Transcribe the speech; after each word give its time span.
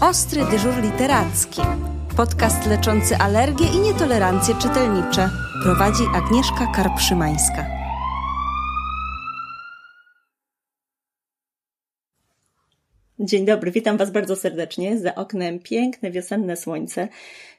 Ostry 0.00 0.44
dyżur 0.50 0.82
literacki. 0.82 1.62
Podcast 2.16 2.66
leczący 2.66 3.16
alergie 3.16 3.66
i 3.66 3.78
nietolerancje 3.78 4.54
czytelnicze. 4.54 5.30
Prowadzi 5.62 6.02
Agnieszka 6.14 6.72
Karpszymańska. 6.74 7.66
Dzień 13.18 13.46
dobry, 13.46 13.70
witam 13.70 13.96
Was 13.96 14.10
bardzo 14.10 14.36
serdecznie. 14.36 14.98
Za 14.98 15.14
oknem 15.14 15.58
piękne 15.58 16.10
wiosenne 16.10 16.56
słońce. 16.56 17.08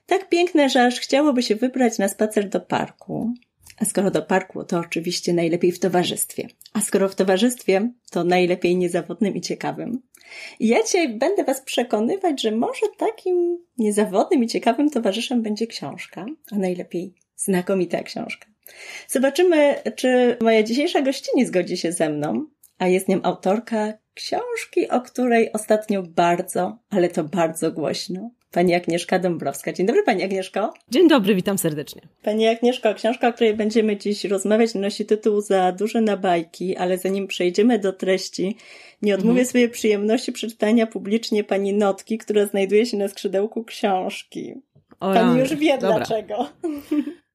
Tak 0.05 0.29
piękne, 0.29 0.69
że 0.69 0.85
aż 0.85 0.99
chciałoby 0.99 1.43
się 1.43 1.55
wybrać 1.55 1.97
na 1.97 2.07
spacer 2.07 2.49
do 2.49 2.59
parku. 2.59 3.33
A 3.79 3.85
skoro 3.85 4.11
do 4.11 4.21
parku, 4.21 4.63
to 4.63 4.79
oczywiście 4.79 5.33
najlepiej 5.33 5.71
w 5.71 5.79
towarzystwie. 5.79 6.47
A 6.73 6.81
skoro 6.81 7.09
w 7.09 7.15
towarzystwie, 7.15 7.91
to 8.11 8.23
najlepiej 8.23 8.75
niezawodnym 8.75 9.35
i 9.35 9.41
ciekawym. 9.41 10.01
I 10.59 10.67
ja 10.67 10.83
dzisiaj 10.83 11.09
będę 11.09 11.43
Was 11.43 11.61
przekonywać, 11.61 12.41
że 12.41 12.51
może 12.51 12.85
takim 12.97 13.65
niezawodnym 13.77 14.43
i 14.43 14.47
ciekawym 14.47 14.89
towarzyszem 14.89 15.41
będzie 15.41 15.67
książka, 15.67 16.25
a 16.51 16.55
najlepiej 16.55 17.13
znakomita 17.35 18.03
książka. 18.03 18.47
Zobaczymy, 19.07 19.75
czy 19.95 20.37
moja 20.41 20.63
dzisiejsza 20.63 21.01
gościni 21.01 21.45
zgodzi 21.45 21.77
się 21.77 21.91
ze 21.91 22.09
mną, 22.09 22.45
a 22.77 22.87
jest 22.87 23.07
nią 23.07 23.21
autorka 23.23 23.93
książki, 24.19 24.89
o 24.89 25.01
której 25.01 25.53
ostatnio 25.53 26.03
bardzo, 26.03 26.77
ale 26.89 27.09
to 27.09 27.23
bardzo 27.23 27.71
głośno 27.71 28.29
pani 28.51 28.75
Agnieszka 28.75 29.19
Dąbrowska. 29.19 29.73
Dzień 29.73 29.85
dobry, 29.85 30.03
pani 30.03 30.23
Agnieszko. 30.23 30.73
Dzień 30.89 31.07
dobry, 31.07 31.35
witam 31.35 31.57
serdecznie. 31.57 32.01
Pani 32.23 32.47
Agnieszko, 32.47 32.93
książka, 32.93 33.27
o 33.27 33.33
której 33.33 33.53
będziemy 33.53 33.97
dziś 33.97 34.25
rozmawiać, 34.25 34.75
nosi 34.75 35.05
tytuł 35.05 35.41
Za 35.41 35.71
duże 35.71 36.01
na 36.01 36.17
bajki, 36.17 36.77
ale 36.77 36.97
zanim 36.97 37.27
przejdziemy 37.27 37.79
do 37.79 37.93
treści, 37.93 38.57
nie 39.01 39.15
odmówię 39.15 39.41
mhm. 39.41 39.47
sobie 39.47 39.69
przyjemności 39.69 40.31
przeczytania 40.31 40.87
publicznie 40.87 41.43
pani 41.43 41.73
notki, 41.73 42.17
która 42.17 42.45
znajduje 42.45 42.85
się 42.85 42.97
na 42.97 43.07
skrzydełku 43.07 43.63
książki. 43.63 44.53
O, 44.99 45.13
pani 45.13 45.39
już 45.39 45.55
wie 45.55 45.77
dobra. 45.77 45.95
dlaczego. 45.95 46.49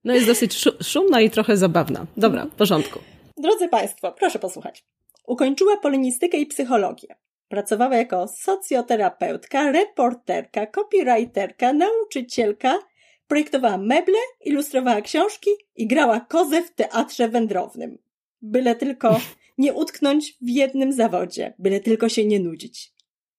No 0.05 0.15
jest 0.15 0.27
dosyć 0.27 0.65
szumna 0.83 1.21
i 1.21 1.31
trochę 1.31 1.57
zabawna. 1.57 2.07
Dobra, 2.17 2.45
w 2.47 2.55
porządku. 2.55 2.99
Drodzy 3.37 3.69
Państwo, 3.69 4.13
proszę 4.13 4.39
posłuchać. 4.39 4.85
Ukończyła 5.27 5.77
polonistykę 5.77 6.39
i 6.39 6.47
psychologię. 6.47 7.17
Pracowała 7.49 7.97
jako 7.97 8.29
socjoterapeutka, 8.29 9.73
reporterka, 9.73 10.67
copywriterka, 10.67 11.73
nauczycielka, 11.73 12.79
projektowała 13.27 13.79
meble, 13.79 14.19
ilustrowała 14.45 15.01
książki 15.01 15.51
i 15.77 15.87
grała 15.87 16.21
kozę 16.21 16.63
w 16.63 16.71
teatrze 16.71 17.29
wędrownym. 17.29 17.99
Byle 18.43 18.75
tylko 18.75 19.21
nie 19.59 19.73
utknąć 19.73 20.37
w 20.41 20.49
jednym 20.49 20.93
zawodzie, 20.93 21.55
byle 21.59 21.81
tylko 21.81 22.09
się 22.09 22.25
nie 22.25 22.41
nudzić. 22.41 22.93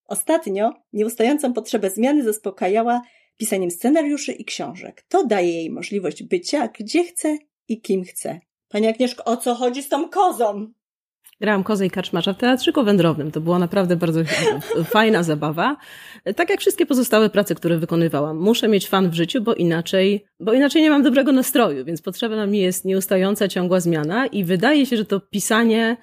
Ostatnio 0.07 0.73
nieustającą 0.93 1.53
potrzebę 1.53 1.89
zmiany 1.89 2.23
zaspokajała 2.23 3.01
pisaniem 3.37 3.71
scenariuszy 3.71 4.31
i 4.31 4.45
książek. 4.45 5.05
To 5.09 5.25
daje 5.25 5.51
jej 5.51 5.71
możliwość 5.71 6.23
bycia 6.23 6.67
gdzie 6.67 7.03
chce 7.03 7.37
i 7.67 7.81
kim 7.81 8.03
chce. 8.03 8.39
Pani 8.69 8.87
Agnieszko, 8.87 9.23
o 9.23 9.37
co 9.37 9.55
chodzi 9.55 9.83
z 9.83 9.89
tą 9.89 10.09
kozą? 10.09 10.73
Grałam 11.41 11.63
kozę 11.63 11.85
i 11.85 11.89
kaczmarza 11.89 12.33
w 12.33 12.37
teatrzyku 12.37 12.83
wędrownym. 12.83 13.31
To 13.31 13.41
była 13.41 13.59
naprawdę 13.59 13.95
bardzo 13.95 14.19
fajna 14.93 15.23
zabawa. 15.23 15.77
Tak 16.35 16.49
jak 16.49 16.59
wszystkie 16.59 16.85
pozostałe 16.85 17.29
prace, 17.29 17.55
które 17.55 17.77
wykonywałam. 17.77 18.37
Muszę 18.37 18.67
mieć 18.67 18.89
fan 18.89 19.09
w 19.09 19.13
życiu, 19.13 19.41
bo 19.41 19.53
inaczej, 19.53 20.25
bo 20.39 20.53
inaczej 20.53 20.81
nie 20.81 20.89
mam 20.89 21.03
dobrego 21.03 21.31
nastroju, 21.31 21.85
więc 21.85 22.01
potrzebna 22.01 22.47
mi 22.47 22.59
jest 22.59 22.85
nieustająca, 22.85 23.47
ciągła 23.47 23.79
zmiana 23.79 24.27
i 24.27 24.43
wydaje 24.43 24.85
się, 24.85 24.97
że 24.97 25.05
to 25.05 25.19
pisanie 25.19 25.97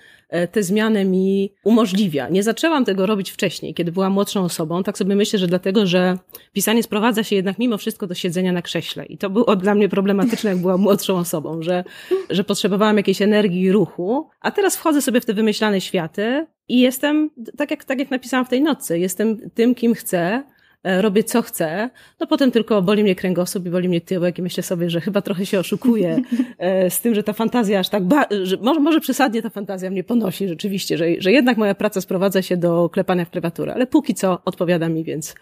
te 0.52 0.62
zmiany 0.62 1.05
mi 1.05 1.52
umożliwia. 1.64 2.28
Nie 2.28 2.42
zaczęłam 2.42 2.84
tego 2.84 3.06
robić 3.06 3.30
wcześniej, 3.30 3.75
kiedy 3.75 3.92
byłam 3.92 4.12
młodszą 4.12 4.44
osobą. 4.44 4.83
Tak 4.83 4.98
sobie 4.98 5.16
myślę, 5.16 5.38
że 5.38 5.47
dlatego, 5.47 5.86
że 5.86 6.19
pisanie 6.52 6.83
sprowadza 6.83 7.25
się 7.25 7.36
jednak 7.36 7.58
mimo 7.58 7.78
wszystko 7.78 8.06
do 8.06 8.14
siedzenia 8.14 8.53
na 8.53 8.62
krześle. 8.62 9.05
I 9.05 9.19
to 9.19 9.30
było 9.30 9.56
dla 9.62 9.75
mnie 9.75 9.88
problematyczne, 9.88 10.50
jak 10.50 10.58
byłam 10.58 10.80
młodszą 10.80 11.16
osobą, 11.16 11.62
że, 11.62 11.84
że 12.30 12.44
potrzebowałam 12.44 12.97
jakiejś 12.97 13.22
energii 13.22 13.60
i 13.60 13.72
ruchu. 13.72 14.28
A 14.41 14.50
teraz 14.50 14.76
wchodzę 14.76 15.03
sobie 15.03 15.21
w 15.21 15.25
te 15.25 15.34
wymyślane 15.34 15.81
światy 15.81 16.47
i 16.69 16.81
jestem, 16.81 17.31
tak 17.56 17.71
jak, 17.71 17.84
tak 17.84 17.98
jak 17.98 18.10
napisałam 18.10 18.47
w 18.47 18.48
tej 18.48 18.62
nocy, 18.62 18.98
jestem 18.98 19.50
tym, 19.54 19.75
kim 19.75 19.94
chcę 19.94 20.42
E, 20.42 20.52
robię 20.84 21.25
co 21.25 21.43
chcę, 21.43 21.91
no 22.20 22.26
potem 22.26 22.50
tylko 22.50 22.82
boli 22.82 23.03
mnie 23.03 23.15
kręgosłup 23.15 23.66
i 23.66 23.70
boli 23.70 23.88
mnie 23.88 24.00
tyłek 24.00 24.38
i 24.38 24.43
myślę 24.43 24.62
sobie, 24.62 24.91
że 24.91 25.00
chyba 25.00 25.22
trochę 25.22 25.47
się 25.47 25.59
oszukuję 25.59 26.22
e, 26.59 26.91
z 26.91 27.00
tym, 27.00 27.15
że 27.15 27.22
ta 27.22 27.32
fantazja 27.32 27.78
aż 27.78 27.88
tak, 27.88 28.03
że 28.43 28.56
może, 28.56 28.81
może 28.81 29.00
przesadnie 29.00 29.42
ta 29.42 29.50
fantazja 29.50 29.91
mnie 29.91 30.04
ponosi 30.04 30.48
rzeczywiście, 30.48 30.98
że, 30.98 31.06
że 31.19 31.32
jednak 31.32 31.56
moja 31.56 31.75
praca 31.75 32.00
sprowadza 32.00 32.42
się 32.42 32.56
do 32.56 32.88
klepania 32.88 33.25
w 33.25 33.31
klawiaturę, 33.31 33.75
ale 33.75 33.87
póki 33.87 34.15
co 34.15 34.38
odpowiada 34.44 34.88
mi, 34.88 35.04
więc 35.04 35.34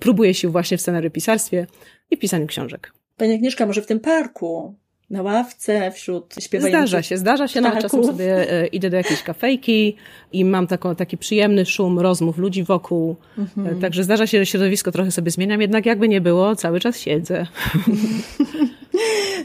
próbuję 0.00 0.34
się 0.34 0.48
właśnie 0.48 0.76
w 0.76 0.80
scenariopisarstwie 0.80 1.66
i 2.10 2.18
pisaniu 2.18 2.46
książek. 2.46 2.92
Pani 3.16 3.34
Agnieszka, 3.34 3.66
może 3.66 3.82
w 3.82 3.86
tym 3.86 4.00
parku 4.00 4.74
na 5.10 5.22
ławce, 5.22 5.90
wśród 5.90 6.34
śpiewających 6.40 6.88
Zdarza 6.88 7.02
się, 7.02 7.16
zdarza 7.18 7.48
się. 7.48 7.60
Nawet 7.60 7.82
czasem 7.82 8.04
sobie 8.04 8.52
e, 8.52 8.66
idę 8.66 8.90
do 8.90 8.96
jakiejś 8.96 9.22
kafejki 9.22 9.96
i 10.32 10.44
mam 10.44 10.66
taką, 10.66 10.94
taki 10.94 11.18
przyjemny 11.18 11.66
szum 11.66 11.98
rozmów 11.98 12.38
ludzi 12.38 12.64
wokół. 12.64 13.16
Mhm. 13.38 13.80
Także 13.80 14.04
zdarza 14.04 14.26
się, 14.26 14.38
że 14.38 14.46
środowisko 14.46 14.92
trochę 14.92 15.10
sobie 15.10 15.30
zmieniam, 15.30 15.60
jednak 15.60 15.86
jakby 15.86 16.08
nie 16.08 16.20
było, 16.20 16.56
cały 16.56 16.80
czas 16.80 16.98
siedzę. 16.98 17.46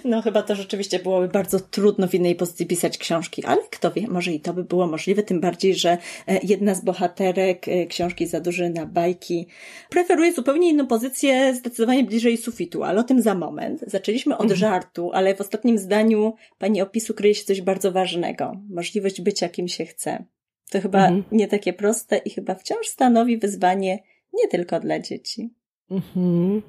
No 0.06 0.22
chyba 0.22 0.42
to 0.42 0.56
rzeczywiście 0.56 1.00
byłoby 1.00 1.28
bardzo 1.28 1.60
trudno 1.60 2.08
w 2.08 2.14
innej 2.14 2.36
pozycji 2.36 2.66
pisać 2.66 2.98
książki, 2.98 3.46
ale 3.46 3.62
kto 3.72 3.92
wie, 3.92 4.08
może 4.08 4.32
i 4.32 4.40
to 4.40 4.54
by 4.54 4.64
było 4.64 4.88
możliwe, 4.88 5.24
tym 5.24 5.42
bardziej, 5.42 5.76
że 5.76 5.98
e, 6.28 6.40
jedna 6.44 6.76
z 6.76 6.82
bohaterek 6.82 7.68
e, 7.68 7.86
książki 7.86 8.28
za 8.28 8.40
duży 8.40 8.70
na 8.70 8.86
bajki 8.86 9.48
preferuje 9.90 10.34
zupełnie 10.34 10.70
inną 10.70 10.88
pozycję, 10.88 11.56
zdecydowanie 11.56 12.04
bliżej 12.04 12.38
sufitu, 12.38 12.84
ale 12.84 13.00
o 13.00 13.04
tym 13.04 13.22
za 13.22 13.36
moment. 13.36 13.84
Zaczęliśmy 13.88 14.34
od 14.38 14.42
mhm. 14.42 14.60
żartu, 14.60 15.12
ale 15.14 15.36
w 15.36 15.42
ostatnim 15.42 15.78
zdaniu 15.78 16.34
pani 16.58 16.82
opisu 16.82 17.14
kryje 17.14 17.36
się 17.36 17.46
coś 17.46 17.62
bardzo 17.62 17.92
ważnego. 17.92 18.62
Możliwość 18.70 19.22
bycia 19.22 19.50
kim 19.50 19.68
się 19.68 19.86
chce. 19.86 20.26
To 20.72 20.82
chyba 20.82 21.00
mhm. 21.00 21.24
nie 21.32 21.48
takie 21.48 21.74
proste 21.74 22.18
i 22.18 22.30
chyba 22.30 22.56
wciąż 22.56 22.88
stanowi 22.88 23.38
wyzwanie 23.38 24.00
nie 24.34 24.48
tylko 24.48 24.80
dla 24.80 25.00
dzieci. 25.00 25.54
Mhm. 25.92 26.62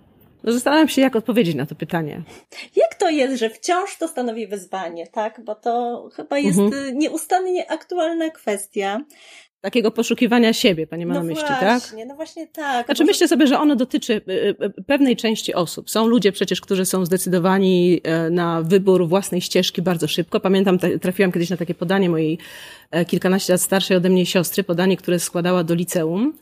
No 0.45 0.53
zastanawiam 0.53 0.89
się, 0.89 1.03
jak 1.03 1.17
odpowiedzieć 1.17 1.55
na 1.55 1.67
to 1.67 1.75
pytanie. 1.75 2.23
Jak 2.77 2.95
to 2.95 3.11
jest, 3.11 3.39
że 3.39 3.51
wciąż 3.51 3.97
to 3.99 4.09
stanowi 4.09 4.47
wyzwanie, 4.47 5.07
tak? 5.07 5.41
Bo 5.45 5.55
to 5.55 6.05
chyba 6.15 6.39
jest 6.39 6.59
mhm. 6.59 6.99
nieustannie 6.99 7.71
aktualna 7.71 8.31
kwestia 8.31 9.01
takiego 9.65 9.91
poszukiwania 9.91 10.53
siebie, 10.53 10.87
pani 10.87 11.07
ma 11.07 11.15
no 11.15 11.21
na 11.21 11.27
myśli, 11.27 11.45
właśnie, 11.45 11.99
tak? 11.99 12.09
No 12.09 12.15
właśnie 12.15 12.47
tak. 12.47 12.87
Znaczy 12.87 13.05
myślę 13.05 13.29
sobie, 13.29 13.47
że 13.47 13.59
ono 13.59 13.77
dotyczy 13.77 14.13
y, 14.13 14.33
y, 14.79 14.83
pewnej 14.87 15.17
części 15.17 15.55
osób. 15.55 15.91
Są 15.91 16.07
ludzie 16.07 16.33
przecież, 16.33 16.61
którzy 16.61 16.85
są 16.85 17.07
zdecydowani 17.07 18.01
e, 18.03 18.31
na 18.31 18.63
wybór 18.63 19.09
własnej 19.09 19.41
ścieżki 19.41 19.83
bardzo 19.83 20.09
szybko. 20.09 20.41
Pamiętam, 20.41 20.79
trafiłam 21.01 21.33
kiedyś 21.33 21.51
na 21.51 21.57
takie 21.57 21.75
podanie 21.75 22.11
mojej 22.11 22.39
e, 22.91 23.05
kilkanaście 23.05 23.53
lat 23.53 23.63
starszej 23.63 23.97
ode 23.97 24.09
mnie 24.09 24.27
siostry, 24.27 24.65
podanie, 24.65 24.97
które 24.97 25.19
składała 25.19 25.65
do 25.65 25.75
liceum, 25.75 26.33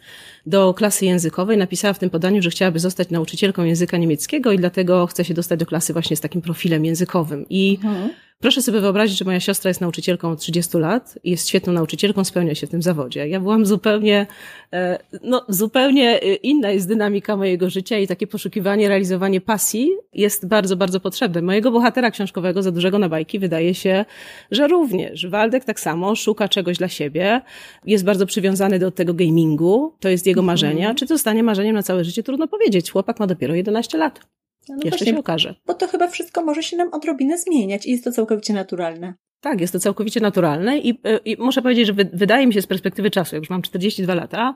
do 0.46 0.74
klasy 0.74 1.04
językowej. 1.04 1.58
Napisała 1.58 1.94
w 1.94 1.98
tym 1.98 2.10
podaniu, 2.10 2.42
że 2.42 2.50
chciałaby 2.50 2.78
zostać 2.78 3.10
nauczycielką 3.10 3.64
języka 3.64 3.96
niemieckiego 3.96 4.52
i 4.52 4.58
dlatego 4.58 5.06
chce 5.06 5.24
się 5.24 5.34
dostać 5.34 5.60
do 5.60 5.66
klasy 5.66 5.92
właśnie 5.92 6.16
z 6.16 6.20
takim 6.20 6.42
profilem 6.42 6.84
językowym. 6.84 7.46
I 7.50 7.78
mhm 7.84 8.10
Proszę 8.42 8.62
sobie 8.62 8.80
wyobrazić, 8.80 9.18
że 9.18 9.24
moja 9.24 9.40
siostra 9.40 9.68
jest 9.68 9.80
nauczycielką 9.80 10.30
od 10.30 10.40
30 10.40 10.78
lat 10.78 11.18
i 11.24 11.30
jest 11.30 11.48
świetną 11.48 11.72
nauczycielką, 11.72 12.24
spełnia 12.24 12.54
się 12.54 12.66
w 12.66 12.70
tym 12.70 12.82
zawodzie. 12.82 13.28
Ja 13.28 13.40
byłam 13.40 13.66
zupełnie, 13.66 14.26
e, 14.72 14.98
no, 15.22 15.44
zupełnie 15.48 16.22
e, 16.22 16.34
inna 16.34 16.70
jest 16.70 16.88
dynamika 16.88 17.36
mojego 17.36 17.70
życia 17.70 17.98
i 17.98 18.06
takie 18.06 18.26
poszukiwanie, 18.26 18.88
realizowanie 18.88 19.40
pasji 19.40 19.90
jest 20.14 20.48
bardzo, 20.48 20.76
bardzo 20.76 21.00
potrzebne. 21.00 21.42
Mojego 21.42 21.70
bohatera 21.70 22.10
książkowego, 22.10 22.62
za 22.62 22.70
dużego 22.70 22.98
na 22.98 23.08
bajki, 23.08 23.38
wydaje 23.38 23.74
się, 23.74 24.04
że 24.50 24.68
również. 24.68 25.26
Waldek 25.26 25.64
tak 25.64 25.80
samo 25.80 26.14
szuka 26.16 26.48
czegoś 26.48 26.78
dla 26.78 26.88
siebie, 26.88 27.40
jest 27.86 28.04
bardzo 28.04 28.26
przywiązany 28.26 28.78
do 28.78 28.90
tego 28.90 29.14
gamingu, 29.14 29.92
to 30.00 30.08
jest 30.08 30.26
jego 30.32 30.40
mhm. 30.40 30.46
marzenia. 30.46 30.94
Czy 30.94 31.06
to 31.06 31.18
stanie 31.18 31.42
marzeniem 31.42 31.74
na 31.74 31.82
całe 31.82 32.04
życie? 32.04 32.22
Trudno 32.22 32.48
powiedzieć. 32.48 32.90
Chłopak 32.90 33.20
ma 33.20 33.26
dopiero 33.26 33.54
11 33.54 33.98
lat. 33.98 34.20
No, 34.68 34.74
no 34.74 34.82
Jeszcze 34.84 34.90
właśnie, 34.90 35.12
się 35.12 35.18
okaże. 35.18 35.54
Bo 35.66 35.74
to 35.74 35.86
chyba 35.86 36.08
wszystko 36.08 36.44
może 36.44 36.62
się 36.62 36.76
nam 36.76 36.88
odrobinę 36.92 37.38
zmieniać 37.38 37.86
i 37.86 37.90
jest 37.90 38.04
to 38.04 38.12
całkowicie 38.12 38.52
naturalne. 38.52 39.14
Tak, 39.40 39.60
jest 39.60 39.72
to 39.72 39.80
całkowicie 39.80 40.20
naturalne 40.20 40.78
i, 40.78 41.00
i 41.24 41.36
muszę 41.38 41.62
powiedzieć, 41.62 41.86
że 41.86 41.92
wydaje 42.12 42.46
mi 42.46 42.54
się 42.54 42.62
z 42.62 42.66
perspektywy 42.66 43.10
czasu, 43.10 43.34
jak 43.34 43.42
już 43.42 43.50
mam 43.50 43.62
42 43.62 44.14
lata, 44.14 44.54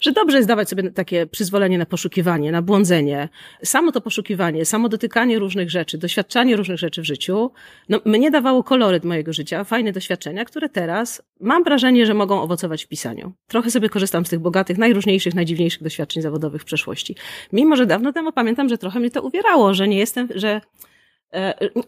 że 0.00 0.12
dobrze 0.12 0.36
jest 0.36 0.48
dawać 0.48 0.68
sobie 0.68 0.90
takie 0.90 1.26
przyzwolenie 1.26 1.78
na 1.78 1.86
poszukiwanie, 1.86 2.52
na 2.52 2.62
błądzenie. 2.62 3.28
Samo 3.64 3.92
to 3.92 4.00
poszukiwanie, 4.00 4.64
samo 4.64 4.88
dotykanie 4.88 5.38
różnych 5.38 5.70
rzeczy, 5.70 5.98
doświadczanie 5.98 6.56
różnych 6.56 6.78
rzeczy 6.78 7.02
w 7.02 7.04
życiu, 7.04 7.50
no, 7.88 8.00
mnie 8.04 8.30
dawało 8.30 8.62
koloryt 8.62 9.04
mojego 9.04 9.32
życia, 9.32 9.64
fajne 9.64 9.92
doświadczenia, 9.92 10.44
które 10.44 10.68
teraz 10.68 11.22
mam 11.40 11.64
wrażenie, 11.64 12.06
że 12.06 12.14
mogą 12.14 12.42
owocować 12.42 12.84
w 12.84 12.88
pisaniu. 12.88 13.32
Trochę 13.46 13.70
sobie 13.70 13.88
korzystam 13.88 14.26
z 14.26 14.30
tych 14.30 14.40
bogatych, 14.40 14.78
najróżniejszych, 14.78 15.34
najdziwniejszych 15.34 15.82
doświadczeń 15.82 16.22
zawodowych 16.22 16.62
w 16.62 16.64
przeszłości. 16.64 17.16
Mimo, 17.52 17.76
że 17.76 17.86
dawno 17.86 18.12
temu 18.12 18.32
pamiętam, 18.32 18.68
że 18.68 18.78
trochę 18.78 19.00
mnie 19.00 19.10
to 19.10 19.22
uwierało, 19.22 19.74
że 19.74 19.88
nie 19.88 19.98
jestem, 19.98 20.28
że 20.34 20.60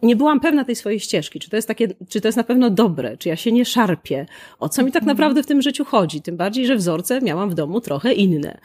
nie 0.01 0.15
byłam 0.15 0.39
pewna 0.39 0.65
tej 0.65 0.75
swojej 0.75 0.99
ścieżki, 0.99 1.39
czy 1.39 1.49
to 1.49 1.55
jest 1.55 1.67
takie, 1.67 1.87
czy 2.09 2.21
to 2.21 2.27
jest 2.27 2.37
na 2.37 2.43
pewno 2.43 2.69
dobre, 2.69 3.17
czy 3.17 3.29
ja 3.29 3.35
się 3.35 3.51
nie 3.51 3.65
szarpię, 3.65 4.25
o 4.59 4.69
co 4.69 4.83
mi 4.83 4.91
tak 4.91 5.03
mhm. 5.03 5.17
naprawdę 5.17 5.43
w 5.43 5.45
tym 5.45 5.61
życiu 5.61 5.85
chodzi, 5.85 6.21
tym 6.21 6.37
bardziej, 6.37 6.65
że 6.65 6.75
wzorce 6.75 7.21
miałam 7.21 7.49
w 7.49 7.53
domu 7.53 7.81
trochę 7.81 8.13
inne. 8.13 8.57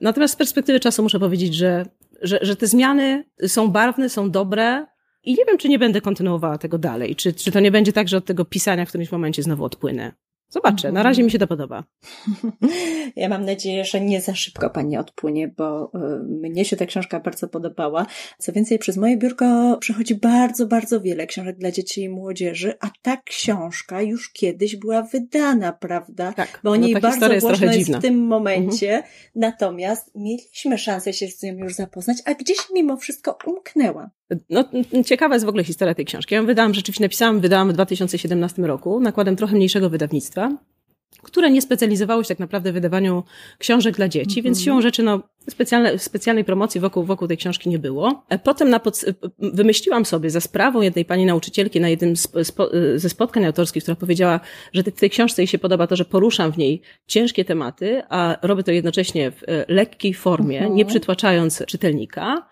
Natomiast 0.00 0.34
z 0.34 0.36
perspektywy 0.36 0.80
czasu 0.80 1.02
muszę 1.02 1.20
powiedzieć, 1.20 1.54
że, 1.54 1.86
że, 2.22 2.38
że 2.42 2.56
te 2.56 2.66
zmiany 2.66 3.24
są 3.46 3.68
barwne, 3.68 4.08
są 4.08 4.30
dobre, 4.30 4.86
i 5.26 5.34
nie 5.34 5.44
wiem, 5.44 5.58
czy 5.58 5.68
nie 5.68 5.78
będę 5.78 6.00
kontynuowała 6.00 6.58
tego 6.58 6.78
dalej. 6.78 7.16
Czy, 7.16 7.32
czy 7.32 7.52
to 7.52 7.60
nie 7.60 7.70
będzie 7.70 7.92
tak, 7.92 8.08
że 8.08 8.16
od 8.16 8.24
tego 8.24 8.44
pisania 8.44 8.84
w 8.84 8.88
którymś 8.88 9.12
momencie 9.12 9.42
znowu 9.42 9.64
odpłynę. 9.64 10.12
Zobaczę, 10.48 10.92
na 10.92 11.02
razie 11.02 11.22
mi 11.22 11.30
się 11.30 11.38
to 11.38 11.46
podoba. 11.46 11.84
Ja 13.16 13.28
mam 13.28 13.44
nadzieję, 13.44 13.84
że 13.84 14.00
nie 14.00 14.20
za 14.20 14.34
szybko 14.34 14.70
Pani 14.70 14.96
odpłynie, 14.96 15.48
bo 15.48 15.90
y, 15.94 16.22
mnie 16.24 16.64
się 16.64 16.76
ta 16.76 16.86
książka 16.86 17.20
bardzo 17.20 17.48
podobała. 17.48 18.06
Co 18.38 18.52
więcej, 18.52 18.78
przez 18.78 18.96
moje 18.96 19.16
biurko 19.16 19.76
przechodzi 19.80 20.14
bardzo, 20.14 20.66
bardzo 20.66 21.00
wiele 21.00 21.26
książek 21.26 21.58
dla 21.58 21.70
dzieci 21.70 22.02
i 22.02 22.08
młodzieży, 22.08 22.74
a 22.80 22.90
ta 23.02 23.16
książka 23.16 24.02
już 24.02 24.32
kiedyś 24.32 24.76
była 24.76 25.02
wydana, 25.02 25.72
prawda? 25.72 26.32
Tak, 26.32 26.60
bo 26.64 26.70
o 26.70 26.76
niej 26.76 26.94
no 26.94 27.00
bardzo 27.00 27.32
jest 27.32 27.46
głośno 27.46 27.72
jest 27.72 27.96
w 27.96 28.00
tym 28.00 28.26
momencie. 28.26 28.94
Mhm. 28.94 29.12
Natomiast 29.34 30.10
mieliśmy 30.14 30.78
szansę 30.78 31.12
się 31.12 31.28
z 31.28 31.42
nią 31.42 31.54
już 31.54 31.74
zapoznać, 31.74 32.16
a 32.24 32.34
gdzieś 32.34 32.58
mimo 32.74 32.96
wszystko 32.96 33.38
umknęła. 33.46 34.10
No, 34.50 34.64
ciekawa 35.04 35.34
jest 35.34 35.46
w 35.46 35.48
ogóle 35.48 35.64
historia 35.64 35.94
tej 35.94 36.04
książki. 36.04 36.34
Ja 36.34 36.40
ją 36.40 36.46
wydałam, 36.46 36.74
rzeczywiście 36.74 37.04
napisałam, 37.04 37.40
wydałam 37.40 37.70
w 37.70 37.72
2017 37.72 38.62
roku, 38.62 39.00
nakładem 39.00 39.36
trochę 39.36 39.56
mniejszego 39.56 39.90
wydawnictwa, 39.90 40.50
które 41.22 41.50
nie 41.50 41.62
specjalizowało 41.62 42.22
się 42.22 42.28
tak 42.28 42.38
naprawdę 42.38 42.70
w 42.70 42.74
wydawaniu 42.74 43.24
książek 43.58 43.96
dla 43.96 44.08
dzieci, 44.08 44.40
mm 44.40 44.42
-hmm. 44.42 44.44
więc 44.44 44.62
siłą 44.62 44.80
rzeczy 44.80 45.02
no, 45.02 45.22
specjalne, 45.50 45.98
specjalnej 45.98 46.44
promocji 46.44 46.80
wokół, 46.80 47.04
wokół 47.04 47.28
tej 47.28 47.36
książki 47.36 47.70
nie 47.70 47.78
było. 47.78 48.24
E, 48.28 48.38
potem 48.38 48.70
na 48.70 48.80
pod, 48.80 49.04
wymyśliłam 49.38 50.04
sobie 50.04 50.30
za 50.30 50.40
sprawą 50.40 50.80
jednej 50.80 51.04
pani 51.04 51.26
nauczycielki 51.26 51.80
na 51.80 51.88
jednym 51.88 52.16
spo, 52.16 52.70
ze 52.96 53.08
spotkań 53.08 53.44
autorskich, 53.44 53.82
która 53.82 53.96
powiedziała, 53.96 54.40
że 54.72 54.82
w 54.82 54.92
tej 54.92 55.10
książce 55.10 55.42
jej 55.42 55.46
się 55.46 55.58
podoba 55.58 55.86
to, 55.86 55.96
że 55.96 56.04
poruszam 56.04 56.52
w 56.52 56.58
niej 56.58 56.82
ciężkie 57.06 57.44
tematy, 57.44 58.02
a 58.08 58.36
robię 58.42 58.62
to 58.62 58.72
jednocześnie 58.72 59.30
w 59.30 59.42
e, 59.42 59.64
lekkiej 59.68 60.14
formie, 60.14 60.58
mm 60.58 60.72
-hmm. 60.72 60.74
nie 60.74 60.84
przytłaczając 60.84 61.62
czytelnika. 61.66 62.46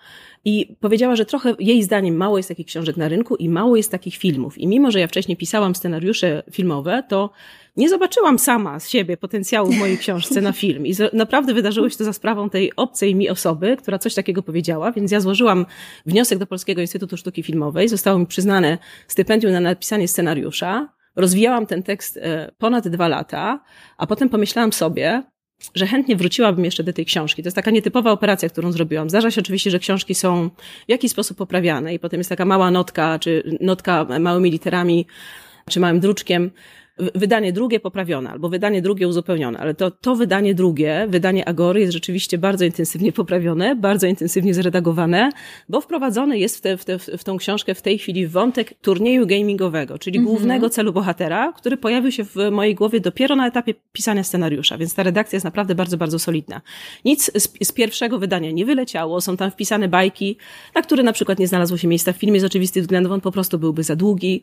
I 0.45 0.77
powiedziała, 0.81 1.17
że 1.17 1.25
trochę 1.25 1.55
jej 1.59 1.83
zdaniem 1.83 2.17
mało 2.17 2.37
jest 2.37 2.49
takich 2.49 2.67
książek 2.67 2.97
na 2.97 3.09
rynku 3.09 3.37
i 3.37 3.49
mało 3.49 3.77
jest 3.77 3.91
takich 3.91 4.17
filmów. 4.17 4.59
I 4.59 4.67
mimo, 4.67 4.91
że 4.91 5.01
ja 5.01 5.07
wcześniej 5.07 5.37
pisałam 5.37 5.75
scenariusze 5.75 6.43
filmowe, 6.51 7.03
to 7.09 7.31
nie 7.77 7.89
zobaczyłam 7.89 8.39
sama 8.39 8.81
z 8.81 8.89
siebie 8.89 9.17
potencjału 9.17 9.73
w 9.73 9.79
mojej 9.79 9.99
książce 9.99 10.41
na 10.41 10.53
film. 10.53 10.87
I 10.87 10.95
naprawdę 11.13 11.55
wydarzyło 11.55 11.91
się 11.91 11.97
to 11.97 12.05
za 12.05 12.13
sprawą 12.13 12.51
tej 12.51 12.77
obcej 12.77 13.15
mi 13.15 13.29
osoby, 13.29 13.77
która 13.77 13.99
coś 13.99 14.15
takiego 14.15 14.43
powiedziała, 14.43 14.93
więc 14.93 15.13
ja 15.13 15.21
złożyłam 15.21 15.67
wniosek 16.07 16.39
do 16.39 16.47
Polskiego 16.47 16.81
Instytutu 16.81 17.17
Sztuki 17.17 17.43
Filmowej. 17.43 17.89
Zostało 17.89 18.19
mi 18.19 18.27
przyznane 18.27 18.79
stypendium 19.09 19.53
na 19.53 19.61
napisanie 19.61 20.09
scenariusza. 20.09 20.89
Rozwijałam 21.17 21.67
ten 21.67 21.83
tekst 21.83 22.17
e, 22.17 22.53
ponad 22.59 22.89
dwa 22.89 23.09
lata, 23.09 23.61
a 23.99 24.07
potem 24.07 24.29
pomyślałam 24.29 24.73
sobie, 24.73 25.23
że 25.75 25.87
chętnie 25.87 26.17
wróciłabym 26.17 26.65
jeszcze 26.65 26.85
do 26.85 26.93
tej 26.93 27.07
książki. 27.07 27.43
To 27.43 27.47
jest 27.47 27.57
taka 27.57 27.71
nietypowa 27.71 28.11
operacja, 28.11 28.49
którą 28.49 28.73
zrobiłam. 28.73 29.11
Zdarza 29.11 29.31
się 29.31 29.41
oczywiście, 29.41 29.71
że 29.71 29.79
książki 29.79 30.15
są 30.15 30.51
w 30.87 30.89
jakiś 30.89 31.11
sposób 31.11 31.37
poprawiane 31.37 31.95
i 31.95 31.99
potem 31.99 32.21
jest 32.21 32.31
taka 32.31 32.45
mała 32.45 32.71
notka, 32.71 33.19
czy 33.19 33.59
notka 33.61 34.07
małymi 34.21 34.51
literami, 34.51 35.07
czy 35.71 35.81
małym 35.81 36.01
druczkiem, 36.01 36.51
wydanie 36.99 37.53
drugie 37.53 37.81
poprawione, 37.81 38.31
albo 38.31 38.49
wydanie 38.49 38.83
drugie 38.83 39.09
uzupełnione, 39.09 39.59
ale 39.59 39.75
to, 39.75 39.91
to 39.91 40.17
wydanie 40.17 40.55
drugie, 40.55 41.07
wydanie 41.09 41.49
Agory 41.49 41.81
jest 41.81 41.93
rzeczywiście 41.93 42.39
bardzo 42.39 42.65
intensywnie 42.65 43.13
poprawione, 43.13 43.77
bardzo 43.77 44.07
intensywnie 44.07 44.55
zredagowane, 44.55 45.31
bo 45.69 45.81
wprowadzony 45.81 46.39
jest 46.39 46.59
w, 46.59 46.61
te, 46.61 46.77
w, 46.77 46.85
te, 46.85 46.99
w 46.99 47.25
tą 47.25 47.37
książkę 47.37 47.75
w 47.75 47.83
tej 47.83 47.99
chwili 47.99 48.27
wątek 48.27 48.75
turnieju 48.83 49.27
gamingowego, 49.27 49.99
czyli 49.99 50.21
-hmm. 50.21 50.25
głównego 50.25 50.71
celu 50.71 50.93
bohatera, 50.93 51.53
który 51.53 51.77
pojawił 51.77 52.13
się 52.13 52.25
w 52.25 52.37
mojej 52.51 52.75
głowie 52.75 53.01
dopiero 53.01 53.37
na 53.37 53.47
etapie 53.47 53.75
pisania 53.93 54.25
scenariusza, 54.25 54.79
więc 54.79 54.95
ta 54.95 55.03
redakcja 55.03 55.37
jest 55.37 55.45
naprawdę 55.45 55.75
bardzo, 55.75 55.97
bardzo 55.97 56.19
solidna. 56.19 56.61
Nic 57.05 57.31
z, 57.35 57.69
z 57.69 57.73
pierwszego 57.73 58.19
wydania 58.19 58.51
nie 58.51 58.67
wyleciało, 58.67 59.21
są 59.21 59.37
tam 59.37 59.51
wpisane 59.51 59.89
bajki, 59.89 60.37
na 60.75 60.83
które 60.83 61.03
na 61.03 61.13
przykład 61.13 61.39
nie 61.39 61.49
znalazło 61.49 61.77
się 61.77 61.89
miejsca 61.89 62.13
w 62.13 62.17
filmie 62.17 62.41
z 62.41 62.45
oczywistych 62.45 62.83
względów, 62.83 63.13
on 63.13 63.21
po 63.21 63.33
prostu 63.33 63.59
byłby 63.59 63.83
za 63.83 63.97
długi 63.97 64.43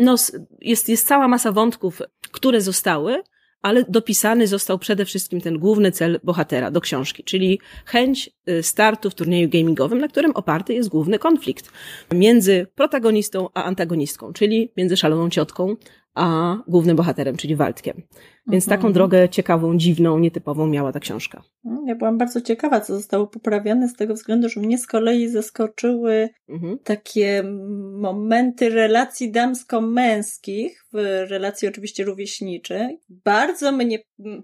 no, 0.00 0.14
jest, 0.60 0.88
jest 0.88 1.06
cała 1.06 1.28
masa 1.28 1.52
wątków, 1.52 2.02
które 2.32 2.60
zostały, 2.60 3.22
ale 3.62 3.84
dopisany 3.88 4.46
został 4.46 4.78
przede 4.78 5.04
wszystkim 5.04 5.40
ten 5.40 5.58
główny 5.58 5.92
cel 5.92 6.20
bohatera 6.24 6.70
do 6.70 6.80
książki, 6.80 7.24
czyli 7.24 7.60
chęć 7.86 8.30
y, 8.48 8.62
startu 8.62 9.10
w 9.10 9.14
turnieju 9.14 9.48
gamingowym, 9.48 9.98
na 9.98 10.08
którym 10.08 10.32
oparty 10.32 10.74
jest 10.74 10.88
główny 10.88 11.18
konflikt 11.18 11.72
między 12.14 12.66
protagonistą 12.74 13.48
a 13.54 13.64
antagonistką, 13.64 14.32
czyli 14.32 14.72
między 14.76 14.96
szaloną 14.96 15.30
ciotką 15.30 15.76
a 16.14 16.56
głównym 16.68 16.96
bohaterem, 16.96 17.36
czyli 17.36 17.56
Waldkiem. 17.56 18.02
Więc 18.46 18.64
mhm. 18.64 18.80
taką 18.80 18.92
drogę 18.92 19.28
ciekawą, 19.28 19.76
dziwną, 19.78 20.18
nietypową 20.18 20.66
miała 20.66 20.92
ta 20.92 21.00
książka. 21.00 21.42
Mm, 21.64 21.86
ja 21.86 21.94
byłam 21.94 22.18
bardzo 22.18 22.40
ciekawa, 22.40 22.80
co 22.80 22.94
zostało 22.94 23.26
poprawione 23.26 23.88
z 23.88 23.96
tego 23.96 24.14
względu, 24.14 24.48
że 24.48 24.60
mnie 24.60 24.78
z 24.78 24.86
kolei 24.86 25.28
zaskoczyły 25.28 26.28
mhm. 26.48 26.78
takie 26.78 27.42
momenty 27.92 28.68
relacji 28.68 29.30
damsko-męskich, 29.30 30.84
w 30.92 30.96
relacji 31.30 31.68
oczywiście 31.68 32.04
rówieśniczej. 32.04 33.00
Bardzo 33.08 33.72
mnie 33.72 33.98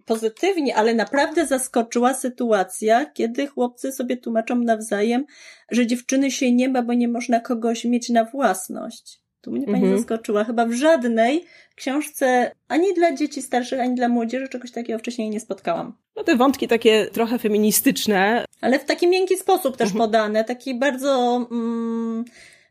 pozytywnie, 0.04 0.76
ale 0.76 0.94
naprawdę 0.94 1.46
zaskoczyła 1.46 2.14
sytuacja, 2.14 3.06
kiedy 3.06 3.46
chłopcy 3.46 3.92
sobie 3.92 4.16
tłumaczą 4.16 4.56
nawzajem, 4.56 5.24
że 5.70 5.86
dziewczyny 5.86 6.30
się 6.30 6.52
nie 6.52 6.68
ma, 6.68 6.82
bo 6.82 6.92
nie 6.92 7.08
można 7.08 7.40
kogoś 7.40 7.84
mieć 7.84 8.08
na 8.08 8.24
własność. 8.24 9.25
Tu 9.46 9.52
mnie 9.52 9.66
pani 9.66 9.78
mhm. 9.78 9.96
zaskoczyła. 9.96 10.44
Chyba 10.44 10.66
w 10.66 10.72
żadnej 10.72 11.44
książce, 11.74 12.52
ani 12.68 12.94
dla 12.94 13.14
dzieci 13.14 13.42
starszych, 13.42 13.80
ani 13.80 13.94
dla 13.94 14.08
młodzieży, 14.08 14.48
czegoś 14.48 14.70
takiego 14.70 14.98
wcześniej 14.98 15.30
nie 15.30 15.40
spotkałam. 15.40 15.92
No 16.16 16.24
te 16.24 16.36
wątki 16.36 16.68
takie 16.68 17.06
trochę 17.12 17.38
feministyczne. 17.38 18.44
Ale 18.60 18.78
w 18.78 18.84
taki 18.84 19.08
miękki 19.08 19.36
sposób 19.36 19.76
też 19.76 19.88
mhm. 19.88 19.98
podane, 20.04 20.44
taki 20.44 20.74
bardzo... 20.74 21.46
Mm, 21.50 22.24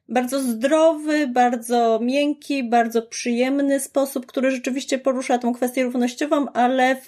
bardzo 0.10 0.40
zdrowy, 0.40 1.28
bardzo 1.28 2.00
miękki, 2.02 2.64
bardzo 2.64 3.02
przyjemny 3.02 3.80
sposób, 3.80 4.26
który 4.26 4.52
rzeczywiście 4.52 5.00
porusza 5.00 5.38
tą 5.38 5.54
kwestię 5.54 5.84
równościową, 5.84 6.46
ale 6.54 6.96
w, 6.96 7.08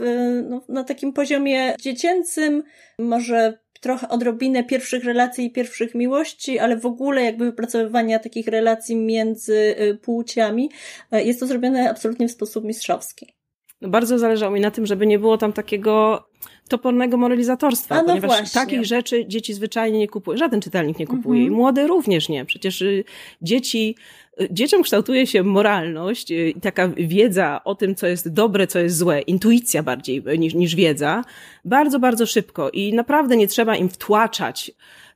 no, 0.50 0.62
na 0.70 0.84
takim 0.84 1.14
poziomie 1.14 1.76
dziecięcym, 1.80 2.64
może 3.00 3.60
trochę 3.80 4.10
odrobinę 4.10 4.64
pierwszych 4.64 5.04
relacji 5.04 5.46
i 5.46 5.52
pierwszych 5.52 5.96
miłości, 5.96 6.60
ale 6.60 6.78
w 6.78 6.86
ogóle 6.86 7.24
jakby 7.24 7.46
wypracowywania 7.46 8.20
takich 8.20 8.48
relacji 8.48 8.96
między 8.96 9.76
y, 9.80 9.96
płciami. 9.96 10.70
E, 11.12 11.24
jest 11.24 11.40
to 11.40 11.48
zrobione 11.48 11.90
absolutnie 11.90 12.28
w 12.28 12.32
sposób 12.32 12.66
mistrzowski. 12.66 13.37
No 13.82 13.90
bardzo 13.90 14.20
zależało 14.20 14.54
mi 14.54 14.62
na 14.62 14.72
tym, 14.72 14.86
żeby 14.86 15.08
nie 15.08 15.20
było 15.20 15.38
tam 15.38 15.54
takiego 15.54 16.24
topornego 16.68 17.18
moralizatorstwa, 17.18 17.96
A 17.96 18.02
no 18.02 18.08
ponieważ 18.08 18.28
właśnie. 18.28 18.62
takich 18.62 18.86
rzeczy 18.86 19.26
dzieci 19.28 19.54
zwyczajnie 19.54 20.00
nie 20.00 20.08
kupują. 20.08 20.38
Żaden 20.38 20.62
czytelnik 20.62 21.00
nie 21.00 21.08
kupuje 21.08 21.42
mhm. 21.42 21.54
i 21.54 21.58
młody 21.58 21.88
również 21.88 22.30
nie. 22.30 22.46
Przecież 22.46 22.82
y, 22.82 23.04
dzieci, 23.42 23.96
y, 24.42 24.48
dzieciom 24.52 24.84
kształtuje 24.84 25.28
się 25.28 25.44
moralność 25.44 26.32
i 26.32 26.56
taka 26.62 26.88
wiedza 26.98 27.62
o 27.64 27.76
tym, 27.76 27.96
co 27.96 28.08
jest 28.08 28.34
dobre, 28.34 28.68
co 28.68 28.80
jest 28.80 28.98
złe, 28.98 29.22
intuicja 29.22 29.84
bardziej 29.84 30.24
niż, 30.38 30.54
niż 30.54 30.76
wiedza, 30.76 31.24
bardzo, 31.66 32.00
bardzo 32.00 32.26
szybko 32.26 32.70
i 32.70 32.94
naprawdę 32.94 33.38
nie 33.38 33.48
trzeba 33.48 33.76
im 33.76 33.90
wtłaczać 33.90 34.72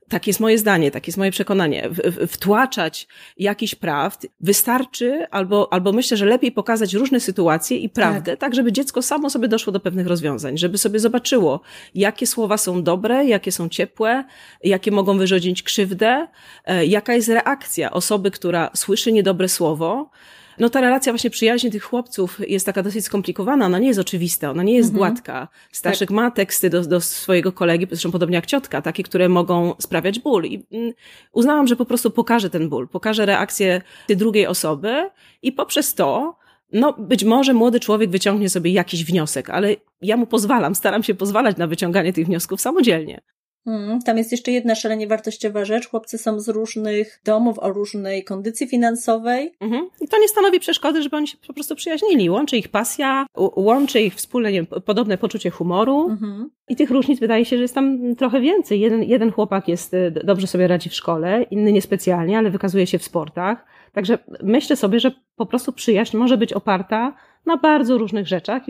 tak 0.08 0.26
jest 0.26 0.40
moje 0.40 0.58
zdanie, 0.58 0.90
tak 0.90 1.06
jest 1.06 1.18
moje 1.18 1.30
przekonanie. 1.30 1.88
Wtłaczać 2.28 3.08
jakiś 3.38 3.74
prawd 3.74 4.26
wystarczy, 4.40 5.26
albo, 5.30 5.72
albo 5.72 5.92
myślę, 5.92 6.16
że 6.16 6.26
lepiej 6.26 6.52
pokazać 6.52 6.94
różne 6.94 7.20
sytuacje 7.20 7.76
i 7.76 7.88
prawdę, 7.88 8.32
tak. 8.32 8.40
tak, 8.40 8.54
żeby 8.54 8.72
dziecko 8.72 9.02
samo 9.02 9.30
sobie 9.30 9.48
doszło 9.48 9.72
do 9.72 9.80
pewnych 9.80 10.06
rozwiązań, 10.06 10.58
żeby 10.58 10.78
sobie 10.78 10.98
zobaczyło, 10.98 11.60
jakie 11.94 12.26
słowa 12.26 12.58
są 12.58 12.82
dobre, 12.82 13.24
jakie 13.24 13.52
są 13.52 13.68
ciepłe, 13.68 14.24
jakie 14.64 14.90
mogą 14.90 15.18
wyrządzić 15.18 15.62
krzywdę, 15.62 16.26
e, 16.64 16.86
jaka 16.86 17.14
jest 17.14 17.28
reakcja 17.28 17.90
osoby, 17.90 18.30
która 18.30 18.70
słyszy 18.74 19.12
niedobre 19.12 19.48
słowo, 19.48 20.10
no 20.58 20.70
ta 20.70 20.80
relacja 20.80 21.12
właśnie 21.12 21.30
przyjaźni 21.30 21.70
tych 21.70 21.84
chłopców 21.84 22.40
jest 22.48 22.66
taka 22.66 22.82
dosyć 22.82 23.04
skomplikowana, 23.04 23.66
ona 23.66 23.78
nie 23.78 23.88
jest 23.88 24.00
oczywista, 24.00 24.50
ona 24.50 24.62
nie 24.62 24.74
jest 24.74 24.90
mhm. 24.90 24.98
gładka. 24.98 25.48
Staszek 25.72 26.08
tak. 26.08 26.16
ma 26.16 26.30
teksty 26.30 26.70
do, 26.70 26.82
do 26.82 27.00
swojego 27.00 27.52
kolegi, 27.52 27.86
zresztą 27.90 28.10
podobnie 28.10 28.36
jak 28.36 28.46
ciotka, 28.46 28.82
takie, 28.82 29.02
które 29.02 29.28
mogą 29.28 29.74
sprawiać 29.78 30.18
ból. 30.18 30.44
I 30.44 30.66
mm, 30.72 30.92
uznałam, 31.32 31.66
że 31.66 31.76
po 31.76 31.84
prostu 31.84 32.10
pokażę 32.10 32.50
ten 32.50 32.68
ból, 32.68 32.88
pokażę 32.88 33.26
reakcję 33.26 33.82
tej 34.06 34.16
drugiej 34.16 34.46
osoby 34.46 35.10
i 35.42 35.52
poprzez 35.52 35.94
to 35.94 36.36
no, 36.72 36.92
być 36.92 37.24
może 37.24 37.54
młody 37.54 37.80
człowiek 37.80 38.10
wyciągnie 38.10 38.48
sobie 38.48 38.72
jakiś 38.72 39.04
wniosek, 39.04 39.50
ale 39.50 39.76
ja 40.02 40.16
mu 40.16 40.26
pozwalam, 40.26 40.74
staram 40.74 41.02
się 41.02 41.14
pozwalać 41.14 41.56
na 41.56 41.66
wyciąganie 41.66 42.12
tych 42.12 42.26
wniosków 42.26 42.60
samodzielnie. 42.60 43.20
Mm, 43.66 44.02
tam 44.02 44.18
jest 44.18 44.32
jeszcze 44.32 44.52
jedna 44.52 44.74
szalenie 44.74 45.06
wartościowa 45.06 45.64
rzecz. 45.64 45.88
Chłopcy 45.88 46.18
są 46.18 46.40
z 46.40 46.48
różnych 46.48 47.20
domów, 47.24 47.58
o 47.58 47.72
różnej 47.72 48.24
kondycji 48.24 48.66
finansowej. 48.66 49.52
Mhm. 49.60 49.88
I 50.00 50.08
to 50.08 50.18
nie 50.18 50.28
stanowi 50.28 50.60
przeszkody, 50.60 51.02
żeby 51.02 51.16
oni 51.16 51.28
się 51.28 51.36
po 51.46 51.54
prostu 51.54 51.74
przyjaźnili. 51.74 52.30
Łączy 52.30 52.56
ich 52.56 52.68
pasja, 52.68 53.26
łączy 53.56 54.00
ich 54.00 54.14
wspólne, 54.14 54.52
nie 54.52 54.64
podobne 54.64 55.18
poczucie 55.18 55.50
humoru. 55.50 56.08
Mhm. 56.10 56.50
I 56.68 56.76
tych 56.76 56.90
różnic 56.90 57.20
wydaje 57.20 57.44
się, 57.44 57.56
że 57.56 57.62
jest 57.62 57.74
tam 57.74 58.16
trochę 58.16 58.40
więcej. 58.40 58.80
Jeden, 58.80 59.02
jeden 59.02 59.32
chłopak 59.32 59.68
jest, 59.68 59.94
y, 59.94 60.10
dobrze 60.24 60.46
sobie 60.46 60.68
radzi 60.68 60.90
w 60.90 60.94
szkole, 60.94 61.42
inny 61.42 61.72
niespecjalnie, 61.72 62.38
ale 62.38 62.50
wykazuje 62.50 62.86
się 62.86 62.98
w 62.98 63.04
sportach. 63.04 63.66
Także 63.92 64.18
myślę 64.42 64.76
sobie, 64.76 65.00
że 65.00 65.12
po 65.36 65.46
prostu 65.46 65.72
przyjaźń 65.72 66.16
może 66.16 66.36
być 66.36 66.52
oparta 66.52 67.14
na 67.46 67.56
bardzo 67.56 67.98
różnych 67.98 68.26
rzeczach. 68.26 68.62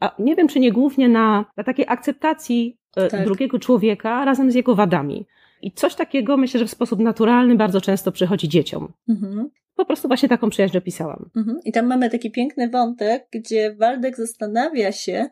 A 0.00 0.14
nie 0.18 0.36
wiem, 0.36 0.48
czy 0.48 0.60
nie 0.60 0.72
głównie 0.72 1.08
na, 1.08 1.44
na 1.56 1.64
takiej 1.64 1.86
akceptacji 1.88 2.78
e, 2.96 3.08
tak. 3.08 3.24
drugiego 3.24 3.58
człowieka 3.58 4.24
razem 4.24 4.50
z 4.50 4.54
jego 4.54 4.74
wadami. 4.74 5.26
I 5.62 5.72
coś 5.72 5.94
takiego 5.94 6.36
myślę, 6.36 6.60
że 6.60 6.66
w 6.66 6.70
sposób 6.70 7.00
naturalny 7.00 7.56
bardzo 7.56 7.80
często 7.80 8.12
przychodzi 8.12 8.48
dzieciom. 8.48 8.92
Mhm. 9.08 9.50
Po 9.76 9.84
prostu 9.84 10.08
właśnie 10.08 10.28
taką 10.28 10.50
przyjaźń 10.50 10.78
opisałam. 10.78 11.30
Mhm. 11.36 11.60
I 11.64 11.72
tam 11.72 11.86
mamy 11.86 12.10
taki 12.10 12.30
piękny 12.30 12.70
wątek, 12.70 13.28
gdzie 13.32 13.74
Waldek 13.74 14.16
zastanawia 14.16 14.92
się, 14.92 15.28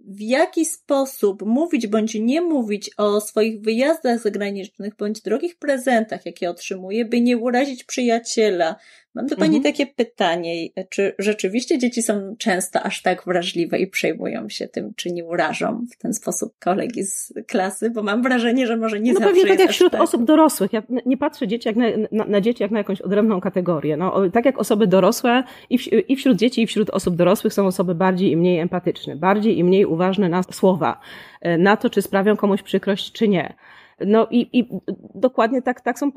w 0.00 0.20
jaki 0.20 0.64
sposób 0.64 1.42
mówić 1.42 1.86
bądź 1.86 2.14
nie 2.14 2.40
mówić 2.40 2.90
o 2.96 3.20
swoich 3.20 3.60
wyjazdach 3.60 4.20
zagranicznych 4.20 4.96
bądź 4.96 5.22
drogich 5.22 5.58
prezentach, 5.58 6.26
jakie 6.26 6.50
otrzymuje, 6.50 7.04
by 7.04 7.20
nie 7.20 7.38
urazić 7.38 7.84
przyjaciela, 7.84 8.76
Mam 9.16 9.26
do 9.26 9.36
Pani 9.36 9.56
mhm. 9.56 9.74
takie 9.74 9.86
pytanie, 9.86 10.68
czy 10.90 11.14
rzeczywiście 11.18 11.78
dzieci 11.78 12.02
są 12.02 12.36
często 12.38 12.82
aż 12.82 13.02
tak 13.02 13.24
wrażliwe 13.26 13.78
i 13.78 13.86
przejmują 13.86 14.48
się 14.48 14.68
tym, 14.68 14.92
czy 14.96 15.12
nie 15.12 15.24
urażą 15.24 15.84
w 15.92 15.96
ten 15.98 16.14
sposób 16.14 16.54
kolegi 16.58 17.04
z 17.04 17.32
klasy, 17.46 17.90
bo 17.90 18.02
mam 18.02 18.22
wrażenie, 18.22 18.66
że 18.66 18.76
może 18.76 19.00
nie 19.00 19.12
no 19.12 19.18
zawsze 19.18 19.34
pewnie 19.34 19.48
tak 19.48 19.60
jak 19.60 19.70
wśród 19.70 19.92
tak. 19.92 20.00
osób 20.00 20.24
dorosłych. 20.24 20.72
Ja 20.72 20.82
nie 21.06 21.16
patrzę 21.16 21.48
dzieci 21.48 21.68
jak 21.68 21.76
na, 21.76 21.86
na, 22.12 22.24
na, 22.24 22.40
dzieci 22.40 22.62
jak 22.62 22.72
na 22.72 22.78
jakąś 22.78 23.00
odrębną 23.00 23.40
kategorię. 23.40 23.96
No, 23.96 24.30
tak 24.30 24.44
jak 24.44 24.58
osoby 24.58 24.86
dorosłe 24.86 25.42
i, 25.70 25.78
w, 25.78 26.10
i 26.10 26.16
wśród 26.16 26.38
dzieci 26.38 26.62
i 26.62 26.66
wśród 26.66 26.90
osób 26.90 27.16
dorosłych 27.16 27.52
są 27.52 27.66
osoby 27.66 27.94
bardziej 27.94 28.30
i 28.30 28.36
mniej 28.36 28.58
empatyczne, 28.58 29.16
bardziej 29.16 29.58
i 29.58 29.64
mniej 29.64 29.86
uważne 29.86 30.28
na 30.28 30.42
słowa, 30.42 31.00
e, 31.40 31.58
na 31.58 31.76
to, 31.76 31.90
czy 31.90 32.02
sprawią 32.02 32.36
komuś 32.36 32.62
przykrość, 32.62 33.12
czy 33.12 33.28
nie. 33.28 33.54
No 34.00 34.26
i, 34.30 34.58
i 34.58 34.68
dokładnie 35.14 35.62
tak, 35.62 35.80
tak 35.80 35.98
są, 35.98 36.10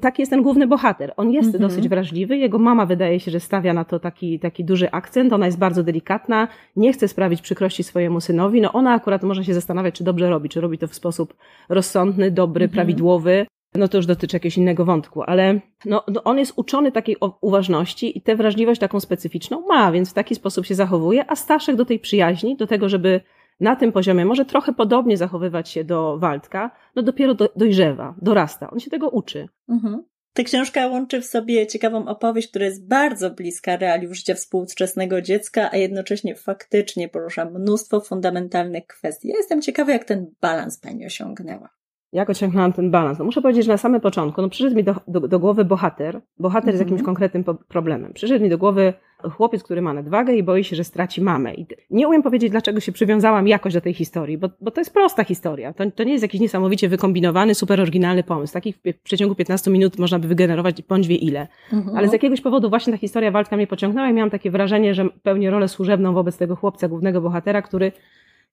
taki 0.00 0.22
jest 0.22 0.30
ten 0.30 0.42
główny 0.42 0.66
bohater. 0.66 1.12
On 1.16 1.32
jest 1.32 1.46
mhm. 1.46 1.62
dosyć 1.62 1.88
wrażliwy, 1.88 2.36
jego 2.36 2.58
mama 2.58 2.86
wydaje 2.86 3.20
się, 3.20 3.30
że 3.30 3.40
stawia 3.40 3.72
na 3.72 3.84
to 3.84 3.98
taki, 3.98 4.38
taki 4.38 4.64
duży 4.64 4.90
akcent, 4.90 5.32
ona 5.32 5.46
jest 5.46 5.58
bardzo 5.58 5.82
delikatna, 5.82 6.48
nie 6.76 6.92
chce 6.92 7.08
sprawić 7.08 7.42
przykrości 7.42 7.82
swojemu 7.82 8.20
synowi, 8.20 8.60
no 8.60 8.72
ona 8.72 8.92
akurat 8.92 9.22
może 9.22 9.44
się 9.44 9.54
zastanawiać, 9.54 9.94
czy 9.94 10.04
dobrze 10.04 10.30
robi, 10.30 10.48
czy 10.48 10.60
robi 10.60 10.78
to 10.78 10.88
w 10.88 10.94
sposób 10.94 11.34
rozsądny, 11.68 12.30
dobry, 12.30 12.64
mhm. 12.64 12.74
prawidłowy, 12.74 13.46
no 13.74 13.88
to 13.88 13.98
już 13.98 14.06
dotyczy 14.06 14.36
jakiegoś 14.36 14.58
innego 14.58 14.84
wątku, 14.84 15.22
ale 15.22 15.60
no, 15.84 16.04
no 16.08 16.24
on 16.24 16.38
jest 16.38 16.52
uczony 16.56 16.92
takiej 16.92 17.16
uważności 17.40 18.18
i 18.18 18.22
tę 18.22 18.36
wrażliwość 18.36 18.80
taką 18.80 19.00
specyficzną 19.00 19.66
ma, 19.66 19.92
więc 19.92 20.10
w 20.10 20.14
taki 20.14 20.34
sposób 20.34 20.66
się 20.66 20.74
zachowuje, 20.74 21.30
a 21.30 21.36
Staszek 21.36 21.76
do 21.76 21.84
tej 21.84 21.98
przyjaźni, 21.98 22.56
do 22.56 22.66
tego, 22.66 22.88
żeby 22.88 23.20
na 23.60 23.76
tym 23.76 23.92
poziomie 23.92 24.24
może 24.24 24.44
trochę 24.44 24.72
podobnie 24.72 25.16
zachowywać 25.16 25.68
się 25.68 25.84
do 25.84 26.18
Waldka, 26.18 26.70
no 26.96 27.02
dopiero 27.02 27.34
do, 27.34 27.48
dojrzewa, 27.56 28.14
dorasta. 28.22 28.70
On 28.70 28.80
się 28.80 28.90
tego 28.90 29.08
uczy. 29.08 29.48
Mhm. 29.68 30.04
Ta 30.32 30.42
książka 30.42 30.86
łączy 30.86 31.20
w 31.20 31.26
sobie 31.26 31.66
ciekawą 31.66 32.06
opowieść, 32.06 32.48
która 32.48 32.64
jest 32.64 32.88
bardzo 32.88 33.30
bliska 33.30 33.76
realiów 33.76 34.16
życia 34.16 34.34
współczesnego 34.34 35.22
dziecka, 35.22 35.70
a 35.72 35.76
jednocześnie 35.76 36.34
faktycznie 36.34 37.08
porusza 37.08 37.44
mnóstwo 37.44 38.00
fundamentalnych 38.00 38.86
kwestii. 38.86 39.28
Ja 39.28 39.36
jestem 39.36 39.62
ciekawa, 39.62 39.92
jak 39.92 40.04
ten 40.04 40.26
balans 40.40 40.78
pani 40.78 41.06
osiągnęła 41.06 41.68
jak 42.14 42.30
osiągnęłam 42.30 42.72
ten 42.72 42.90
balans? 42.90 43.18
No 43.18 43.24
muszę 43.24 43.42
powiedzieć, 43.42 43.64
że 43.64 43.72
na 43.72 43.78
samym 43.78 44.00
początku, 44.00 44.42
no 44.42 44.48
przyszedł 44.48 44.76
mi 44.76 44.84
do, 44.84 44.94
do, 45.08 45.20
do 45.20 45.38
głowy 45.38 45.64
bohater, 45.64 46.20
bohater 46.38 46.74
-hmm. 46.74 46.76
z 46.76 46.80
jakimś 46.80 47.00
mhm. 47.00 47.06
konkretnym 47.06 47.44
problemem. 47.68 48.12
Przyszedł 48.12 48.44
mi 48.44 48.50
do 48.50 48.58
głowy 48.58 48.92
chłopiec, 49.30 49.62
który 49.62 49.82
ma 49.82 49.92
nadwagę 49.92 50.34
i 50.34 50.42
boi 50.42 50.64
się, 50.64 50.76
że 50.76 50.84
straci 50.84 51.20
mamę. 51.20 51.54
I 51.54 51.66
nie 51.90 52.08
umiem 52.08 52.22
powiedzieć, 52.22 52.50
dlaczego 52.50 52.80
się 52.80 52.92
przywiązałam 52.92 53.48
jakoś 53.48 53.74
do 53.74 53.80
tej 53.80 53.94
historii, 53.94 54.38
bo, 54.38 54.48
bo 54.60 54.70
to 54.70 54.80
jest 54.80 54.92
prosta 54.92 55.24
historia. 55.24 55.72
To, 55.72 55.90
to 55.90 56.04
nie 56.04 56.12
jest 56.12 56.22
jakiś 56.22 56.40
niesamowicie 56.40 56.88
wykombinowany, 56.88 57.54
super 57.54 57.80
oryginalny 57.80 58.22
pomysł. 58.22 58.52
Takich 58.52 58.76
w 58.76 59.02
przeciągu 59.02 59.34
15 59.34 59.70
minut 59.70 59.98
można 59.98 60.18
by 60.18 60.28
wygenerować 60.28 60.82
bądź 60.82 61.08
wie 61.08 61.16
ile. 61.16 61.46
-hmm. 61.72 61.90
Ale 61.96 62.08
z 62.08 62.12
jakiegoś 62.12 62.40
powodu 62.40 62.70
właśnie 62.70 62.92
ta 62.92 62.98
historia 62.98 63.30
walka 63.30 63.56
mnie 63.56 63.66
pociągnęła 63.66 64.08
i 64.08 64.12
miałam 64.12 64.30
takie 64.30 64.50
wrażenie, 64.50 64.94
że 64.94 65.08
pełnię 65.22 65.50
rolę 65.50 65.68
służebną 65.68 66.12
wobec 66.12 66.36
tego 66.36 66.56
chłopca, 66.56 66.88
głównego 66.88 67.20
bohatera, 67.20 67.62
który 67.62 67.92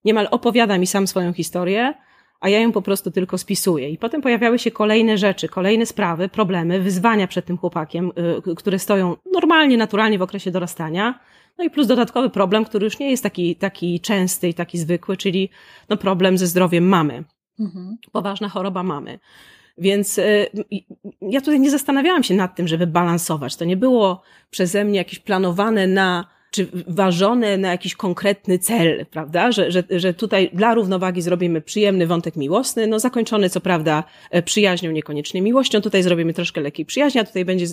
niemal 0.04 0.28
opowiada 0.30 0.78
mi 0.78 0.86
sam 0.86 1.06
swoją 1.06 1.32
historię, 1.32 1.94
a 2.42 2.48
ja 2.48 2.60
ją 2.60 2.72
po 2.72 2.82
prostu 2.82 3.10
tylko 3.10 3.38
spisuję. 3.38 3.90
I 3.90 3.98
potem 3.98 4.22
pojawiały 4.22 4.58
się 4.58 4.70
kolejne 4.70 5.18
rzeczy, 5.18 5.48
kolejne 5.48 5.86
sprawy, 5.86 6.28
problemy, 6.28 6.80
wyzwania 6.80 7.26
przed 7.26 7.44
tym 7.44 7.58
chłopakiem, 7.58 8.12
y, 8.48 8.54
które 8.54 8.78
stoją 8.78 9.16
normalnie, 9.32 9.76
naturalnie 9.76 10.18
w 10.18 10.22
okresie 10.22 10.50
dorastania. 10.50 11.20
No 11.58 11.64
i 11.64 11.70
plus 11.70 11.86
dodatkowy 11.86 12.30
problem, 12.30 12.64
który 12.64 12.84
już 12.84 12.98
nie 12.98 13.10
jest 13.10 13.22
taki, 13.22 13.56
taki 13.56 14.00
częsty 14.00 14.48
i 14.48 14.54
taki 14.54 14.78
zwykły, 14.78 15.16
czyli 15.16 15.48
no 15.88 15.96
problem 15.96 16.38
ze 16.38 16.46
zdrowiem 16.46 16.88
mamy. 16.88 17.24
Mhm. 17.60 17.96
Poważna 18.12 18.48
choroba 18.48 18.82
mamy. 18.82 19.18
Więc 19.78 20.18
y, 20.18 20.46
ja 21.20 21.40
tutaj 21.40 21.60
nie 21.60 21.70
zastanawiałam 21.70 22.22
się 22.22 22.34
nad 22.34 22.56
tym, 22.56 22.68
żeby 22.68 22.86
balansować. 22.86 23.56
To 23.56 23.64
nie 23.64 23.76
było 23.76 24.22
przeze 24.50 24.84
mnie 24.84 24.98
jakieś 24.98 25.18
planowane 25.18 25.86
na 25.86 26.26
czy 26.52 26.68
ważone 26.88 27.58
na 27.58 27.70
jakiś 27.70 27.94
konkretny 27.94 28.58
cel, 28.58 29.06
prawda? 29.10 29.52
Że, 29.52 29.70
że, 29.70 29.84
że 29.90 30.14
tutaj 30.14 30.50
dla 30.52 30.74
równowagi 30.74 31.22
zrobimy 31.22 31.60
przyjemny 31.60 32.06
wątek 32.06 32.36
miłosny, 32.36 32.86
no 32.86 32.98
zakończony 32.98 33.50
co 33.50 33.60
prawda 33.60 34.04
e, 34.30 34.42
przyjaźnią, 34.42 34.90
niekoniecznie 34.90 35.42
miłością, 35.42 35.80
tutaj 35.80 36.02
zrobimy 36.02 36.34
troszkę 36.34 36.60
lekkiej 36.60 36.86
przyjaźni, 36.86 37.20
a 37.20 37.24
tutaj 37.24 37.44
będzie 37.44 37.66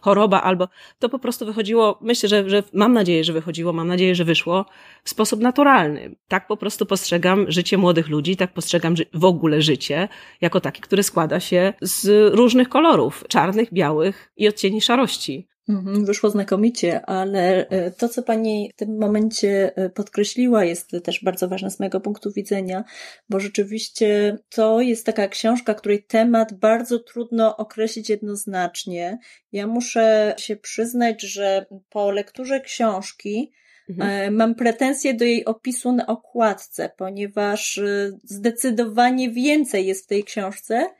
choroba 0.00 0.42
albo 0.42 0.68
to 0.98 1.08
po 1.08 1.18
prostu 1.18 1.46
wychodziło, 1.46 1.98
myślę, 2.00 2.28
że, 2.28 2.50
że 2.50 2.62
mam 2.72 2.92
nadzieję, 2.92 3.24
że 3.24 3.32
wychodziło, 3.32 3.72
mam 3.72 3.88
nadzieję, 3.88 4.14
że 4.14 4.24
wyszło 4.24 4.66
w 5.04 5.10
sposób 5.10 5.40
naturalny. 5.40 6.16
Tak 6.28 6.46
po 6.46 6.56
prostu 6.56 6.86
postrzegam 6.86 7.44
życie 7.48 7.78
młodych 7.78 8.08
ludzi, 8.08 8.36
tak 8.36 8.52
postrzegam 8.52 8.94
w 9.14 9.24
ogóle 9.24 9.62
życie 9.62 10.08
jako 10.40 10.60
takie, 10.60 10.80
które 10.80 11.02
składa 11.02 11.40
się 11.40 11.72
z 11.80 12.34
różnych 12.34 12.68
kolorów, 12.68 13.24
czarnych, 13.28 13.72
białych 13.72 14.32
i 14.36 14.48
odcieni 14.48 14.80
szarości. 14.80 15.53
Mhm, 15.68 16.04
wyszło 16.04 16.30
znakomicie, 16.30 17.06
ale 17.06 17.68
e, 17.68 17.90
to, 17.90 18.08
co 18.08 18.22
Pani 18.22 18.70
w 18.74 18.76
tym 18.76 18.98
momencie 18.98 19.76
e, 19.76 19.90
podkreśliła, 19.90 20.64
jest 20.64 20.90
też 21.04 21.24
bardzo 21.24 21.48
ważne 21.48 21.70
z 21.70 21.80
mojego 21.80 22.00
punktu 22.00 22.32
widzenia, 22.32 22.84
bo 23.28 23.40
rzeczywiście 23.40 24.38
to 24.48 24.80
jest 24.80 25.06
taka 25.06 25.28
książka, 25.28 25.74
której 25.74 26.04
temat 26.04 26.52
bardzo 26.52 26.98
trudno 26.98 27.56
określić 27.56 28.10
jednoznacznie. 28.10 29.18
Ja 29.52 29.66
muszę 29.66 30.34
się 30.38 30.56
przyznać, 30.56 31.22
że 31.22 31.66
po 31.88 32.10
lekturze 32.10 32.60
książki 32.60 33.52
Mhm. 33.90 34.10
E, 34.10 34.30
mam 34.30 34.54
pretensje 34.54 35.14
do 35.14 35.24
jej 35.24 35.44
opisu 35.44 35.92
na 35.92 36.06
okładce, 36.06 36.90
ponieważ 36.96 37.80
zdecydowanie 38.22 39.30
więcej 39.30 39.86
jest 39.86 40.04
w 40.04 40.08
tej 40.08 40.24
książce 40.24 40.90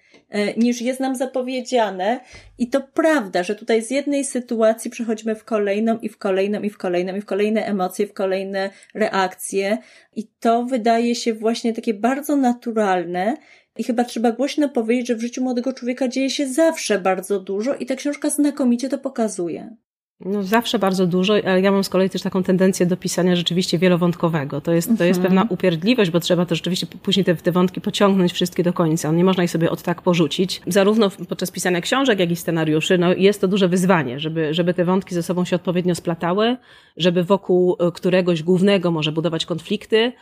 niż 0.56 0.82
jest 0.82 1.00
nam 1.00 1.16
zapowiedziane. 1.16 2.20
I 2.58 2.68
to 2.68 2.80
prawda, 2.80 3.42
że 3.42 3.54
tutaj 3.54 3.82
z 3.82 3.90
jednej 3.90 4.24
sytuacji 4.24 4.90
przechodzimy 4.90 5.34
w 5.34 5.44
kolejną 5.44 5.98
i 5.98 6.08
w 6.08 6.18
kolejną 6.18 6.62
i 6.62 6.70
w 6.70 6.76
kolejną 6.76 7.16
i 7.16 7.20
w 7.20 7.26
kolejne 7.26 7.66
emocje, 7.66 8.06
w 8.06 8.12
kolejne 8.12 8.70
reakcje. 8.94 9.78
I 10.16 10.28
to 10.40 10.64
wydaje 10.64 11.14
się 11.14 11.34
właśnie 11.34 11.72
takie 11.72 11.94
bardzo 11.94 12.36
naturalne. 12.36 13.36
I 13.76 13.84
chyba 13.84 14.04
trzeba 14.04 14.32
głośno 14.32 14.68
powiedzieć, 14.68 15.06
że 15.06 15.14
w 15.14 15.20
życiu 15.20 15.42
młodego 15.42 15.72
człowieka 15.72 16.08
dzieje 16.08 16.30
się 16.30 16.46
zawsze 16.46 16.98
bardzo 16.98 17.40
dużo 17.40 17.74
i 17.74 17.86
ta 17.86 17.96
książka 17.96 18.30
znakomicie 18.30 18.88
to 18.88 18.98
pokazuje. 18.98 19.76
No 20.20 20.42
zawsze 20.42 20.78
bardzo 20.78 21.06
dużo, 21.06 21.34
ale 21.34 21.60
ja 21.60 21.72
mam 21.72 21.84
z 21.84 21.88
kolei 21.88 22.10
też 22.10 22.22
taką 22.22 22.42
tendencję 22.42 22.86
do 22.86 22.96
pisania 22.96 23.36
rzeczywiście 23.36 23.78
wielowątkowego. 23.78 24.60
To 24.60 24.72
jest, 24.72 24.88
to 24.98 25.04
jest 25.04 25.18
mhm. 25.18 25.22
pewna 25.22 25.46
upierdliwość, 25.54 26.10
bo 26.10 26.20
trzeba 26.20 26.46
to 26.46 26.54
rzeczywiście 26.54 26.86
później 26.86 27.24
te, 27.24 27.36
te 27.36 27.52
wątki 27.52 27.80
pociągnąć 27.80 28.32
wszystkie 28.32 28.62
do 28.62 28.72
końca. 28.72 29.12
Nie 29.12 29.24
można 29.24 29.44
ich 29.44 29.50
sobie 29.50 29.70
od 29.70 29.82
tak 29.82 30.02
porzucić. 30.02 30.62
Zarówno 30.66 31.10
podczas 31.28 31.50
pisania 31.50 31.80
książek, 31.80 32.18
jak 32.18 32.30
i 32.30 32.36
scenariuszy, 32.36 32.98
no 32.98 33.14
jest 33.14 33.40
to 33.40 33.48
duże 33.48 33.68
wyzwanie, 33.68 34.20
żeby, 34.20 34.54
żeby 34.54 34.74
te 34.74 34.84
wątki 34.84 35.14
ze 35.14 35.22
sobą 35.22 35.44
się 35.44 35.56
odpowiednio 35.56 35.94
splatały, 35.94 36.56
żeby 36.96 37.24
wokół 37.24 37.76
e, 37.80 37.92
któregoś 37.92 38.42
głównego 38.42 38.90
może 38.90 39.12
budować 39.12 39.46
konflikty, 39.46 40.12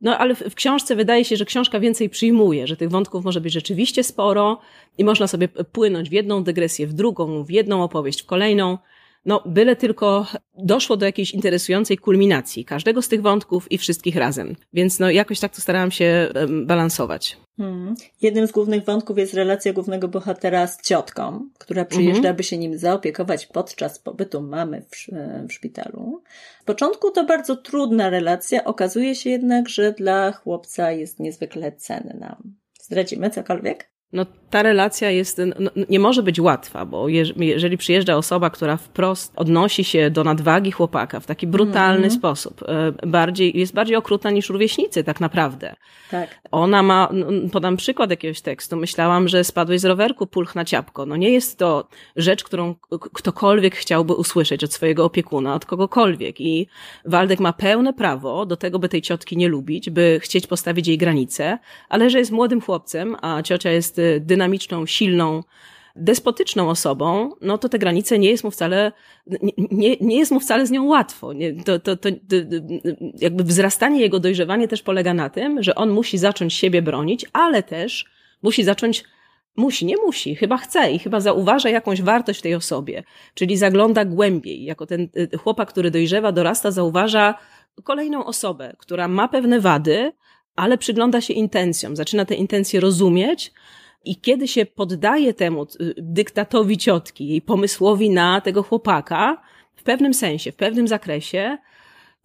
no 0.00 0.18
ale 0.18 0.34
w, 0.34 0.54
książce 0.54 0.96
wydaje 0.96 1.24
się, 1.24 1.36
że 1.36 1.44
książka 1.44 1.80
więcej 1.80 2.10
przyjmuje, 2.10 2.66
że 2.66 2.76
tych 2.76 2.90
wątków 2.90 3.24
może 3.24 3.40
być 3.40 3.52
rzeczywiście 3.52 4.04
sporo 4.04 4.60
i 4.98 5.04
można 5.04 5.26
sobie 5.26 5.48
płynąć 5.48 6.10
w 6.10 6.12
jedną 6.12 6.44
dygresję, 6.44 6.86
w 6.86 6.92
drugą, 6.92 7.44
w 7.44 7.50
jedną 7.50 7.82
opowieść, 7.82 8.22
w 8.22 8.26
kolejną. 8.26 8.78
No, 9.24 9.42
byle 9.46 9.76
tylko 9.76 10.26
doszło 10.58 10.96
do 10.96 11.06
jakiejś 11.06 11.34
interesującej 11.34 11.98
kulminacji 11.98 12.64
każdego 12.64 13.02
z 13.02 13.08
tych 13.08 13.22
wątków 13.22 13.72
i 13.72 13.78
wszystkich 13.78 14.16
razem. 14.16 14.56
Więc 14.72 14.98
no, 14.98 15.10
jakoś 15.10 15.40
tak 15.40 15.54
to 15.54 15.60
starałam 15.60 15.90
się 15.90 16.28
balansować. 16.66 17.36
Hmm. 17.56 17.94
Jednym 18.22 18.46
z 18.46 18.52
głównych 18.52 18.84
wątków 18.84 19.18
jest 19.18 19.34
relacja 19.34 19.72
głównego 19.72 20.08
bohatera 20.08 20.66
z 20.66 20.82
ciotką, 20.82 21.48
która 21.58 21.84
przyjeżdża, 21.84 22.18
mhm. 22.18 22.36
by 22.36 22.42
się 22.44 22.58
nim 22.58 22.78
zaopiekować 22.78 23.46
podczas 23.46 23.98
pobytu 23.98 24.42
mamy 24.42 24.82
w, 24.82 25.06
w 25.48 25.52
szpitalu. 25.52 26.22
W 26.62 26.64
początku 26.64 27.10
to 27.10 27.24
bardzo 27.24 27.56
trudna 27.56 28.10
relacja, 28.10 28.64
okazuje 28.64 29.14
się 29.14 29.30
jednak, 29.30 29.68
że 29.68 29.92
dla 29.92 30.32
chłopca 30.32 30.92
jest 30.92 31.20
niezwykle 31.20 31.72
cenna. 31.72 32.36
Zdradzimy 32.80 33.30
cokolwiek? 33.30 33.92
no 34.12 34.26
ta 34.52 34.62
relacja 34.62 35.10
jest, 35.10 35.40
no, 35.58 35.70
nie 35.88 36.00
może 36.00 36.22
być 36.22 36.40
łatwa, 36.40 36.86
bo 36.86 37.08
jeżeli 37.36 37.76
przyjeżdża 37.76 38.16
osoba, 38.16 38.50
która 38.50 38.76
wprost 38.76 39.32
odnosi 39.36 39.84
się 39.84 40.10
do 40.10 40.24
nadwagi 40.24 40.70
chłopaka 40.70 41.20
w 41.20 41.26
taki 41.26 41.46
brutalny 41.46 41.98
mm 41.98 42.10
-hmm. 42.10 42.14
sposób, 42.18 42.62
e, 42.62 42.92
bardziej, 43.06 43.58
jest 43.58 43.74
bardziej 43.74 43.96
okrutna 43.96 44.30
niż 44.30 44.48
rówieśnicy 44.48 45.04
tak 45.04 45.20
naprawdę. 45.20 45.74
Tak. 46.10 46.40
Ona 46.50 46.82
ma, 46.82 47.08
podam 47.52 47.76
przykład 47.76 48.10
jakiegoś 48.10 48.40
tekstu, 48.40 48.76
myślałam, 48.76 49.28
że 49.28 49.44
spadłeś 49.44 49.80
z 49.80 49.84
rowerku, 49.84 50.26
pulch 50.26 50.54
na 50.54 50.64
ciapko. 50.64 51.06
No 51.06 51.16
nie 51.16 51.30
jest 51.30 51.58
to 51.58 51.88
rzecz, 52.16 52.44
którą 52.44 52.74
ktokolwiek 53.12 53.76
chciałby 53.76 54.14
usłyszeć 54.14 54.64
od 54.64 54.72
swojego 54.72 55.04
opiekuna, 55.04 55.54
od 55.54 55.64
kogokolwiek 55.64 56.40
i 56.40 56.66
Waldek 57.04 57.40
ma 57.40 57.52
pełne 57.52 57.92
prawo 57.92 58.46
do 58.46 58.56
tego, 58.56 58.78
by 58.78 58.88
tej 58.88 59.02
ciotki 59.02 59.36
nie 59.36 59.48
lubić, 59.48 59.90
by 59.90 60.20
chcieć 60.22 60.46
postawić 60.46 60.88
jej 60.88 60.98
granice, 60.98 61.58
ale 61.88 62.10
że 62.10 62.18
jest 62.18 62.30
młodym 62.30 62.60
chłopcem, 62.60 63.16
a 63.22 63.42
ciocia 63.42 63.70
jest 63.70 64.00
dynamiczną, 64.42 64.86
silną, 64.86 65.42
despotyczną 65.96 66.70
osobą, 66.70 67.32
no 67.40 67.58
to 67.58 67.68
te 67.68 67.78
granice 67.78 68.18
nie 68.18 68.30
jest 68.30 68.44
mu 68.44 68.50
wcale, 68.50 68.92
nie, 69.70 69.96
nie 70.00 70.18
jest 70.18 70.32
mu 70.32 70.40
wcale 70.40 70.66
z 70.66 70.70
nią 70.70 70.86
łatwo. 70.86 71.32
Nie, 71.32 71.54
to, 71.54 71.78
to, 71.78 71.96
to, 71.96 72.08
jakby 73.18 73.44
wzrastanie 73.44 74.00
jego 74.00 74.20
dojrzewanie 74.20 74.68
też 74.68 74.82
polega 74.82 75.14
na 75.14 75.30
tym, 75.30 75.62
że 75.62 75.74
on 75.74 75.90
musi 75.90 76.18
zacząć 76.18 76.54
siebie 76.54 76.82
bronić, 76.82 77.26
ale 77.32 77.62
też 77.62 78.06
musi 78.42 78.64
zacząć 78.64 79.04
Musi, 79.56 79.86
nie 79.86 79.96
musi, 79.96 80.34
chyba 80.34 80.56
chce 80.56 80.92
i 80.92 80.98
chyba 80.98 81.20
zauważa 81.20 81.68
jakąś 81.68 82.02
wartość 82.02 82.38
w 82.38 82.42
tej 82.42 82.54
osobie, 82.54 83.02
czyli 83.34 83.56
zagląda 83.56 84.04
głębiej. 84.04 84.64
Jako 84.64 84.86
ten 84.86 85.08
y, 85.34 85.38
chłopak, 85.38 85.68
który 85.68 85.90
dojrzewa, 85.90 86.32
dorasta, 86.32 86.70
zauważa 86.70 87.34
kolejną 87.84 88.24
osobę, 88.24 88.76
która 88.78 89.08
ma 89.08 89.28
pewne 89.28 89.60
wady, 89.60 90.12
ale 90.56 90.78
przygląda 90.78 91.20
się 91.20 91.34
intencjom, 91.34 91.96
zaczyna 91.96 92.24
te 92.24 92.34
intencje 92.34 92.80
rozumieć, 92.80 93.52
i 94.04 94.16
kiedy 94.16 94.48
się 94.48 94.66
poddaje 94.66 95.34
temu 95.34 95.62
y, 95.62 95.94
dyktatowi 95.98 96.78
ciotki, 96.78 97.28
jej 97.28 97.42
pomysłowi 97.42 98.10
na 98.10 98.40
tego 98.40 98.62
chłopaka, 98.62 99.42
w 99.76 99.82
pewnym 99.82 100.14
sensie, 100.14 100.52
w 100.52 100.56
pewnym 100.56 100.88
zakresie, 100.88 101.58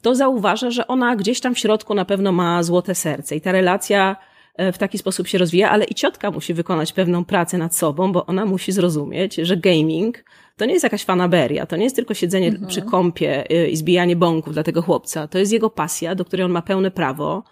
to 0.02 0.16
zauważa, 0.16 0.72
że 0.72 0.88
ona 0.88 1.16
gdzieś 1.16 1.40
tam 1.40 1.56
w 1.56 1.60
środku 1.60 1.94
na 1.94 2.06
pewno 2.06 2.32
ma 2.32 2.64
złote 2.64 2.96
serce 2.96 3.36
i 3.36 3.42
ta 3.42 3.52
relacja 3.52 4.16
e, 4.56 4.72
w 4.72 4.78
taki 4.78 4.98
sposób 4.98 5.28
się 5.28 5.38
rozwija, 5.38 5.70
ale 5.70 5.86
i 5.86 5.96
ciotka 5.96 6.32
musi 6.32 6.54
wykonać 6.54 6.94
pewną 6.94 7.26
pracę 7.26 7.58
nad 7.58 7.76
sobą, 7.76 8.12
bo 8.12 8.26
ona 8.26 8.46
musi 8.46 8.72
zrozumieć, 8.72 9.36
że 9.36 9.58
gaming 9.58 10.24
to 10.58 10.66
nie 10.66 10.74
jest 10.74 10.84
jakaś 10.84 11.04
fanaberia, 11.04 11.66
to 11.66 11.78
nie 11.78 11.84
jest 11.84 11.96
tylko 11.96 12.14
siedzenie 12.14 12.48
mhm. 12.48 12.68
przy 12.68 12.82
kąpie 12.82 13.52
y, 13.52 13.68
i 13.68 13.76
zbijanie 13.76 14.16
bąków 14.16 14.54
dla 14.54 14.64
tego 14.64 14.82
chłopca. 14.82 15.28
To 15.28 15.40
jest 15.40 15.52
jego 15.52 15.70
pasja, 15.70 16.16
do 16.16 16.26
której 16.26 16.46
on 16.46 16.52
ma 16.52 16.62
pełne 16.62 16.92
prawo. 16.92 17.44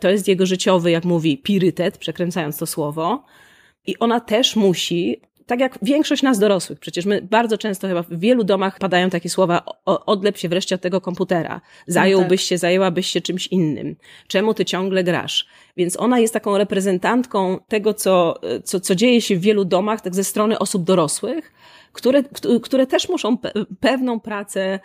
To 0.00 0.10
jest 0.10 0.28
jego 0.28 0.46
życiowy, 0.46 0.90
jak 0.90 1.04
mówi, 1.04 1.38
pirytet, 1.38 1.98
przekręcając 1.98 2.58
to 2.58 2.66
słowo. 2.66 3.24
I 3.88 3.98
ona 3.98 4.20
też 4.20 4.56
musi 4.56 5.20
tak 5.46 5.60
jak 5.60 5.78
większość 5.82 6.22
nas 6.22 6.38
dorosłych, 6.38 6.78
przecież 6.78 7.06
my 7.06 7.22
bardzo 7.22 7.58
często 7.58 7.88
chyba 7.88 8.02
w 8.02 8.18
wielu 8.18 8.44
domach 8.44 8.78
padają 8.78 9.10
takie 9.10 9.28
słowa, 9.28 9.62
odlep 9.84 10.36
się 10.38 10.48
wreszcie 10.48 10.74
od 10.74 10.80
tego 10.80 11.00
komputera, 11.00 11.60
zająłbyś 11.86 12.42
się, 12.42 12.58
zajęłabyś 12.58 13.06
się 13.06 13.20
czymś 13.20 13.46
innym, 13.46 13.96
czemu 14.26 14.54
ty 14.54 14.64
ciągle 14.64 15.04
grasz? 15.04 15.46
Więc 15.76 15.96
ona 16.00 16.18
jest 16.18 16.34
taką 16.34 16.58
reprezentantką 16.58 17.58
tego, 17.68 17.94
co, 17.94 18.40
co, 18.64 18.80
co 18.80 18.94
dzieje 18.94 19.20
się 19.20 19.36
w 19.36 19.40
wielu 19.40 19.64
domach, 19.64 20.00
tak 20.00 20.14
ze 20.14 20.24
strony 20.24 20.58
osób 20.58 20.84
dorosłych, 20.84 21.52
które, 21.92 22.22
które 22.62 22.86
też 22.86 23.08
muszą 23.08 23.38
pewną 23.80 24.20
pracę 24.20 24.80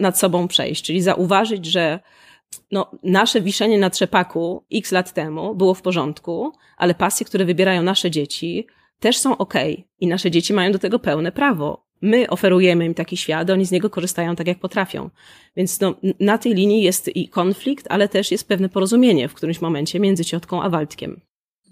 nad 0.00 0.18
sobą 0.18 0.48
przejść, 0.48 0.84
czyli 0.84 1.02
zauważyć, 1.02 1.66
że 1.66 2.00
no, 2.72 2.90
nasze 3.02 3.40
wiszenie 3.40 3.78
na 3.78 3.90
trzepaku 3.90 4.64
x 4.72 4.92
lat 4.92 5.12
temu 5.12 5.54
było 5.54 5.74
w 5.74 5.82
porządku, 5.82 6.52
ale 6.76 6.94
pasje, 6.94 7.26
które 7.26 7.44
wybierają 7.44 7.82
nasze 7.82 8.10
dzieci, 8.10 8.66
też 9.00 9.18
są 9.18 9.36
ok 9.36 9.54
i 10.00 10.06
nasze 10.06 10.30
dzieci 10.30 10.52
mają 10.52 10.72
do 10.72 10.78
tego 10.78 10.98
pełne 10.98 11.32
prawo. 11.32 11.86
My 12.02 12.30
oferujemy 12.30 12.84
im 12.84 12.94
taki 12.94 13.16
świat, 13.16 13.50
oni 13.50 13.66
z 13.66 13.70
niego 13.70 13.90
korzystają 13.90 14.36
tak, 14.36 14.46
jak 14.46 14.58
potrafią. 14.58 15.10
Więc 15.56 15.80
no, 15.80 15.94
na 16.20 16.38
tej 16.38 16.54
linii 16.54 16.82
jest 16.82 17.16
i 17.16 17.28
konflikt, 17.28 17.86
ale 17.90 18.08
też 18.08 18.30
jest 18.30 18.48
pewne 18.48 18.68
porozumienie 18.68 19.28
w 19.28 19.34
którymś 19.34 19.60
momencie 19.60 20.00
między 20.00 20.24
ciotką 20.24 20.62
a 20.62 20.70
Waldkiem. 20.70 21.20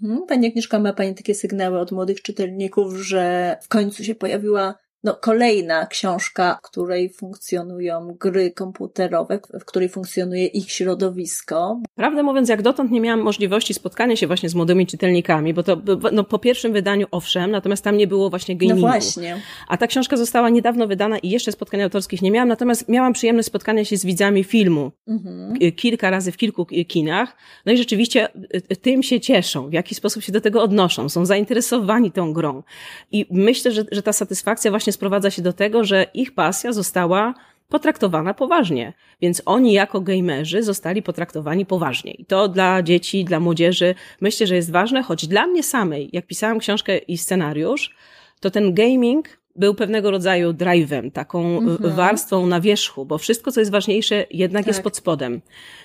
Mhm. 0.03 0.25
Pani 0.27 0.47
Agnieszka, 0.47 0.79
ma 0.79 0.93
Pani 0.93 1.15
takie 1.15 1.35
sygnały 1.35 1.79
od 1.79 1.91
młodych 1.91 2.21
czytelników, 2.21 2.93
że 2.93 3.57
w 3.61 3.67
końcu 3.67 4.03
się 4.03 4.15
pojawiła 4.15 4.75
no, 5.05 5.13
kolejna 5.21 5.85
książka, 5.85 6.59
w 6.63 6.67
której 6.67 7.09
funkcjonują 7.09 8.15
gry 8.19 8.51
komputerowe, 8.51 9.39
w 9.61 9.65
której 9.65 9.89
funkcjonuje 9.89 10.45
ich 10.45 10.71
środowisko. 10.71 11.81
Prawdę 11.95 12.23
mówiąc, 12.23 12.49
jak 12.49 12.61
dotąd 12.61 12.91
nie 12.91 13.01
miałam 13.01 13.21
możliwości 13.21 13.73
spotkania 13.73 14.15
się 14.15 14.27
właśnie 14.27 14.49
z 14.49 14.55
młodymi 14.55 14.87
czytelnikami, 14.87 15.53
bo 15.53 15.63
to 15.63 15.77
no, 16.11 16.23
po 16.23 16.39
pierwszym 16.39 16.73
wydaniu 16.73 17.07
owszem, 17.11 17.51
natomiast 17.51 17.83
tam 17.83 17.97
nie 17.97 18.07
było 18.07 18.29
właśnie 18.29 18.57
gamingu. 18.57 18.81
No 18.81 18.87
właśnie. 18.87 19.41
A 19.67 19.77
ta 19.77 19.87
książka 19.87 20.17
została 20.17 20.49
niedawno 20.49 20.87
wydana 20.87 21.17
i 21.17 21.29
jeszcze 21.29 21.51
spotkań 21.51 21.81
autorskich 21.81 22.21
nie 22.21 22.31
miałam, 22.31 22.49
natomiast 22.49 22.89
miałam 22.89 23.13
przyjemność 23.13 23.47
spotkania 23.47 23.85
się 23.85 23.97
z 23.97 24.05
widzami 24.05 24.43
filmu 24.43 24.91
mhm. 25.07 25.71
kilka 25.71 26.09
razy 26.09 26.31
w 26.31 26.37
kilku 26.37 26.65
kinach. 26.65 27.37
No 27.65 27.71
i 27.71 27.77
rzeczywiście 27.77 28.29
y, 28.71 28.75
tym 28.75 29.03
się 29.03 29.19
cieszą, 29.19 29.69
w 29.69 29.73
jaki 29.73 29.95
sposób 29.95 30.23
się 30.23 30.31
do 30.31 30.41
tego 30.41 30.63
odnoszą, 30.63 31.09
są 31.09 31.25
zainteresowani 31.25 32.11
tą 32.11 32.33
grą. 32.33 32.63
I 33.11 33.25
myślę, 33.31 33.71
że, 33.71 33.85
że 33.91 34.01
ta 34.01 34.13
satysfakcja 34.13 34.71
właśnie 34.71 34.94
sprowadza 34.95 35.31
się 35.31 35.41
do 35.41 35.53
tego, 35.53 35.83
że 35.83 36.05
ich 36.13 36.33
pasja 36.33 36.73
została 36.73 37.33
potraktowana 37.69 38.33
poważnie. 38.33 38.93
Więc 39.21 39.41
oni 39.45 39.73
jako 39.73 40.01
gamerzy 40.01 40.63
zostali 40.63 41.01
potraktowani 41.01 41.65
poważnie. 41.65 42.11
I 42.11 42.25
to 42.25 42.47
dla 42.47 42.83
dzieci, 42.83 43.25
dla 43.25 43.39
młodzieży 43.39 43.95
myślę, 44.21 44.47
że 44.47 44.55
jest 44.55 44.71
ważne, 44.71 45.03
choć 45.03 45.27
dla 45.27 45.47
mnie 45.47 45.63
samej, 45.63 46.09
jak 46.13 46.27
pisałam 46.27 46.59
książkę 46.59 46.97
i 46.97 47.17
scenariusz, 47.17 47.95
to 48.39 48.51
ten 48.51 48.73
gaming 48.73 49.29
był 49.55 49.75
pewnego 49.75 50.11
rodzaju 50.11 50.53
drive'em, 50.53 51.11
taką 51.11 51.57
mhm. 51.57 51.95
warstwą 51.95 52.47
na 52.47 52.61
wierzchu, 52.61 53.05
bo 53.05 53.17
wszystko, 53.17 53.51
co 53.51 53.59
jest 53.59 53.71
ważniejsze, 53.71 54.25
jednak 54.31 54.61
tak. 54.63 54.67
jest 54.67 54.83
pod 54.83 54.97
spodem. 54.97 55.41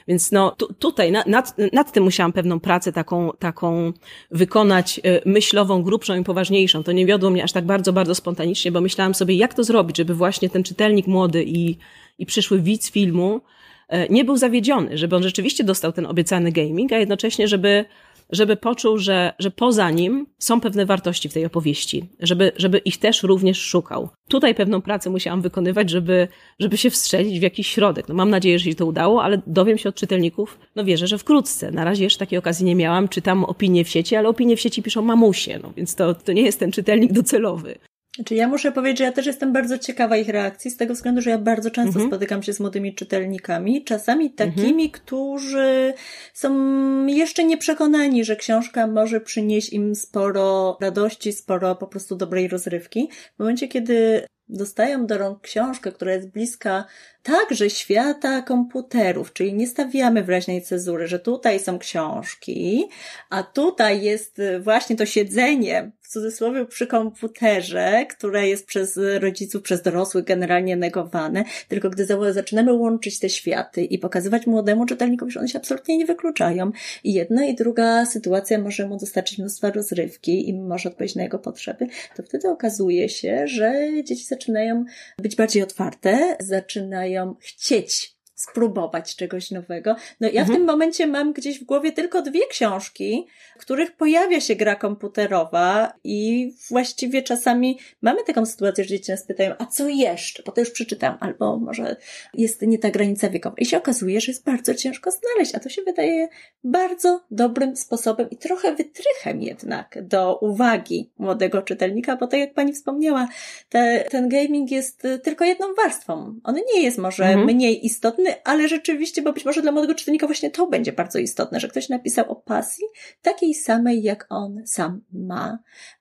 Więc 0.09 0.33
no, 0.33 0.51
tu, 0.51 0.75
tutaj 0.75 1.13
nad, 1.13 1.27
nad 1.73 1.93
tym 1.93 2.05
musiałam 2.05 2.33
pewną 2.33 2.61
pracę 2.61 2.93
taką, 2.93 3.33
taką 3.39 3.93
wykonać 4.31 5.01
e, 5.05 5.21
myślową, 5.25 5.83
grubszą 5.83 6.21
i 6.21 6.25
poważniejszą. 6.25 6.83
To 6.83 6.93
nie 6.93 7.07
wiodło 7.07 7.31
mnie 7.31 7.45
aż 7.45 7.53
tak 7.53 7.65
bardzo, 7.65 7.93
bardzo 7.93 8.15
spontanicznie, 8.15 8.73
bo 8.73 8.81
myślałam 8.81 9.15
sobie, 9.15 9.35
jak 9.35 9.55
to 9.55 9.65
zrobić, 9.65 9.97
żeby 9.97 10.15
właśnie 10.15 10.51
ten 10.51 10.63
czytelnik 10.63 11.07
młody 11.07 11.45
i, 11.45 11.77
i 12.19 12.27
przyszły 12.27 12.61
widz 12.61 12.91
filmu 12.91 13.41
e, 13.89 14.09
nie 14.09 14.25
był 14.25 14.37
zawiedziony, 14.37 14.99
żeby 14.99 15.17
on 15.17 15.23
rzeczywiście 15.23 15.65
dostał 15.65 15.93
ten 15.93 16.07
obiecany 16.07 16.53
gaming, 16.53 16.93
a 16.93 16.99
jednocześnie, 16.99 17.49
żeby 17.49 17.85
żeby 18.33 18.57
poczuł, 18.57 18.99
że, 18.99 19.33
że 19.39 19.51
poza 19.51 19.91
nim 19.91 20.27
są 20.39 20.61
pewne 20.61 20.87
wartości 20.87 21.29
w 21.29 21.33
tej 21.33 21.45
opowieści, 21.45 22.09
żeby, 22.21 22.53
żeby 22.57 22.79
ich 22.79 22.99
też 22.99 23.23
również 23.23 23.59
szukał. 23.63 24.09
Tutaj 24.29 24.55
pewną 24.55 24.83
pracę 24.83 25.11
musiałam 25.11 25.43
wykonywać, 25.43 25.91
żeby, 25.91 26.29
żeby 26.61 26.77
się 26.77 26.91
wstrzelić 26.91 27.39
w 27.39 27.43
jakiś 27.43 27.67
środek. 27.67 28.09
No 28.09 28.15
mam 28.15 28.31
nadzieję, 28.31 28.59
że 28.59 28.65
się 28.65 28.75
to 28.75 28.87
udało, 28.87 29.23
ale 29.23 29.43
dowiem 29.47 29.79
się 29.79 29.89
od 29.89 29.95
czytelników, 29.95 30.59
no 30.77 30.85
wierzę, 30.85 31.07
że 31.07 31.19
wkrótce. 31.19 31.71
Na 31.71 31.85
razie 31.85 32.05
jeszcze 32.05 32.19
takiej 32.19 32.39
okazji 32.39 32.67
nie 32.67 32.75
miałam, 32.75 33.09
czytam 33.09 33.45
opinie 33.45 33.85
w 33.85 33.89
sieci, 33.89 34.17
ale 34.17 34.29
opinie 34.29 34.57
w 34.57 34.61
sieci 34.61 34.83
piszą 34.83 35.03
mamusie, 35.03 35.59
no 35.63 35.73
więc 35.77 35.95
to, 35.95 36.15
to 36.15 36.33
nie 36.33 36.43
jest 36.43 36.59
ten 36.59 36.73
czytelnik 36.73 37.13
docelowy. 37.13 37.79
Znaczy 38.17 38.35
ja 38.35 38.49
muszę 38.49 38.73
powiedzieć, 38.73 38.99
że 38.99 39.05
ja 39.05 39.13
też 39.13 39.27
jestem 39.27 39.53
bardzo 39.53 39.79
ciekawa 39.79 40.17
ich 40.17 40.29
reakcji, 40.29 40.71
z 40.71 40.77
tego 40.77 40.95
względu, 40.95 41.21
że 41.21 41.31
ja 41.31 41.39
bardzo 41.39 41.71
często 41.71 41.93
mhm. 41.93 42.07
spotykam 42.07 42.43
się 42.43 42.53
z 42.53 42.61
młodymi 42.61 42.95
czytelnikami, 42.95 43.85
czasami 43.85 44.31
takimi, 44.31 44.85
mhm. 44.85 44.91
którzy 44.91 45.95
są 46.35 47.07
jeszcze 47.07 47.45
nieprzekonani, 47.45 48.25
że 48.25 48.37
książka 48.37 48.87
może 48.87 49.21
przynieść 49.21 49.73
im 49.73 49.95
sporo 49.95 50.79
radości, 50.81 51.33
sporo 51.33 51.77
po 51.77 51.87
prostu 51.87 52.17
dobrej 52.17 52.49
rozrywki. 52.49 53.09
W 53.37 53.39
momencie, 53.39 53.69
kiedy 53.69 54.27
dostają 54.49 55.07
do 55.07 55.19
rąk 55.19 55.41
książkę, 55.41 55.93
która 55.93 56.13
jest 56.13 56.31
bliska 56.31 56.85
także 57.23 57.71
świata 57.71 58.43
komputerów, 58.43 59.33
czyli 59.33 59.55
nie 59.55 59.67
stawiamy 59.67 60.25
wyraźnej 60.25 60.63
cezury, 60.63 61.07
że 61.07 61.19
tutaj 61.19 61.61
są 61.61 61.79
książki, 61.79 62.89
a 63.31 63.43
tutaj 63.43 64.03
jest 64.03 64.41
właśnie 64.61 64.97
to 64.97 65.07
siedzenie 65.07 65.91
cudzysłowie 66.11 66.67
przy 66.67 66.87
komputerze, 66.87 68.07
które 68.11 68.49
jest 68.49 68.67
przez 68.67 69.01
rodziców, 69.19 69.63
przez 69.63 69.83
dorosłych 69.83 70.25
generalnie 70.25 70.77
negowane, 70.77 71.45
tylko 71.69 71.91
gdy 71.91 72.07
zaczynamy 72.33 72.73
łączyć 72.73 73.19
te 73.19 73.29
światy 73.29 73.85
i 73.85 73.99
pokazywać 73.99 74.47
młodemu 74.47 74.87
czytelnikowi, 74.87 75.33
że 75.33 75.41
one 75.41 75.49
się 75.49 75.59
absolutnie 75.59 75.99
nie 75.99 76.07
wykluczają. 76.07 76.71
I 77.05 77.13
jedna 77.13 77.45
i 77.45 77.55
druga 77.55 78.07
sytuacja 78.07 78.59
może 78.59 78.89
mu 78.89 78.99
dostarczyć 78.99 79.39
mnóstwo 79.39 79.71
rozrywki 79.71 80.49
i 80.49 80.55
może 80.55 80.89
odpowiedzieć 80.89 81.17
na 81.17 81.23
jego 81.23 81.39
potrzeby, 81.39 81.87
to 82.17 82.23
wtedy 82.23 82.49
okazuje 82.49 83.09
się, 83.09 83.49
że 83.49 83.89
dzieci 84.05 84.25
zaczynają 84.25 84.85
być 85.19 85.37
bardziej 85.37 85.63
otwarte, 85.63 86.37
zaczynają 86.41 87.35
chcieć 87.41 88.20
spróbować 88.43 89.17
czegoś 89.17 89.51
nowego. 89.51 89.97
No 90.21 90.29
ja 90.29 90.41
Mhm. 90.41 90.49
w 90.49 90.53
tym 90.59 90.67
momencie 90.67 91.07
mam 91.07 91.33
gdzieś 91.33 91.61
w 91.61 91.65
głowie 91.65 91.93
tylko 91.93 92.23
dwie 92.23 92.47
książki, 92.51 93.27
w 93.59 93.61
których 93.61 93.97
pojawia 93.97 94.41
się 94.41 94.57
gra 94.57 94.75
komputerowa 94.77 95.93
i 96.05 96.53
właściwie 96.71 97.23
czasami 97.23 97.79
mamy 98.03 98.25
taką 98.25 98.47
sytuację, 98.47 98.85
że 98.85 98.91
dzieci 98.91 99.11
nas 99.11 99.27
pytają, 99.27 99.55
a 99.59 99.67
co 99.67 99.89
jeszcze? 99.89 100.43
Bo 100.43 100.53
to 100.53 100.61
już 100.61 100.71
przeczytam, 100.71 101.17
albo 101.21 101.57
może 101.57 101.97
jest 102.35 102.63
nie 102.63 102.79
ta 102.79 102.91
granica 102.91 103.31
wiekowa. 103.31 103.57
I 103.59 103.67
się 103.67 103.77
okazuje, 103.77 104.21
że 104.21 104.33
jest 104.33 104.45
bardzo 104.45 104.75
ciężko 104.75 105.11
znaleźć, 105.11 105.55
a 105.55 105.61
to 105.61 105.69
się 105.69 105.83
wydaje 105.83 106.29
bardzo 106.65 107.21
dobrym 107.31 107.77
sposobem 107.77 108.31
i 108.31 108.37
trochę 108.37 108.75
wytrychem 108.75 109.43
jednak 109.43 109.99
do 110.03 110.39
uwagi 110.39 111.11
młodego 111.19 111.63
czytelnika, 111.63 112.17
bo 112.17 112.27
tak 112.27 112.41
jak 112.41 112.55
pani 112.55 112.73
wspomniała, 112.73 113.29
te, 113.69 114.05
ten 114.11 114.29
gaming 114.29 114.71
jest 114.71 115.03
tylko 115.23 115.45
jedną 115.45 115.67
warstwą. 115.75 116.35
On 116.45 116.55
nie 116.75 116.83
jest 116.83 116.99
może 116.99 117.25
Mhm. 117.25 117.47
mniej 117.47 117.87
istotny, 117.87 118.30
ale 118.45 118.69
rzeczywiście, 118.69 119.23
bo 119.23 119.33
być 119.33 119.45
może 119.45 119.63
dla 119.63 119.73
młodego 119.73 119.95
czytelnika 119.95 120.27
właśnie 120.27 120.51
to 120.51 120.67
będzie 120.67 120.93
bardzo 120.93 121.19
istotne, 121.19 121.61
że 121.61 121.69
ktoś 121.69 121.89
napisał 121.89 122.31
o 122.31 122.37
pasji 122.37 122.85
takiej 123.23 123.55
samej, 123.55 124.03
jak 124.03 124.27
on 124.29 124.63
sam 124.67 125.01
ma, 125.13 125.59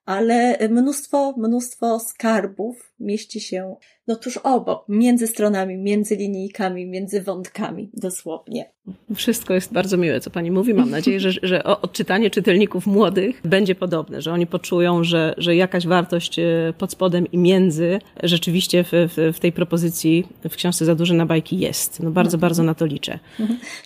ale 0.10 0.58
mnóstwo, 0.70 1.34
mnóstwo 1.38 2.00
skarbów 2.00 2.94
mieści 3.00 3.42
się 3.42 3.76
no 4.10 4.16
tuż 4.16 4.38
obok, 4.38 4.86
między 4.88 5.28
stronami, 5.28 5.78
między 5.78 6.16
linijkami, 6.16 6.86
między 6.86 7.22
wątkami, 7.22 7.90
dosłownie. 7.94 8.72
Wszystko 9.16 9.54
jest 9.54 9.74
bardzo 9.74 9.98
miłe, 9.98 10.20
co 10.20 10.30
pani 10.30 10.52
mówi. 10.52 10.74
Mam 10.74 10.90
nadzieję, 10.90 11.20
że, 11.20 11.32
że 11.44 11.64
odczytanie 11.64 12.30
czytelników 12.30 12.88
młodych 12.88 13.42
będzie 13.46 13.76
podobne, 13.76 14.22
że 14.22 14.32
oni 14.32 14.48
poczują, 14.48 15.04
że, 15.04 15.34
że 15.38 15.56
jakaś 15.56 15.88
wartość 15.88 16.40
e, 16.40 16.44
pod 16.78 16.92
spodem 16.92 17.32
i 17.32 17.38
między 17.38 18.00
rzeczywiście 18.24 18.84
w, 18.84 18.90
w, 18.92 19.36
w 19.36 19.40
tej 19.40 19.52
propozycji 19.52 20.28
w 20.50 20.56
książce 20.56 20.86
Za 20.86 20.96
duże 20.96 21.14
na 21.14 21.26
bajki 21.26 21.60
jest. 21.60 22.00
No 22.00 22.12
bardzo, 22.12 22.38
bardzo 22.38 22.64
na 22.64 22.76
to 22.76 22.86
liczę. 22.86 23.20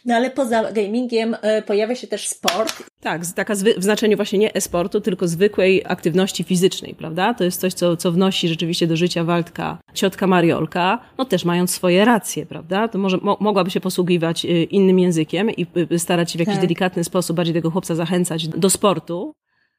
No 0.06 0.16
ale 0.16 0.30
poza 0.30 0.72
gamingiem 0.72 1.36
e, 1.42 1.62
pojawia 1.62 1.96
się 1.96 2.08
też 2.08 2.28
sport. 2.28 2.84
Tak, 3.02 3.22
taka 3.36 3.56
zwy, 3.56 3.74
w 3.78 3.84
znaczeniu 3.84 4.16
właśnie 4.16 4.40
nie 4.40 4.54
e-sportu, 4.54 5.02
tylko 5.02 5.28
zwykłej 5.28 5.82
aktywności 5.86 6.13
fizycznej, 6.44 6.96
prawda? 6.96 7.34
To 7.34 7.44
jest 7.44 7.62
coś, 7.62 7.74
co, 7.74 7.98
co 7.98 8.12
wnosi 8.12 8.48
rzeczywiście 8.48 8.88
do 8.88 8.96
życia 8.98 9.24
Waldka, 9.24 9.78
ciotka 9.94 10.28
Mariolka, 10.28 11.00
no 11.18 11.26
też 11.26 11.46
mając 11.46 11.72
swoje 11.72 12.06
racje, 12.06 12.46
prawda? 12.46 12.88
To 12.88 12.98
może 12.98 13.18
mo, 13.18 13.38
mogłaby 13.40 13.72
się 13.72 13.80
posługiwać 13.80 14.46
y, 14.46 14.64
innym 14.64 15.00
językiem 15.00 15.52
i 15.52 15.66
y, 15.92 16.00
starać 16.00 16.32
się 16.32 16.38
w 16.38 16.40
jakiś 16.40 16.56
Tak. 16.56 16.62
delikatny 16.62 17.04
sposób 17.04 17.38
bardziej 17.38 17.54
tego 17.54 17.72
chłopca 17.72 17.96
zachęcać 17.96 18.48
do 18.48 18.70
sportu 18.70 19.34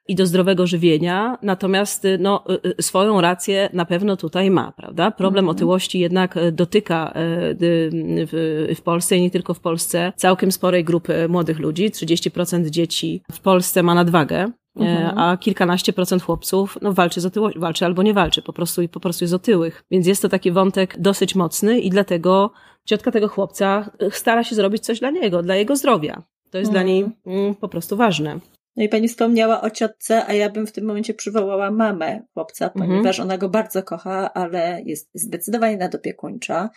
i 0.09 0.15
do 0.15 0.27
zdrowego 0.27 0.67
żywienia, 0.67 1.39
natomiast 1.43 2.05
y, 2.05 2.19
no, 2.19 2.45
y, 2.65 2.69
y, 2.79 2.83
swoją 2.83 3.21
rację 3.21 3.69
na 3.73 3.85
pewno 3.85 4.17
tutaj 4.17 4.51
ma, 4.51 4.73
prawda? 4.73 5.11
Problem 5.11 5.49
otyłości 5.49 5.99
jednak 5.99 6.37
y, 6.37 6.53
dotyka 6.53 7.13
y, 7.61 8.75
w 8.75 8.81
Polsce 8.85 9.17
i 9.17 9.23
nie 9.23 9.31
tylko 9.31 9.55
w 9.55 9.61
Polsce 9.61 10.13
całkiem 10.17 10.53
sporej 10.53 10.85
grupy 10.85 11.29
młodych 11.29 11.59
ludzi. 11.59 11.91
30% 11.91 12.71
dzieci 12.71 13.23
w 13.33 13.41
Polsce 13.41 13.83
ma 13.83 13.95
nadwagę. 13.95 14.47
Y, 14.81 14.83
Mhm. 14.83 15.19
A 15.19 15.37
kilkanaście 15.37 15.93
procent 15.93 16.23
chłopców 16.23 16.79
no, 16.83 16.93
walczy 16.93 17.21
z 17.21 17.27
otyłością, 17.27 17.61
walczy 17.61 17.85
albo 17.85 18.03
nie 18.03 18.15
walczy, 18.15 18.43
po 18.43 18.53
prostu, 18.53 18.89
po 18.89 19.01
prostu 19.01 19.25
jest 19.25 19.35
otyłych. 19.35 19.85
Więc 19.91 20.07
jest 20.07 20.23
to 20.23 20.29
taki 20.29 20.53
wątek 20.53 21.01
dosyć 21.01 21.35
mocny 21.35 21.81
i 21.81 21.91
dlatego 21.91 22.51
ciotka 22.85 23.11
tego 23.11 23.29
chłopca 23.29 23.91
y, 24.03 24.11
stara 24.11 24.45
się 24.45 24.55
zrobić 24.55 24.85
coś 24.85 25.01
dla 25.01 25.11
niego, 25.11 25.43
dla 25.43 25.55
jego 25.57 25.77
zdrowia. 25.77 26.23
To 26.51 26.59
jest 26.59 26.71
dla 26.71 26.81
Mhm. 26.81 26.97
niej 26.97 27.07
mm, 27.27 27.55
po 27.55 27.69
prostu 27.69 27.97
ważne. 27.97 28.39
No 28.77 28.85
i 28.85 28.89
pani 28.89 29.09
wspomniała 29.09 29.61
o 29.61 29.71
ciotce, 29.71 30.27
a 30.27 30.33
ja 30.33 30.51
bym 30.51 30.67
w 30.67 30.73
tym 30.73 30.85
momencie 30.85 31.15
przywołała 31.15 31.71
mamę 31.71 32.23
chłopca, 32.35 32.65
Mhm. 32.67 32.91
ponieważ 32.91 33.21
ona 33.21 33.39
go 33.39 33.49
bardzo 33.49 33.83
kocha, 33.83 34.33
ale 34.35 34.83
jest 34.85 35.11
zdecydowanie 35.15 35.77
nadopiekuńcza. 35.77 36.71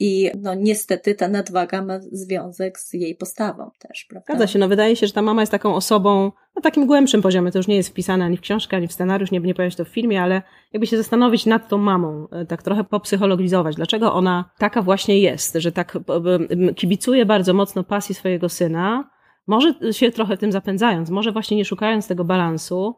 I 0.00 0.30
no 0.42 0.54
niestety 0.54 1.14
ta 1.14 1.28
nadwaga 1.28 1.82
ma 1.82 1.98
związek 2.12 2.78
z 2.78 2.92
jej 2.92 3.14
postawą 3.14 3.70
też, 3.78 4.06
prawda? 4.08 4.24
Zgadza 4.34 4.46
się, 4.46 4.58
no 4.58 4.68
wydaje 4.68 4.96
się, 4.96 5.06
że 5.06 5.12
ta 5.12 5.22
mama 5.22 5.42
jest 5.42 5.52
taką 5.52 5.74
osobą 5.74 6.32
na 6.56 6.62
takim 6.62 6.86
głębszym 6.86 7.22
poziomie, 7.22 7.52
to 7.52 7.58
już 7.58 7.68
nie 7.68 7.76
jest 7.76 7.88
wpisane 7.88 8.24
ani 8.24 8.36
w 8.36 8.40
książkę, 8.40 8.76
ani 8.76 8.88
w 8.88 8.92
scenariusz, 8.92 9.30
nie, 9.30 9.40
nie 9.40 9.54
pojawia 9.54 9.70
się 9.70 9.76
to 9.76 9.84
w 9.84 9.88
filmie, 9.88 10.22
ale 10.22 10.42
jakby 10.72 10.86
się 10.86 10.96
zastanowić 10.96 11.46
nad 11.46 11.68
tą 11.68 11.78
mamą, 11.78 12.28
e, 12.32 12.46
tak 12.46 12.62
trochę 12.62 12.84
popsychologizować, 12.84 13.76
dlaczego 13.76 14.14
ona 14.14 14.50
taka 14.58 14.82
właśnie 14.82 15.20
jest, 15.20 15.54
że 15.54 15.72
tak 15.72 15.96
e, 15.96 16.00
e, 16.68 16.74
kibicuje 16.74 17.26
bardzo 17.26 17.54
mocno 17.54 17.84
pasji 17.84 18.14
swojego 18.14 18.48
syna, 18.48 19.10
może 19.46 19.74
się 19.92 20.10
trochę 20.10 20.36
tym 20.36 20.52
zapędzając, 20.52 21.10
może 21.10 21.32
właśnie 21.32 21.56
nie 21.56 21.64
szukając 21.64 22.08
tego 22.08 22.24
balansu 22.24 22.96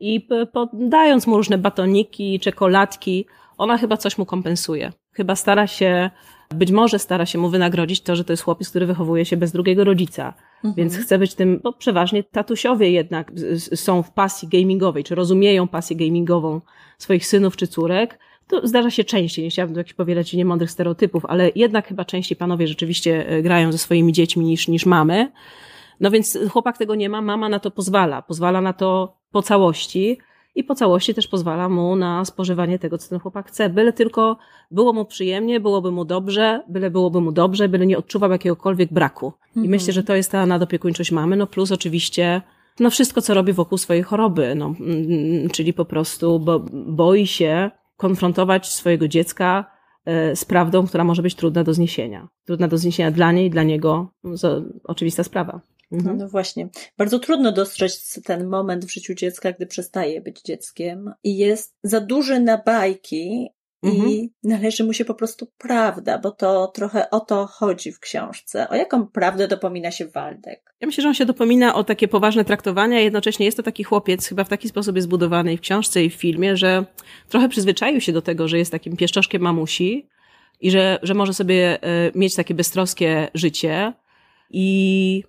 i 0.00 0.28
podając 0.52 1.26
mu 1.26 1.36
różne 1.36 1.58
batoniki, 1.58 2.40
czekoladki, 2.40 3.26
ona 3.58 3.78
chyba 3.78 3.96
coś 3.96 4.18
mu 4.18 4.26
kompensuje. 4.26 4.92
Chyba 5.14 5.36
stara 5.36 5.66
się, 5.66 6.10
być 6.54 6.70
może 6.70 6.98
stara 6.98 7.26
się 7.26 7.38
mu 7.38 7.48
wynagrodzić 7.48 8.00
to, 8.00 8.16
że 8.16 8.24
to 8.24 8.32
jest 8.32 8.42
chłopiec, 8.42 8.70
który 8.70 8.86
wychowuje 8.86 9.24
się 9.24 9.36
bez 9.36 9.52
drugiego 9.52 9.84
rodzica. 9.84 10.34
Mhm. 10.56 10.74
Więc 10.74 10.98
chce 10.98 11.18
być 11.18 11.34
tym, 11.34 11.60
bo 11.62 11.72
przeważnie 11.72 12.24
tatusiowie 12.24 12.90
jednak 12.90 13.32
są 13.74 14.02
w 14.02 14.10
pasji 14.10 14.48
gamingowej, 14.48 15.04
czy 15.04 15.14
rozumieją 15.14 15.68
pasję 15.68 15.96
gamingową 15.96 16.60
swoich 16.98 17.26
synów 17.26 17.56
czy 17.56 17.66
córek. 17.66 18.18
To 18.48 18.66
zdarza 18.66 18.90
się 18.90 19.04
częściej, 19.04 19.44
nie 19.44 19.50
chciałabym 19.50 19.74
tu 19.74 19.80
jakichś 19.80 19.94
powielać 19.94 20.32
niemądrych 20.32 20.70
stereotypów, 20.70 21.24
ale 21.26 21.50
jednak 21.54 21.88
chyba 21.88 22.04
częściej 22.04 22.36
panowie 22.36 22.68
rzeczywiście 22.68 23.28
e, 23.28 23.42
grają 23.42 23.72
ze 23.72 23.78
swoimi 23.78 24.12
dziećmi 24.12 24.44
niż, 24.44 24.68
niż 24.68 24.86
mamy. 24.86 25.32
No 26.00 26.10
więc 26.10 26.38
chłopak 26.50 26.78
tego 26.78 26.94
nie 26.94 27.08
ma, 27.08 27.22
mama 27.22 27.48
na 27.48 27.58
to 27.58 27.70
pozwala. 27.70 28.22
Pozwala 28.22 28.60
na 28.60 28.72
to 28.72 29.16
po 29.30 29.42
całości 29.42 30.18
i 30.54 30.64
po 30.64 30.74
całości 30.74 31.14
też 31.14 31.28
pozwala 31.28 31.68
mu 31.68 31.96
na 31.96 32.24
spożywanie 32.24 32.78
tego, 32.78 32.98
co 32.98 33.08
ten 33.08 33.18
chłopak 33.18 33.48
chce. 33.48 33.68
Byle 33.70 33.92
tylko 33.92 34.36
było 34.70 34.92
mu 34.92 35.04
przyjemnie, 35.04 35.60
byłoby 35.60 35.90
mu 35.90 36.04
dobrze, 36.04 36.62
byle 36.68 36.90
byłoby 36.90 37.20
mu 37.20 37.32
dobrze, 37.32 37.68
byle 37.68 37.86
nie 37.86 37.98
odczuwał 37.98 38.30
jakiegokolwiek 38.30 38.92
braku. 38.92 39.32
I 39.56 39.58
Mhm. 39.58 39.70
myślę, 39.70 39.92
że 39.92 40.02
to 40.02 40.14
jest 40.14 40.30
ta 40.30 40.46
nadopiekuńczość 40.46 41.12
mamy, 41.12 41.36
no 41.36 41.46
plus 41.46 41.72
oczywiście 41.72 42.42
no 42.80 42.90
wszystko, 42.90 43.22
co 43.22 43.34
robi 43.34 43.52
wokół 43.52 43.78
swojej 43.78 44.02
choroby, 44.02 44.54
no, 44.54 44.74
mm, 44.80 45.48
czyli 45.50 45.72
po 45.72 45.84
prostu 45.84 46.40
bo, 46.40 46.60
boi 46.86 47.26
się 47.26 47.70
konfrontować 47.96 48.66
swojego 48.66 49.08
dziecka 49.08 49.64
e, 50.04 50.36
z 50.36 50.44
prawdą, 50.44 50.86
która 50.86 51.04
może 51.04 51.22
być 51.22 51.34
trudna 51.34 51.64
do 51.64 51.74
zniesienia. 51.74 52.28
Trudna 52.46 52.68
do 52.68 52.78
zniesienia 52.78 53.10
dla 53.10 53.32
niej, 53.32 53.50
dla 53.50 53.62
niego, 53.62 54.08
no, 54.24 54.34
oczywista 54.84 55.24
sprawa. 55.24 55.60
Mhm. 55.94 56.18
No 56.18 56.28
właśnie. 56.28 56.68
Bardzo 56.98 57.18
trudno 57.18 57.52
dostrzec 57.52 58.20
ten 58.24 58.46
moment 58.46 58.84
w 58.84 58.92
życiu 58.92 59.14
dziecka, 59.14 59.52
gdy 59.52 59.66
przestaje 59.66 60.20
być 60.20 60.42
dzieckiem 60.42 61.10
i 61.24 61.36
jest 61.36 61.76
za 61.82 62.00
duży 62.00 62.40
na 62.40 62.58
bajki 62.58 63.48
Mhm. 63.84 64.10
i 64.10 64.32
należy 64.42 64.84
mu 64.84 64.92
się 64.92 65.04
po 65.04 65.14
prostu 65.14 65.46
prawda, 65.58 66.18
bo 66.18 66.30
to 66.30 66.66
trochę 66.66 67.10
o 67.10 67.20
to 67.20 67.46
chodzi 67.46 67.92
w 67.92 68.00
książce. 68.00 68.68
O 68.68 68.74
jaką 68.74 69.06
prawdę 69.06 69.48
dopomina 69.48 69.90
się 69.90 70.06
Waldek? 70.06 70.74
Ja 70.80 70.86
myślę, 70.86 71.02
że 71.02 71.08
on 71.08 71.14
się 71.14 71.26
dopomina 71.26 71.74
o 71.74 71.84
takie 71.84 72.08
poważne 72.08 72.44
traktowanie, 72.44 72.96
a 72.96 73.00
jednocześnie 73.00 73.46
jest 73.46 73.56
to 73.56 73.62
taki 73.62 73.84
chłopiec, 73.84 74.28
chyba 74.28 74.44
w 74.44 74.48
taki 74.48 74.68
sposób 74.68 74.96
jest 74.96 75.08
budowany 75.08 75.52
i 75.52 75.56
w 75.56 75.60
książce, 75.60 76.04
i 76.04 76.10
w 76.10 76.14
filmie, 76.14 76.56
że 76.56 76.84
trochę 77.28 77.48
przyzwyczaił 77.48 78.00
się 78.00 78.12
do 78.12 78.22
tego, 78.22 78.48
że 78.48 78.58
jest 78.58 78.72
takim 78.72 78.96
pieszczoszkiem 78.96 79.42
mamusi 79.42 80.08
i 80.60 80.70
że, 80.70 80.98
że 81.02 81.14
może 81.14 81.34
sobie 81.34 81.82
e, 81.82 82.10
mieć 82.14 82.34
takie 82.34 82.54
beztroskie 82.54 83.28
życie. 83.34 83.92
I, 84.50 85.24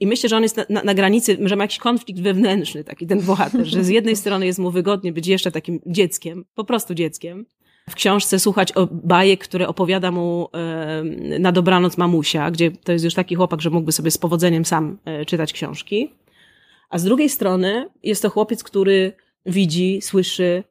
i 0.00 0.06
myślę, 0.06 0.28
że 0.28 0.36
on 0.36 0.42
jest 0.42 0.56
na, 0.56 0.64
na, 0.68 0.82
na 0.82 0.94
granicy, 0.94 1.38
że 1.40 1.56
ma 1.56 1.64
jakiś 1.64 1.78
konflikt 1.78 2.20
wewnętrzny, 2.20 2.84
taki 2.84 3.06
ten 3.06 3.20
bohater, 3.20 3.66
że 3.66 3.84
z 3.84 3.88
jednej 3.88 4.16
strony 4.16 4.46
jest 4.46 4.58
mu 4.58 4.70
wygodnie 4.70 5.12
być 5.12 5.26
jeszcze 5.26 5.52
takim 5.52 5.80
dzieckiem, 5.86 6.44
po 6.54 6.64
prostu 6.64 6.94
dzieckiem, 6.94 7.46
w 7.90 7.94
książce 7.94 8.38
słuchać 8.38 8.72
o 8.72 8.88
bajek, 8.92 9.44
które 9.44 9.68
opowiada 9.68 10.10
mu 10.10 10.48
e, 10.54 11.02
na 11.38 11.52
dobranoc 11.52 11.98
mamusia, 11.98 12.50
gdzie 12.50 12.70
to 12.70 12.92
jest 12.92 13.04
już 13.04 13.14
taki 13.14 13.34
chłopak, 13.34 13.60
że 13.60 13.70
mógłby 13.70 13.92
sobie 13.92 14.10
z 14.10 14.18
powodzeniem 14.18 14.64
sam 14.64 14.98
e, 15.04 15.24
czytać 15.24 15.52
książki. 15.52 16.12
A 16.90 16.98
z 16.98 17.04
drugiej 17.04 17.28
strony 17.28 17.88
jest 18.02 18.22
to 18.22 18.30
chłopiec, 18.30 18.64
który 18.64 19.12
widzi, 19.46 20.02
słyszy, 20.02 20.64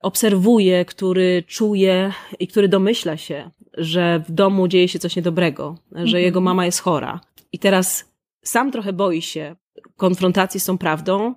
obserwuje, 0.00 0.84
który 0.84 1.44
czuje 1.46 2.12
i 2.38 2.46
który 2.46 2.68
domyśla 2.68 3.16
się, 3.16 3.50
że 3.78 4.22
w 4.28 4.32
domu 4.32 4.68
dzieje 4.68 4.88
się 4.88 4.98
coś 4.98 5.16
niedobrego, 5.16 5.78
że 5.92 6.02
Mhm. 6.02 6.24
jego 6.24 6.40
mama 6.40 6.66
jest 6.66 6.80
chora. 6.80 7.20
I 7.52 7.58
teraz 7.58 8.15
sam 8.48 8.72
trochę 8.72 8.92
boi 8.92 9.22
się 9.22 9.56
konfrontacji 9.96 10.60
z 10.60 10.64
tą 10.64 10.78
prawdą, 10.78 11.34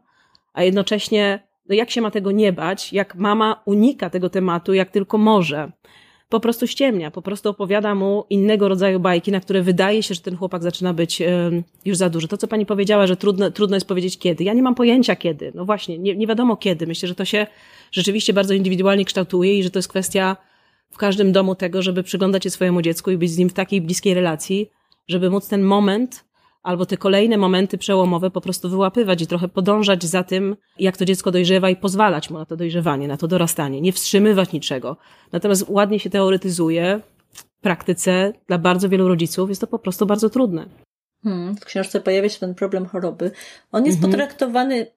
a 0.53 0.63
jednocześnie, 0.63 1.47
no 1.69 1.75
jak 1.75 1.91
się 1.91 2.01
ma 2.01 2.11
tego 2.11 2.31
nie 2.31 2.53
bać, 2.53 2.93
jak 2.93 3.15
mama 3.15 3.61
unika 3.65 4.09
tego 4.09 4.29
tematu, 4.29 4.73
jak 4.73 4.89
tylko 4.89 5.17
może. 5.17 5.71
Po 6.29 6.39
prostu 6.39 6.67
ściemnia, 6.67 7.11
po 7.11 7.21
prostu 7.21 7.49
opowiada 7.49 7.95
mu 7.95 8.25
innego 8.29 8.69
rodzaju 8.69 8.99
bajki, 8.99 9.31
na 9.31 9.39
które 9.39 9.61
wydaje 9.61 10.03
się, 10.03 10.15
że 10.15 10.21
ten 10.21 10.37
chłopak 10.37 10.63
zaczyna 10.63 10.93
być 10.93 11.21
już 11.85 11.97
za 11.97 12.09
duży. 12.09 12.27
To, 12.27 12.37
co 12.37 12.47
pani 12.47 12.65
powiedziała, 12.65 13.07
że 13.07 13.17
trudno, 13.17 13.51
trudno 13.51 13.75
jest 13.75 13.87
powiedzieć 13.87 14.17
kiedy. 14.19 14.43
Ja 14.43 14.53
nie 14.53 14.63
mam 14.63 14.75
pojęcia 14.75 15.15
kiedy. 15.15 15.51
No 15.55 15.65
właśnie, 15.65 15.97
nie, 15.97 16.15
nie 16.15 16.27
wiadomo 16.27 16.57
kiedy. 16.57 16.87
Myślę, 16.87 17.07
że 17.07 17.15
to 17.15 17.25
się 17.25 17.47
rzeczywiście 17.91 18.33
bardzo 18.33 18.53
indywidualnie 18.53 19.05
kształtuje 19.05 19.59
i 19.59 19.63
że 19.63 19.69
to 19.69 19.79
jest 19.79 19.89
kwestia 19.89 20.37
w 20.91 20.97
każdym 20.97 21.31
domu 21.31 21.55
tego, 21.55 21.81
żeby 21.81 22.03
przyglądać 22.03 22.43
się 22.43 22.49
swojemu 22.49 22.81
dziecku 22.81 23.11
i 23.11 23.17
być 23.17 23.31
z 23.31 23.37
nim 23.37 23.49
w 23.49 23.53
takiej 23.53 23.81
bliskiej 23.81 24.13
relacji, 24.13 24.69
żeby 25.07 25.29
móc 25.29 25.47
ten 25.47 25.63
moment 25.63 26.28
albo 26.69 26.85
te 26.85 26.97
kolejne 26.97 27.37
momenty 27.37 27.77
przełomowe 27.77 28.31
po 28.31 28.41
prostu 28.41 28.69
wyłapywać 28.69 29.21
i 29.21 29.27
trochę 29.27 29.47
podążać 29.47 30.03
za 30.03 30.23
tym, 30.23 30.55
jak 30.79 30.97
to 30.97 31.05
dziecko 31.05 31.31
dojrzewa 31.31 31.69
i 31.69 31.75
pozwalać 31.75 32.29
mu 32.29 32.37
na 32.37 32.45
to 32.45 32.57
dojrzewanie, 32.57 33.07
na 33.07 33.17
to 33.17 33.27
dorastanie, 33.27 33.81
nie 33.81 33.93
wstrzymywać 33.93 34.51
niczego. 34.51 34.97
Natomiast 35.31 35.65
ładnie 35.67 35.99
się 35.99 36.09
teoretyzuje, 36.09 37.01
praktyce 37.61 38.33
dla 38.47 38.57
bardzo 38.57 38.89
wielu 38.89 39.07
rodziców 39.07 39.49
jest 39.49 39.61
to 39.61 39.67
po 39.67 39.79
prostu 39.79 40.05
bardzo 40.05 40.29
trudne. 40.29 40.65
Hmm, 41.23 41.55
w 41.55 41.65
książce 41.65 42.01
pojawia 42.01 42.29
się 42.29 42.39
ten 42.39 42.55
problem 42.55 42.85
choroby. 42.85 43.31
On 43.71 43.85
jest 43.85 43.97
mhm. 43.97 44.11
potraktowany 44.11 44.87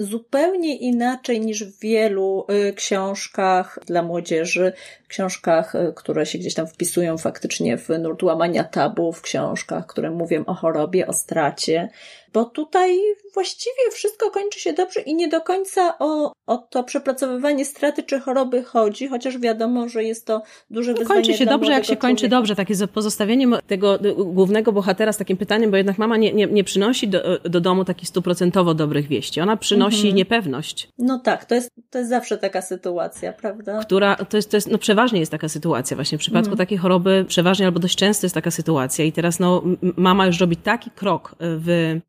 zupełnie 0.00 0.76
inaczej 0.76 1.40
niż 1.40 1.64
w 1.64 1.80
wielu 1.80 2.46
y, 2.68 2.72
książkach 2.72 3.78
dla 3.86 4.02
młodzieży, 4.02 4.72
książkach, 5.08 5.74
y, 5.74 5.92
które 5.96 6.26
się 6.26 6.38
gdzieś 6.38 6.54
tam 6.54 6.66
wpisują 6.66 7.18
faktycznie 7.18 7.78
w 7.78 7.88
nurt 7.88 8.22
łamania 8.22 8.64
tabu, 8.64 9.12
w 9.12 9.22
książkach, 9.22 9.86
które 9.86 10.10
mówią 10.10 10.44
o 10.44 10.54
chorobie, 10.54 11.06
o 11.06 11.12
stracie 11.12 11.88
bo 12.32 12.44
tutaj 12.44 12.98
właściwie 13.34 13.90
wszystko 13.92 14.30
kończy 14.30 14.60
się 14.60 14.72
dobrze 14.72 15.00
i 15.00 15.14
nie 15.14 15.28
do 15.28 15.40
końca 15.40 15.98
o, 15.98 16.32
o 16.46 16.58
to 16.58 16.84
przepracowywanie 16.84 17.64
straty 17.64 18.02
czy 18.02 18.20
choroby 18.20 18.62
chodzi, 18.62 19.08
chociaż 19.08 19.38
wiadomo, 19.38 19.88
że 19.88 20.04
jest 20.04 20.26
to 20.26 20.42
duże 20.70 20.92
no, 20.92 20.98
wyzwanie. 20.98 21.22
Kończy 21.22 21.38
się 21.38 21.46
dobrze, 21.46 21.72
jak 21.72 21.82
się 21.82 21.86
człowieka. 21.86 22.08
kończy 22.08 22.28
dobrze. 22.28 22.56
Takie 22.56 22.74
pozostawienie 22.86 23.46
tego 23.66 23.98
głównego 24.16 24.72
bohatera 24.72 25.12
z 25.12 25.16
takim 25.16 25.36
pytaniem, 25.36 25.70
bo 25.70 25.76
jednak 25.76 25.98
mama 25.98 26.16
nie, 26.16 26.32
nie, 26.32 26.46
nie 26.46 26.64
przynosi 26.64 27.08
do, 27.08 27.40
do 27.44 27.60
domu 27.60 27.84
takich 27.84 28.08
stuprocentowo 28.08 28.74
dobrych 28.74 29.08
wieści. 29.08 29.40
Ona 29.40 29.56
przynosi 29.56 29.96
mhm. 29.96 30.14
niepewność. 30.14 30.88
No 30.98 31.18
tak, 31.18 31.44
to 31.44 31.54
jest, 31.54 31.70
to 31.90 31.98
jest 31.98 32.10
zawsze 32.10 32.38
taka 32.38 32.62
sytuacja, 32.62 33.32
prawda? 33.32 33.80
Która, 33.80 34.16
to 34.16 34.36
jest, 34.36 34.50
to 34.50 34.56
jest, 34.56 34.70
no 34.70 34.78
przeważnie 34.78 35.20
jest 35.20 35.32
taka 35.32 35.48
sytuacja 35.48 35.96
właśnie. 35.96 36.18
W 36.18 36.20
przypadku 36.20 36.50
mhm. 36.50 36.58
takiej 36.58 36.78
choroby 36.78 37.24
przeważnie 37.28 37.66
albo 37.66 37.78
dość 37.78 37.96
często 37.96 38.26
jest 38.26 38.34
taka 38.34 38.50
sytuacja 38.50 39.04
i 39.04 39.12
teraz 39.12 39.40
no 39.40 39.62
mama 39.96 40.26
już 40.26 40.40
robi 40.40 40.56
taki 40.56 40.90
krok 40.90 41.34
w 41.40 42.00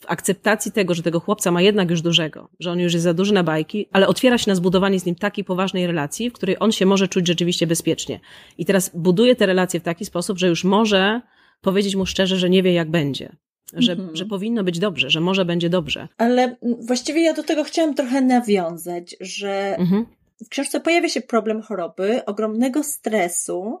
w 0.00 0.10
akceptacji 0.10 0.72
tego, 0.72 0.94
że 0.94 1.02
tego 1.02 1.20
chłopca 1.20 1.50
ma 1.50 1.62
jednak 1.62 1.90
już 1.90 2.02
dużego, 2.02 2.48
że 2.60 2.70
on 2.70 2.78
już 2.78 2.92
jest 2.92 3.04
za 3.04 3.14
duży 3.14 3.34
na 3.34 3.42
bajki, 3.42 3.86
ale 3.92 4.08
otwiera 4.08 4.38
się 4.38 4.50
na 4.50 4.54
zbudowanie 4.54 5.00
z 5.00 5.04
nim 5.04 5.14
takiej 5.14 5.44
poważnej 5.44 5.86
relacji, 5.86 6.30
w 6.30 6.32
której 6.32 6.56
on 6.60 6.72
się 6.72 6.86
może 6.86 7.08
czuć 7.08 7.26
rzeczywiście 7.26 7.66
bezpiecznie. 7.66 8.20
I 8.58 8.64
teraz 8.64 8.90
buduje 8.94 9.36
te 9.36 9.46
relacje 9.46 9.80
w 9.80 9.82
taki 9.82 10.04
sposób, 10.04 10.38
że 10.38 10.48
już 10.48 10.64
może 10.64 11.20
powiedzieć 11.60 11.96
mu 11.96 12.06
szczerze, 12.06 12.36
że 12.36 12.50
nie 12.50 12.62
wie 12.62 12.72
jak 12.72 12.90
będzie. 12.90 13.36
Że, 13.72 13.92
mhm. 13.92 14.16
że 14.16 14.26
powinno 14.26 14.64
być 14.64 14.78
dobrze, 14.78 15.10
że 15.10 15.20
może 15.20 15.44
będzie 15.44 15.70
dobrze. 15.70 16.08
Ale 16.18 16.56
właściwie 16.80 17.22
ja 17.22 17.34
do 17.34 17.42
tego 17.42 17.64
chciałam 17.64 17.94
trochę 17.94 18.20
nawiązać, 18.20 19.16
że 19.20 19.76
mhm. 19.78 20.06
w 20.44 20.48
książce 20.48 20.80
pojawia 20.80 21.08
się 21.08 21.20
problem 21.20 21.62
choroby, 21.62 22.24
ogromnego 22.24 22.84
stresu, 22.84 23.78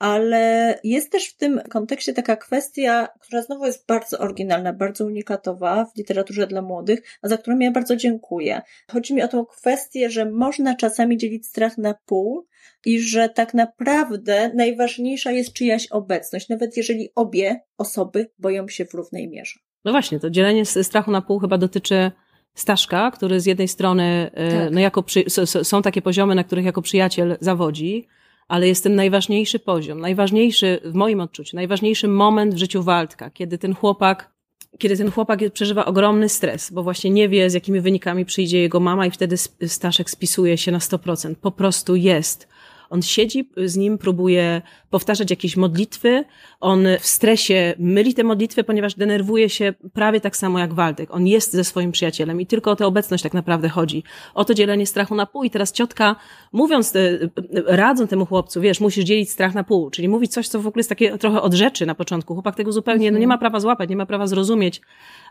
ale 0.00 0.78
jest 0.84 1.12
też 1.12 1.28
w 1.28 1.36
tym 1.36 1.60
kontekście 1.68 2.12
taka 2.12 2.36
kwestia, 2.36 3.08
która 3.20 3.42
znowu 3.42 3.66
jest 3.66 3.86
bardzo 3.86 4.18
oryginalna, 4.18 4.72
bardzo 4.72 5.06
unikatowa 5.06 5.84
w 5.84 5.96
literaturze 5.98 6.46
dla 6.46 6.62
młodych, 6.62 7.02
a 7.22 7.28
za 7.28 7.38
którą 7.38 7.58
ja 7.58 7.70
bardzo 7.70 7.96
dziękuję. 7.96 8.62
Chodzi 8.90 9.14
mi 9.14 9.22
o 9.22 9.28
tą 9.28 9.46
kwestię, 9.46 10.10
że 10.10 10.30
można 10.30 10.74
czasami 10.74 11.16
dzielić 11.16 11.46
strach 11.46 11.78
na 11.78 11.94
pół 12.06 12.46
i 12.86 13.00
że 13.00 13.28
tak 13.28 13.54
naprawdę 13.54 14.50
najważniejsza 14.54 15.32
jest 15.32 15.52
czyjaś 15.52 15.86
obecność, 15.86 16.48
nawet 16.48 16.76
jeżeli 16.76 17.08
obie 17.14 17.60
osoby 17.78 18.30
boją 18.38 18.68
się 18.68 18.84
w 18.84 18.94
równej 18.94 19.28
mierze. 19.28 19.60
No 19.84 19.92
właśnie, 19.92 20.20
to 20.20 20.30
dzielenie 20.30 20.66
strachu 20.66 21.10
na 21.10 21.22
pół 21.22 21.38
chyba 21.38 21.58
dotyczy 21.58 22.10
Staszka, 22.54 23.10
który 23.10 23.40
z 23.40 23.46
jednej 23.46 23.68
strony, 23.68 24.30
y, 24.48 24.52
tak. 24.52 24.70
no 24.72 24.80
jako 24.80 25.02
przy, 25.02 25.24
są 25.62 25.82
takie 25.82 26.02
poziomy, 26.02 26.34
na 26.34 26.44
których 26.44 26.64
jako 26.64 26.82
przyjaciel 26.82 27.36
zawodzi, 27.40 28.08
ale 28.50 28.68
jest 28.68 28.82
ten 28.82 28.94
najważniejszy 28.94 29.58
poziom, 29.58 30.00
najważniejszy 30.00 30.80
w 30.84 30.94
moim 30.94 31.20
odczuciu, 31.20 31.56
najważniejszy 31.56 32.08
moment 32.08 32.54
w 32.54 32.58
życiu 32.58 32.82
Waldka, 32.82 33.30
kiedy 33.30 33.58
ten 33.58 33.74
chłopak 33.74 34.30
kiedy 34.78 34.96
ten 34.96 35.10
chłopak 35.10 35.40
przeżywa 35.52 35.84
ogromny 35.84 36.28
stres, 36.28 36.72
bo 36.72 36.82
właśnie 36.82 37.10
nie 37.10 37.28
wie, 37.28 37.50
z 37.50 37.54
jakimi 37.54 37.80
wynikami 37.80 38.24
przyjdzie 38.24 38.60
jego 38.60 38.80
mama 38.80 39.06
i 39.06 39.10
wtedy 39.10 39.36
Staszek 39.66 40.10
spisuje 40.10 40.58
się 40.58 40.72
na 40.72 40.78
100%. 40.78 41.34
Po 41.34 41.50
prostu 41.50 41.96
jest. 41.96 42.48
On 42.90 43.02
siedzi 43.02 43.50
z 43.64 43.76
nim, 43.76 43.98
próbuje 43.98 44.62
powtarzać 44.90 45.30
jakieś 45.30 45.56
modlitwy, 45.56 46.24
on 46.60 46.86
w 47.00 47.06
stresie 47.06 47.74
myli 47.78 48.14
te 48.14 48.24
modlitwy, 48.24 48.64
ponieważ 48.64 48.94
denerwuje 48.94 49.48
się 49.48 49.74
prawie 49.92 50.20
tak 50.20 50.36
samo 50.36 50.58
jak 50.58 50.74
Waldek. 50.74 51.14
On 51.14 51.26
jest 51.26 51.52
ze 51.52 51.64
swoim 51.64 51.92
przyjacielem 51.92 52.40
i 52.40 52.46
tylko 52.46 52.70
o 52.70 52.76
tę 52.76 52.86
obecność 52.86 53.22
tak 53.22 53.34
naprawdę 53.34 53.68
chodzi. 53.68 54.04
O 54.34 54.44
to 54.44 54.54
dzielenie 54.54 54.86
strachu 54.86 55.14
na 55.14 55.26
pół 55.26 55.44
i 55.44 55.50
teraz 55.50 55.72
ciotka, 55.72 56.16
mówiąc, 56.52 56.96
e, 56.96 57.18
radzą 57.66 58.06
temu 58.06 58.26
chłopcu, 58.26 58.60
wiesz, 58.60 58.80
musisz 58.80 59.04
dzielić 59.04 59.30
strach 59.30 59.54
na 59.54 59.64
pół, 59.64 59.90
czyli 59.90 60.08
mówić 60.08 60.32
coś, 60.32 60.48
co 60.48 60.60
w 60.60 60.66
ogóle 60.66 60.80
jest 60.80 60.88
takie 60.88 61.18
trochę 61.18 61.42
od 61.42 61.54
rzeczy 61.54 61.86
na 61.86 61.94
początku. 61.94 62.34
Chłopak 62.34 62.56
tego 62.56 62.72
zupełnie, 62.72 63.10
no 63.10 63.18
nie 63.18 63.26
ma 63.26 63.38
prawa 63.38 63.60
złapać, 63.60 63.90
nie 63.90 63.96
ma 63.96 64.06
prawa 64.06 64.26
zrozumieć, 64.26 64.80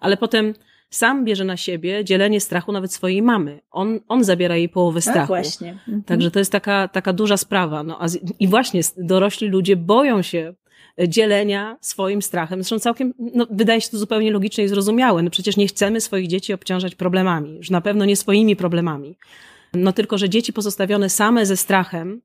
ale 0.02 0.18
potem 0.18 0.54
sam 0.90 1.26
bierze 1.26 1.46
na 1.46 1.58
siebie 1.58 2.06
dzielenie 2.06 2.42
strachu 2.42 2.72
nawet 2.72 2.94
swojej 2.94 3.22
mamy. 3.22 3.60
On, 3.72 4.00
on 4.08 4.24
zabiera 4.24 4.58
jej 4.58 4.70
połowę 4.70 5.02
tak, 5.02 5.04
strachu. 5.04 5.34
Tak, 5.34 5.44
właśnie. 5.44 5.72
Mhm. 5.72 6.04
Także 6.04 6.32
to 6.32 6.40
jest 6.40 6.52
taka, 6.52 6.88
taka 6.88 7.14
duża 7.14 7.38
sprawa. 7.38 7.84
No, 7.84 8.02
a 8.02 8.08
z, 8.08 8.20
I 8.40 8.48
właśnie 8.48 8.82
dorośli 8.98 9.48
ludzie 9.48 9.76
boją 9.76 10.22
się 10.22 10.54
dzielenia 11.08 11.78
swoim 11.82 12.22
strachem. 12.22 12.64
Zresztą 12.64 12.80
całkiem, 12.80 13.14
no, 13.20 13.48
wydaje 13.52 13.82
się 13.82 13.90
to 13.90 13.98
zupełnie 13.98 14.32
logiczne 14.32 14.64
i 14.64 14.68
zrozumiałe. 14.68 15.24
No 15.24 15.30
przecież 15.30 15.58
nie 15.58 15.68
chcemy 15.68 16.02
swoich 16.02 16.28
dzieci 16.28 16.54
obciążać 16.54 16.96
problemami. 16.96 17.56
Już 17.56 17.70
na 17.70 17.82
pewno 17.82 18.06
nie 18.06 18.16
swoimi 18.16 18.56
problemami. 18.56 19.18
No 19.74 19.94
tylko, 19.94 20.18
że 20.18 20.30
dzieci 20.30 20.54
pozostawione 20.54 21.10
same 21.10 21.46
ze 21.46 21.58
strachem 21.58 22.22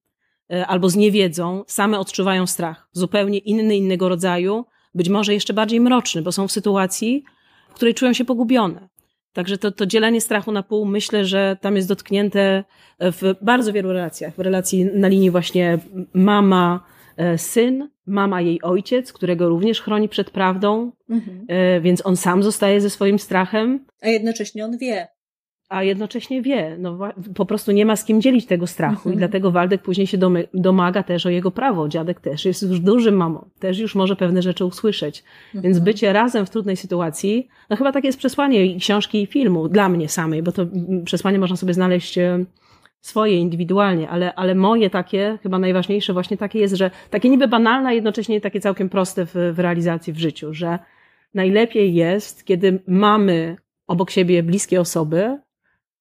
e, 0.53 0.67
albo 0.67 0.89
z 0.89 0.97
niewiedzą, 0.97 1.65
same 1.67 1.99
odczuwają 1.99 2.47
strach. 2.47 2.89
Zupełnie 2.93 3.39
inny, 3.39 3.77
innego 3.77 4.09
rodzaju, 4.09 4.65
być 4.95 5.09
może 5.09 5.35
jeszcze 5.35 5.53
bardziej 5.53 5.81
mroczny, 5.81 6.23
bo 6.23 6.33
są 6.33 6.49
w 6.49 6.53
sytuacji, 6.53 7.25
w 7.75 7.77
której 7.77 7.95
czują 7.95 8.13
się 8.13 8.25
pogubione. 8.25 8.89
Także 9.33 9.59
to, 9.59 9.73
to 9.73 9.87
dzielenie 9.87 10.21
strachu 10.21 10.53
na 10.53 10.63
pół, 10.63 10.85
myślę, 10.87 11.25
że 11.25 11.57
tam 11.61 11.77
jest 11.77 11.89
dotknięte 11.89 12.65
w 13.01 13.35
bardzo 13.43 13.73
wielu 13.73 13.93
relacjach. 13.93 14.35
W 14.35 14.39
relacji 14.39 14.85
na 14.85 15.09
linii 15.09 15.31
właśnie 15.31 15.79
mama, 16.13 16.85
e, 17.17 17.39
syn, 17.39 17.89
mama 18.07 18.41
jej 18.41 18.63
ojciec, 18.63 19.13
którego 19.13 19.49
również 19.49 19.81
chroni 19.81 20.09
przed 20.09 20.31
prawdą, 20.31 20.93
mhm. 21.11 21.45
E, 21.49 21.81
więc 21.81 22.07
on 22.07 22.17
sam 22.17 22.43
zostaje 22.43 22.81
ze 22.81 22.91
swoim 22.91 23.19
strachem. 23.19 23.87
A 24.03 24.09
jednocześnie 24.09 24.65
on 24.65 24.79
wie 24.79 25.09
a 25.75 25.83
jednocześnie 25.83 26.43
wie, 26.43 26.77
no 26.79 26.99
po 27.35 27.47
prostu 27.47 27.73
nie 27.73 27.87
ma 27.87 27.97
z 27.97 28.05
kim 28.05 28.21
dzielić 28.21 28.47
tego 28.47 28.67
strachu 28.67 28.97
mhm. 28.97 29.15
i 29.15 29.19
dlatego 29.19 29.51
Waldek 29.51 29.83
później 29.83 30.07
się 30.07 30.19
domaga 30.55 31.03
też 31.03 31.27
o 31.27 31.31
jego 31.31 31.51
prawo. 31.51 31.89
Dziadek 31.89 32.21
też 32.21 32.45
jest 32.45 32.63
już 32.63 32.81
dużym 32.81 33.15
mamą, 33.15 33.49
też 33.59 33.79
już 33.79 33.95
może 33.95 34.17
pewne 34.17 34.43
rzeczy 34.43 34.65
usłyszeć. 34.65 35.25
Mhm. 35.47 35.63
Więc 35.63 35.79
bycie 35.79 36.13
razem 36.13 36.47
w 36.47 36.51
trudnej 36.51 36.77
sytuacji, 36.77 37.49
no 37.71 37.77
chyba 37.77 37.93
takie 37.93 38.09
jest 38.09 38.19
przesłanie 38.19 38.67
i 38.67 38.81
książki 38.81 39.23
i 39.23 39.27
filmu 39.27 39.69
dla 39.69 39.89
mnie 39.89 40.09
samej, 40.09 40.43
bo 40.43 40.53
to 40.53 40.67
przesłanie 41.05 41.39
można 41.39 41.57
sobie 41.57 41.75
znaleźć 41.75 42.19
e, 42.19 42.45
swoje 43.01 43.39
indywidualnie, 43.39 44.09
ale, 44.09 44.35
ale 44.35 44.55
moje 44.55 44.91
takie, 44.91 45.39
chyba 45.43 45.59
najważniejsze 45.59 46.13
właśnie 46.13 46.37
takie 46.37 46.59
jest, 46.59 46.75
że 46.75 46.91
takie 47.11 47.31
niby 47.31 47.49
banalne, 47.49 47.89
a 47.89 47.93
jednocześnie 47.93 48.41
takie 48.41 48.61
całkiem 48.61 48.89
proste 48.89 49.27
w, 49.27 49.35
w 49.53 49.59
realizacji 49.59 50.13
w 50.13 50.19
życiu, 50.19 50.55
że 50.55 50.79
najlepiej 51.35 51.95
jest, 51.95 52.45
kiedy 52.45 52.83
mamy 52.87 53.57
obok 53.87 54.11
siebie 54.11 54.43
bliskie 54.43 54.81
osoby, 54.81 55.39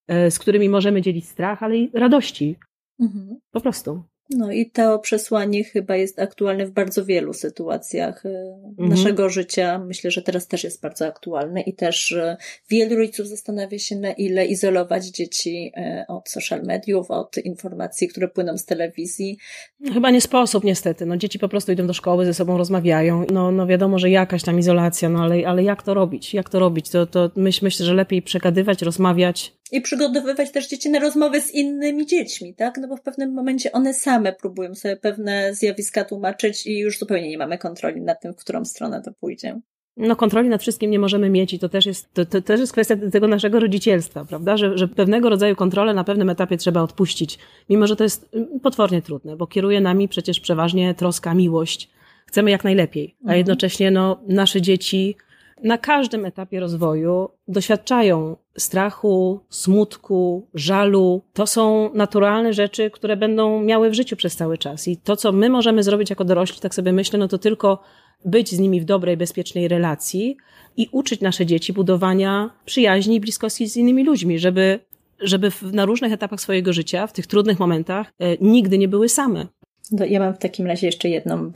z 0.08 0.40
którymi 0.40 0.70
możemy 0.70 1.02
dzielić 1.02 1.28
strach, 1.28 1.64
ale 1.64 1.78
i 1.78 1.92
radości. 1.94 2.56
Mhm. 3.00 3.40
Po 3.52 3.62
prostu. 3.62 4.04
No 4.30 4.52
i 4.52 4.72
to 4.72 5.00
przesłanie 5.00 5.64
chyba 5.64 5.96
jest 5.96 6.20
aktualne 6.20 6.66
w 6.66 6.72
bardzo 6.72 7.06
wielu 7.06 7.34
sytuacjach 7.34 8.26
e, 8.26 8.30
mhm. 8.70 8.90
naszego 8.90 9.30
życia. 9.30 9.80
Myślę, 9.80 10.12
że 10.12 10.22
teraz 10.22 10.48
też 10.48 10.64
jest 10.64 10.82
bardzo 10.82 11.08
aktualne 11.08 11.62
i 11.62 11.74
też 11.74 12.12
e, 12.12 12.38
wielu 12.70 12.96
rodziców 12.96 13.28
zastanawia 13.28 13.80
się, 13.80 13.96
na 13.96 14.12
ile 14.12 14.46
izolować 14.46 15.06
dzieci 15.06 15.72
e, 15.78 16.06
od 16.08 16.30
social 16.30 16.64
mediów, 16.64 17.12
od 17.12 17.38
informacji, 17.38 18.08
które 18.08 18.28
płyną 18.28 18.58
z 18.58 18.66
telewizji. 18.66 19.38
No, 19.80 19.94
chyba 19.94 20.12
nie 20.12 20.22
sposób 20.22 20.64
niestety. 20.64 21.06
No, 21.06 21.18
dzieci 21.18 21.40
po 21.40 21.50
prostu 21.50 21.72
idą 21.72 21.88
do 21.88 21.94
szkoły, 21.94 22.26
ze 22.26 22.34
sobą 22.34 22.58
rozmawiają. 22.58 23.26
No, 23.32 23.52
no 23.52 23.68
wiadomo, 23.68 24.00
że 24.00 24.10
jakaś 24.10 24.44
tam 24.44 24.60
izolacja, 24.60 25.10
no 25.10 25.24
ale, 25.24 25.48
ale 25.48 25.64
jak 25.64 25.84
to 25.84 25.94
robić? 25.94 26.34
Jak 26.34 26.50
to 26.50 26.60
robić? 26.60 26.90
To, 26.90 27.06
to 27.06 27.32
myśl, 27.36 27.66
myślę, 27.66 27.86
że 27.86 27.94
lepiej 27.94 28.22
przekadywać, 28.22 28.82
rozmawiać, 28.82 29.54
i 29.74 29.82
przygotowywać 29.82 30.52
też 30.52 30.68
dzieci 30.68 30.90
na 30.90 31.00
rozmowy 31.00 31.42
z 31.42 31.52
innymi 31.52 32.06
dziećmi, 32.06 32.54
tak? 32.54 32.78
No 32.78 32.88
bo 32.88 32.98
w 32.98 33.02
pewnym 33.02 33.34
momencie 33.34 33.72
one 33.72 33.94
same 33.94 34.34
próbują 34.34 34.76
sobie 34.76 34.98
pewne 34.98 35.56
zjawiska 35.56 36.06
tłumaczyć 36.06 36.68
i 36.68 36.80
już 36.80 37.00
zupełnie 37.00 37.30
nie 37.30 37.38
mamy 37.38 37.58
kontroli 37.58 38.02
nad 38.02 38.22
tym, 38.22 38.34
w 38.34 38.38
którą 38.38 38.66
stronę 38.66 39.02
to 39.02 39.12
pójdzie. 39.12 39.60
No, 39.98 40.16
kontroli 40.16 40.50
nad 40.50 40.62
wszystkim 40.62 40.92
nie 40.92 41.00
możemy 41.00 41.30
mieć 41.30 41.54
i 41.54 41.60
to 41.60 41.70
też 41.70 41.86
jest, 41.86 42.14
to, 42.14 42.26
to 42.26 42.42
też 42.42 42.60
jest 42.60 42.72
kwestia 42.74 42.96
tego 43.12 43.28
naszego 43.28 43.60
rodzicielstwa, 43.60 44.26
prawda? 44.26 44.58
Że, 44.58 44.78
że 44.78 44.88
pewnego 44.88 45.30
rodzaju 45.30 45.56
kontrolę 45.56 45.94
na 45.94 46.04
pewnym 46.04 46.30
etapie 46.30 46.58
trzeba 46.58 46.82
odpuścić, 46.82 47.40
mimo 47.70 47.88
że 47.88 47.96
to 47.96 48.04
jest 48.04 48.30
mm, 48.34 48.60
potwornie 48.60 49.02
trudne, 49.02 49.36
bo 49.36 49.48
kieruje 49.48 49.82
nami 49.82 50.08
przecież 50.08 50.40
przeważnie 50.40 50.94
troska, 50.94 51.34
miłość. 51.34 51.90
Chcemy 52.26 52.52
jak 52.52 52.64
najlepiej, 52.64 53.16
a 53.20 53.22
mhm. 53.22 53.38
jednocześnie 53.38 53.92
no, 53.92 54.22
nasze 54.28 54.62
dzieci 54.62 55.16
na 55.64 55.78
każdym 55.78 56.26
etapie 56.26 56.60
rozwoju 56.60 57.30
doświadczają 57.48 58.36
strachu, 58.58 59.40
smutku, 59.50 60.48
żalu. 60.54 61.22
To 61.34 61.48
są 61.48 61.94
naturalne 61.94 62.54
rzeczy, 62.54 62.92
które 62.92 63.18
będą 63.18 63.64
miały 63.64 63.90
w 63.90 63.94
życiu 63.94 64.16
przez 64.16 64.36
cały 64.36 64.58
czas. 64.58 64.88
I 64.88 64.98
to, 64.98 65.16
co 65.16 65.32
my 65.32 65.50
możemy 65.50 65.84
zrobić 65.84 66.10
jako 66.10 66.26
dorośli, 66.26 66.60
tak 66.60 66.76
sobie 66.76 66.94
myślę, 66.94 67.20
no 67.20 67.28
to 67.28 67.38
tylko 67.38 67.84
być 68.26 68.52
z 68.52 68.60
nimi 68.60 68.82
w 68.82 68.86
dobrej, 68.86 69.18
bezpiecznej 69.18 69.68
relacji 69.68 70.38
i 70.78 70.90
uczyć 70.92 71.22
nasze 71.22 71.46
dzieci 71.46 71.74
budowania 71.74 72.50
przyjaźni 72.66 73.16
i 73.16 73.20
bliskości 73.20 73.70
z 73.70 73.78
innymi 73.78 74.04
ludźmi, 74.04 74.40
żeby, 74.40 74.80
żeby 75.20 75.52
na 75.72 75.86
różnych 75.86 76.14
etapach 76.14 76.42
swojego 76.42 76.74
życia, 76.74 77.08
w 77.08 77.14
tych 77.14 77.28
trudnych 77.28 77.60
momentach, 77.60 78.14
e, 78.20 78.38
nigdy 78.42 78.78
nie 78.78 78.88
były 78.88 79.10
same. 79.10 79.48
Ja 79.92 80.20
mam 80.20 80.34
w 80.34 80.38
takim 80.38 80.68
razie 80.68 80.88
jeszcze 80.88 81.10
jedną 81.10 81.52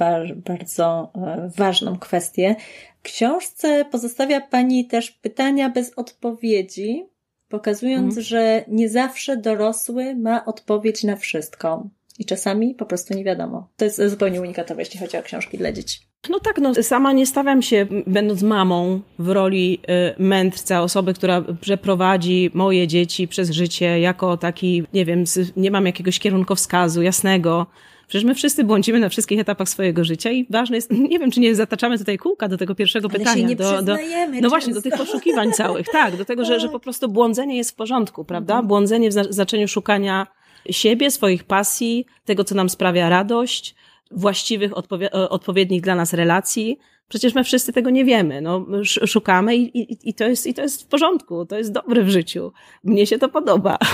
bardzo 0.45 1.11
e, 1.15 1.49
ważną 1.55 1.97
kwestię. 1.99 2.55
W 2.99 3.01
książce 3.01 3.85
pozostawia 3.91 4.41
Pani 4.41 4.85
też 4.85 5.11
pytania 5.11 5.69
bez 5.69 5.93
odpowiedzi, 5.95 7.05
pokazując, 7.49 8.17
mhm. 8.17 8.23
że 8.23 8.65
nie 8.67 8.89
zawsze 8.89 9.37
dorosły 9.37 10.15
ma 10.15 10.45
odpowiedź 10.45 11.03
na 11.03 11.15
wszystko. 11.15 11.89
I 12.19 12.25
czasami 12.25 12.75
po 12.75 12.85
prostu 12.85 13.13
nie 13.13 13.23
wiadomo. 13.23 13.69
To 13.77 13.85
jest 13.85 14.01
zupełnie 14.05 14.41
unikatowe, 14.41 14.81
jeśli 14.81 14.99
chodzi 14.99 15.17
o 15.17 15.21
książki 15.21 15.57
dla 15.57 15.71
dzieci. 15.71 15.99
No 16.29 16.39
tak, 16.39 16.57
no 16.57 16.73
sama 16.73 17.13
nie 17.13 17.25
stawiam 17.25 17.61
się, 17.61 17.87
będąc 18.07 18.41
mamą, 18.41 19.01
w 19.19 19.29
roli 19.29 19.79
y, 20.19 20.23
mędrca, 20.23 20.81
osoby, 20.81 21.13
która 21.13 21.43
przeprowadzi 21.61 22.51
moje 22.53 22.87
dzieci 22.87 23.27
przez 23.27 23.49
życie 23.49 23.99
jako 23.99 24.37
taki, 24.37 24.83
nie 24.93 25.05
wiem, 25.05 25.23
nie 25.57 25.71
mam 25.71 25.85
jakiegoś 25.85 26.19
kierunkowskazu 26.19 27.01
jasnego. 27.01 27.67
Przecież 28.07 28.23
my 28.23 28.35
wszyscy 28.35 28.63
błądzimy 28.63 28.99
na 28.99 29.09
wszystkich 29.09 29.39
etapach 29.39 29.69
swojego 29.69 30.03
życia 30.03 30.31
i 30.31 30.47
ważne 30.49 30.75
jest, 30.75 30.91
nie 31.11 31.19
wiem, 31.19 31.31
czy 31.31 31.39
nie 31.39 31.55
zataczamy 31.55 31.97
tutaj 31.97 32.17
kółka 32.17 32.47
do 32.47 32.57
tego 32.57 32.75
pierwszego 32.75 33.09
Ale 33.09 33.19
pytania. 33.19 33.55
Do, 33.55 33.81
do, 33.81 33.95
no 34.41 34.49
właśnie, 34.49 34.73
do 34.73 34.81
tych 34.81 34.93
poszukiwań 34.97 35.51
całych, 35.51 35.87
tak, 35.91 36.17
do 36.17 36.25
tego. 36.25 36.45
Że, 36.45 36.59
że 36.59 36.69
po 36.69 36.79
prostu 36.79 37.09
błądzenie 37.09 37.57
jest 37.57 37.71
w 37.71 37.75
porządku, 37.75 38.25
prawda? 38.25 38.53
Mhm. 38.53 38.67
Błądzenie 38.67 39.09
w 39.09 39.13
znaczeniu 39.13 39.67
szukania 39.67 40.27
siebie, 40.69 41.11
swoich 41.11 41.43
pasji, 41.43 42.05
tego, 42.25 42.43
co 42.43 42.55
nam 42.55 42.69
sprawia 42.69 43.09
radość, 43.09 43.75
właściwych, 44.11 44.71
e, 45.01 45.29
odpowiednich 45.29 45.81
dla 45.81 45.95
nas 45.95 46.13
relacji. 46.13 46.79
Przecież 47.07 47.33
my 47.35 47.43
wszyscy 47.43 47.73
tego 47.73 47.89
nie 47.89 48.05
wiemy. 48.05 48.41
No, 48.41 48.65
szukamy 48.83 49.55
i, 49.55 49.81
i, 49.81 50.09
i, 50.09 50.13
to 50.13 50.23
jest, 50.23 50.47
i 50.47 50.53
to 50.53 50.61
jest 50.61 50.83
w 50.83 50.87
porządku, 50.87 51.45
to 51.45 51.57
jest 51.57 51.71
dobre 51.71 52.03
w 52.03 52.09
życiu. 52.09 52.51
Mnie 52.83 53.07
się 53.07 53.17
to 53.17 53.29
podoba. 53.29 53.77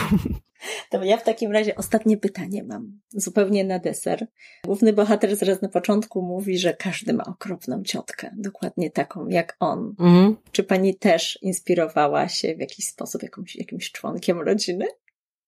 To 0.90 1.04
ja 1.04 1.18
w 1.18 1.24
takim 1.24 1.52
razie 1.52 1.76
ostatnie 1.76 2.18
pytanie 2.18 2.64
mam, 2.64 3.00
zupełnie 3.10 3.64
na 3.64 3.80
deser. 3.80 4.28
Główny 4.66 4.94
bohater 4.94 5.36
zaraz 5.36 5.62
na 5.62 5.70
początku 5.70 6.22
mówi, 6.22 6.58
że 6.58 6.74
każdy 6.74 7.14
ma 7.14 7.24
okropną 7.24 7.84
ciotkę, 7.84 8.32
dokładnie 8.38 8.92
taką 8.92 9.28
jak 9.28 9.56
on. 9.60 9.96
Mhm. 10.00 10.36
Czy 10.52 10.64
pani 10.64 10.96
też 10.96 11.40
inspirowała 11.42 12.28
się 12.28 12.56
w 12.56 12.60
jakiś 12.60 12.88
sposób 12.88 13.24
jakimś, 13.24 13.56
jakimś 13.56 13.92
członkiem 13.92 14.42
rodziny? 14.42 14.86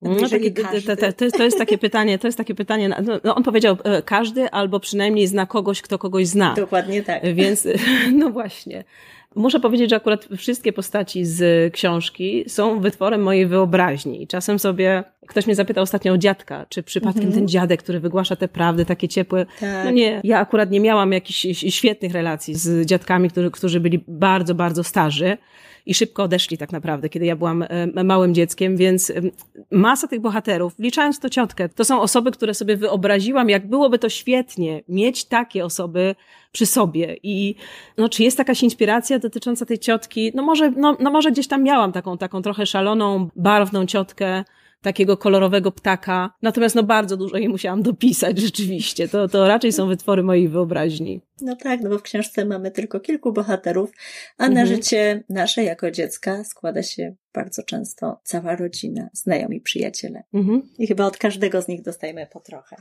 No, 0.02 0.30
taki, 0.30 0.54
to, 0.54 0.96
to, 0.96 1.32
to, 1.32 1.44
jest 1.44 1.58
takie 1.58 1.78
pytanie, 1.78 2.20
to 2.20 2.28
jest 2.28 2.38
takie 2.38 2.56
pytanie, 2.56 2.90
no, 2.90 3.20
no, 3.24 3.36
on 3.36 3.44
powiedział 3.44 3.78
e, 3.84 4.02
każdy 4.02 4.50
albo 4.50 4.80
przynajmniej 4.80 5.28
zna 5.28 5.46
kogoś, 5.46 5.82
kto 5.82 6.00
kogoś 6.00 6.28
zna. 6.28 6.54
Dokładnie 6.54 7.04
tak. 7.04 7.36
Więc, 7.36 7.68
no 8.20 8.30
właśnie. 8.30 8.84
Muszę 9.36 9.60
powiedzieć, 9.60 9.90
że 9.90 9.96
akurat 9.96 10.28
wszystkie 10.38 10.74
postaci 10.74 11.26
z 11.26 11.74
książki 11.74 12.44
są 12.48 12.80
wytworem 12.80 13.24
mojej 13.24 13.48
wyobraźni. 13.48 14.28
Czasem 14.28 14.60
sobie, 14.60 15.04
ktoś 15.28 15.46
mnie 15.46 15.56
zapytał 15.56 15.84
ostatnio 15.84 16.14
o 16.14 16.18
dziadka, 16.18 16.66
czy 16.70 16.84
przypadkiem 16.84 17.32
-hmm. 17.32 17.34
ten 17.34 17.48
dziadek, 17.48 17.84
który 17.84 18.00
wygłasza 18.00 18.36
te 18.36 18.48
prawdy 18.48 18.86
takie 18.86 19.08
ciepłe. 19.08 19.46
Tak. 19.60 19.86
No 19.86 19.92
nie, 19.92 20.22
ja 20.24 20.40
akurat 20.40 20.72
nie 20.72 20.80
miałam 20.80 21.12
jakichś 21.12 21.42
świetnych 21.76 22.12
relacji 22.12 22.56
z 22.56 22.86
dziadkami, 22.86 23.30
którzy, 23.30 23.52
którzy 23.52 23.80
byli 23.80 24.04
bardzo, 24.08 24.56
bardzo 24.56 24.84
starzy 24.84 25.38
i 25.86 25.94
szybko 25.94 26.24
odeszli 26.24 26.58
tak 26.58 26.72
naprawdę, 26.72 27.10
kiedy 27.10 27.26
ja 27.26 27.36
byłam 27.36 27.66
małym 28.04 28.34
dzieckiem, 28.34 28.78
więc 28.78 29.12
masa 29.72 30.08
tych 30.08 30.22
bohaterów, 30.22 30.74
wliczając 30.80 31.20
to 31.20 31.30
ciotkę, 31.30 31.70
to 31.70 31.86
są 31.86 32.02
osoby, 32.02 32.32
które 32.32 32.54
sobie 32.54 32.78
wyobraziłam, 32.78 33.50
jak 33.50 33.68
byłoby 33.68 34.00
to 34.00 34.10
świetnie 34.10 34.84
mieć 34.88 35.26
takie 35.26 35.66
osoby 35.66 36.16
przy 36.52 36.66
sobie 36.66 37.18
i 37.24 37.56
no, 37.98 38.10
czy 38.10 38.24
jest 38.24 38.40
jakaś 38.40 38.64
inspiracja 38.64 39.20
dotycząca 39.20 39.66
tej 39.66 39.80
ciotki? 39.80 40.32
No 40.36 40.44
może, 40.44 40.72
no, 40.72 40.98
no 41.00 41.12
może 41.12 41.32
gdzieś 41.32 41.48
tam 41.48 41.64
miałam 41.64 41.92
taką, 41.92 42.18
taką 42.18 42.42
trochę 42.42 42.66
szaloną, 42.66 43.30
barwną 43.36 43.86
ciotkę, 43.86 44.44
takiego 44.86 45.18
kolorowego 45.18 45.72
ptaka. 45.72 46.34
Natomiast 46.42 46.76
no 46.76 46.84
bardzo 46.84 47.18
dużo 47.18 47.38
jej 47.38 47.50
musiałam 47.50 47.84
dopisać 47.84 48.40
rzeczywiście. 48.40 49.08
To, 49.08 49.28
to 49.28 49.48
raczej 49.48 49.72
są 49.72 49.88
wytwory 49.88 50.24
mojej 50.24 50.50
wyobraźni. 50.50 51.22
No 51.42 51.56
tak, 51.56 51.82
no 51.82 51.90
bo 51.90 51.98
w 51.98 52.02
książce 52.02 52.46
mamy 52.46 52.72
tylko 52.72 53.00
kilku 53.00 53.34
bohaterów, 53.34 53.92
a 54.38 54.44
na 54.44 54.62
mhm. 54.62 54.68
życie 54.68 55.24
nasze 55.30 55.64
jako 55.64 55.92
dziecka 55.92 56.44
składa 56.44 56.84
się 56.84 57.16
bardzo 57.34 57.64
często 57.64 58.20
cała 58.24 58.56
rodzina, 58.56 59.10
znajomi, 59.14 59.62
przyjaciele. 59.62 60.24
Mhm. 60.34 60.62
I 60.80 60.88
chyba 60.88 61.06
od 61.06 61.18
każdego 61.18 61.62
z 61.62 61.68
nich 61.68 61.82
dostajemy 61.82 62.28
po 62.32 62.40
trochę. 62.40 62.76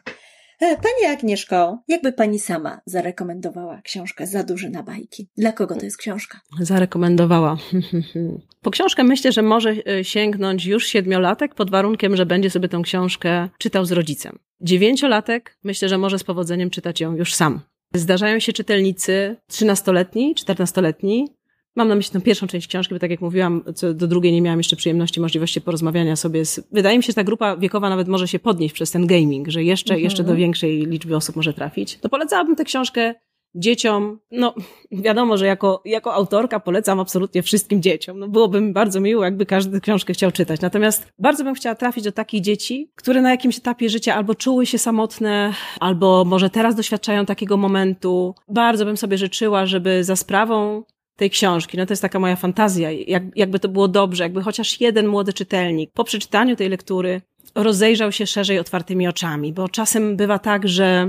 E, 0.60 0.76
pani 0.76 1.14
Agnieszko, 1.14 1.78
jakby 1.88 2.12
pani 2.12 2.38
sama 2.38 2.80
zarekomendowała 2.86 3.82
książkę 3.82 4.26
Za 4.26 4.42
duże 4.42 4.70
na 4.70 4.82
bajki? 4.82 5.28
Dla 5.36 5.52
kogo 5.52 5.74
to 5.74 5.84
jest 5.84 5.96
książka? 5.96 6.40
Zarekomendowała. 6.60 7.56
Po 8.62 8.70
książkę 8.70 9.04
myślę, 9.04 9.32
że 9.32 9.42
może 9.42 9.70
e, 9.70 10.04
sięgnąć 10.04 10.66
już 10.66 10.86
siedmiolatek 10.86 11.54
pod 11.54 11.70
warunkiem, 11.70 12.16
że 12.16 12.26
będzie 12.26 12.50
sobie 12.50 12.68
tę 12.68 12.80
książkę 12.84 13.48
czytał 13.58 13.84
z 13.84 13.92
rodzicem. 13.92 14.38
Dziewięciolatek 14.60 15.58
myślę, 15.64 15.88
że 15.88 15.98
może 15.98 16.18
z 16.18 16.24
powodzeniem 16.24 16.70
czytać 16.70 17.00
ją 17.00 17.16
już 17.16 17.34
sam. 17.34 17.60
Zdarzają 17.94 18.38
się 18.38 18.52
czytelnicy 18.52 19.36
trzynastoletni, 19.46 20.34
czternastoletni, 20.34 21.28
Mam 21.76 21.88
na 21.88 21.94
myśli 21.94 22.12
tę 22.12 22.20
pierwszą 22.20 22.46
część 22.46 22.66
książki, 22.66 22.94
bo 22.94 23.00
tak 23.00 23.10
jak 23.10 23.20
mówiłam, 23.20 23.62
co 23.74 23.94
do 23.94 24.06
drugiej 24.06 24.32
nie 24.32 24.42
miałam 24.42 24.58
jeszcze 24.58 24.76
przyjemności, 24.76 25.20
możliwości 25.20 25.60
porozmawiania 25.60 26.16
sobie 26.16 26.44
z... 26.44 26.68
Wydaje 26.72 26.96
mi 26.96 27.02
się, 27.02 27.06
że 27.06 27.14
ta 27.14 27.24
grupa 27.24 27.56
wiekowa 27.56 27.88
nawet 27.88 28.08
może 28.08 28.28
się 28.28 28.38
podnieść 28.38 28.74
przez 28.74 28.90
ten 28.90 29.06
gaming, 29.06 29.48
że 29.48 29.64
jeszcze, 29.64 29.94
mhm. 29.94 30.04
jeszcze 30.04 30.24
do 30.24 30.36
większej 30.36 30.86
liczby 30.86 31.16
osób 31.16 31.36
może 31.36 31.52
trafić. 31.52 31.98
To 31.98 32.08
polecałabym 32.08 32.56
tę 32.56 32.64
książkę 32.64 33.14
dzieciom, 33.54 34.18
no 34.30 34.54
wiadomo, 34.92 35.36
że 35.36 35.46
jako, 35.46 35.82
jako 35.84 36.14
autorka 36.14 36.60
polecam 36.60 37.00
absolutnie 37.00 37.42
wszystkim 37.42 37.82
dzieciom. 37.82 38.18
No, 38.18 38.28
byłoby 38.28 38.60
mi 38.60 38.72
bardzo 38.72 39.00
miło, 39.00 39.24
jakby 39.24 39.46
każdy 39.46 39.80
książkę 39.80 40.12
chciał 40.12 40.30
czytać. 40.30 40.60
Natomiast 40.60 41.12
bardzo 41.18 41.44
bym 41.44 41.54
chciała 41.54 41.74
trafić 41.74 42.04
do 42.04 42.12
takich 42.12 42.40
dzieci, 42.40 42.90
które 42.94 43.22
na 43.22 43.30
jakimś 43.30 43.58
etapie 43.58 43.88
życia 43.88 44.14
albo 44.14 44.34
czuły 44.34 44.66
się 44.66 44.78
samotne, 44.78 45.52
albo 45.80 46.24
może 46.24 46.50
teraz 46.50 46.74
doświadczają 46.74 47.26
takiego 47.26 47.56
momentu. 47.56 48.34
Bardzo 48.48 48.84
bym 48.84 48.96
sobie 48.96 49.18
życzyła, 49.18 49.66
żeby 49.66 50.04
za 50.04 50.16
sprawą 50.16 50.82
tej 51.16 51.30
książki. 51.30 51.78
No 51.78 51.86
to 51.86 51.92
jest 51.92 52.02
taka 52.02 52.18
moja 52.18 52.36
fantazja. 52.36 52.90
Jak, 52.90 53.22
jakby 53.36 53.58
to 53.58 53.68
było 53.68 53.88
dobrze, 53.88 54.24
jakby 54.24 54.42
chociaż 54.42 54.80
jeden 54.80 55.06
młody 55.06 55.32
czytelnik 55.32 55.90
po 55.92 56.04
przeczytaniu 56.04 56.56
tej 56.56 56.68
lektury 56.68 57.20
rozejrzał 57.54 58.12
się 58.12 58.26
szerzej 58.26 58.58
otwartymi 58.58 59.08
oczami, 59.08 59.52
bo 59.52 59.68
czasem 59.68 60.16
bywa 60.16 60.38
tak, 60.38 60.68
że 60.68 61.06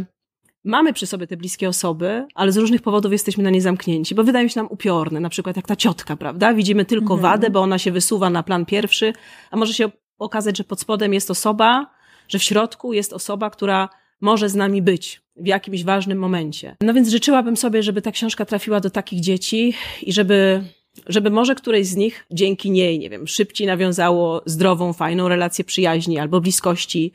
mamy 0.63 0.93
przy 0.93 1.07
sobie 1.07 1.27
te 1.27 1.37
bliskie 1.37 1.69
osoby, 1.69 2.27
ale 2.35 2.51
z 2.51 2.57
różnych 2.57 2.81
powodów 2.81 3.11
jesteśmy 3.11 3.43
na 3.43 3.49
nie 3.49 3.61
zamknięci, 3.61 4.15
bo 4.15 4.23
wydają 4.23 4.47
się 4.47 4.59
nam 4.59 4.67
upiorne, 4.71 5.19
na 5.19 5.29
przykład 5.29 5.55
jak 5.55 5.67
ta 5.67 5.75
ciotka, 5.75 6.15
prawda? 6.15 6.53
Widzimy 6.53 6.85
tylko 6.85 7.13
mhm. 7.13 7.21
wadę, 7.21 7.49
bo 7.49 7.61
ona 7.61 7.77
się 7.77 7.91
wysuwa 7.91 8.29
na 8.29 8.43
plan 8.43 8.65
pierwszy, 8.65 9.13
a 9.51 9.57
może 9.57 9.73
się 9.73 9.91
okazać, 10.19 10.57
że 10.57 10.63
pod 10.63 10.79
spodem 10.79 11.13
jest 11.13 11.31
osoba, 11.31 11.91
że 12.27 12.39
w 12.39 12.43
środku 12.43 12.93
jest 12.93 13.13
osoba, 13.13 13.49
która 13.49 13.89
może 14.21 14.49
z 14.49 14.55
nami 14.55 14.81
być 14.81 15.24
w 15.35 15.47
jakimś 15.47 15.83
ważnym 15.83 16.17
momencie. 16.17 16.75
No 16.81 16.93
więc 16.93 17.09
życzyłabym 17.09 17.57
sobie, 17.57 17.83
żeby 17.83 18.01
ta 18.01 18.11
książka 18.11 18.45
trafiła 18.45 18.79
do 18.79 18.89
takich 18.89 19.19
dzieci 19.19 19.73
i 20.01 20.13
żeby 20.13 20.63
żeby 21.07 21.29
może 21.29 21.55
któreś 21.55 21.87
z 21.87 21.95
nich 21.95 22.25
dzięki 22.31 22.71
niej, 22.71 22.99
nie 22.99 23.09
wiem, 23.09 23.27
szybciej 23.27 23.67
nawiązało 23.67 24.41
zdrową, 24.45 24.93
fajną 24.93 25.27
relację 25.27 25.65
przyjaźni 25.65 26.19
albo 26.19 26.41
bliskości. 26.41 27.11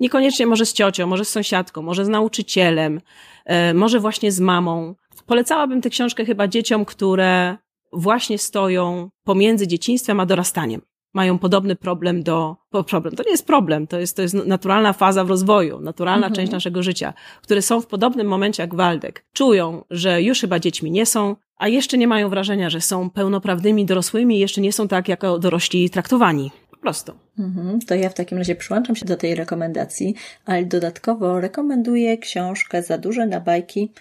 Niekoniecznie 0.00 0.46
może 0.46 0.66
z 0.66 0.72
ciocią, 0.72 1.06
może 1.06 1.24
z 1.24 1.28
sąsiadką, 1.28 1.82
może 1.82 2.04
z 2.04 2.08
nauczycielem, 2.08 3.00
e, 3.44 3.74
może 3.74 4.00
właśnie 4.00 4.32
z 4.32 4.40
mamą. 4.40 4.94
Polecałabym 5.26 5.80
tę 5.80 5.90
książkę 5.90 6.24
chyba 6.24 6.48
dzieciom, 6.48 6.84
które 6.84 7.56
właśnie 7.92 8.38
stoją 8.38 9.10
pomiędzy 9.24 9.68
dzieciństwem 9.68 10.20
a 10.20 10.26
dorastaniem 10.26 10.80
mają 11.12 11.38
podobny 11.38 11.76
problem 11.76 12.22
do, 12.22 12.56
problem, 12.86 13.16
to 13.16 13.22
nie 13.22 13.30
jest 13.30 13.46
problem, 13.46 13.86
to 13.86 13.98
jest, 13.98 14.16
to 14.16 14.22
jest 14.22 14.34
naturalna 14.34 14.92
faza 14.92 15.24
w 15.24 15.28
rozwoju, 15.28 15.80
naturalna 15.80 16.26
mhm. 16.26 16.34
część 16.34 16.52
naszego 16.52 16.82
życia, 16.82 17.14
które 17.42 17.62
są 17.62 17.80
w 17.80 17.86
podobnym 17.86 18.26
momencie 18.26 18.62
jak 18.62 18.74
Waldek. 18.74 19.24
Czują, 19.32 19.84
że 19.90 20.22
już 20.22 20.40
chyba 20.40 20.58
dziećmi 20.58 20.90
nie 20.90 21.06
są, 21.06 21.36
a 21.56 21.68
jeszcze 21.68 21.98
nie 21.98 22.08
mają 22.08 22.28
wrażenia, 22.28 22.70
że 22.70 22.80
są 22.80 23.10
pełnoprawnymi 23.10 23.86
dorosłymi 23.86 24.36
i 24.36 24.40
jeszcze 24.40 24.60
nie 24.60 24.72
są 24.72 24.88
tak 24.88 25.08
jako 25.08 25.38
dorośli 25.38 25.90
traktowani. 25.90 26.50
Po 26.70 26.76
prostu. 26.76 27.12
Mhm, 27.38 27.80
to 27.80 27.94
ja 27.94 28.08
w 28.08 28.14
takim 28.14 28.38
razie 28.38 28.54
przyłączam 28.54 28.96
się 28.96 29.06
do 29.06 29.16
tej 29.16 29.34
rekomendacji, 29.34 30.14
ale 30.44 30.64
dodatkowo 30.64 31.40
rekomenduję 31.40 32.18
książkę 32.18 32.82
Za 32.82 32.98
duże 32.98 33.26
na 33.26 33.40
bajki 33.40 33.92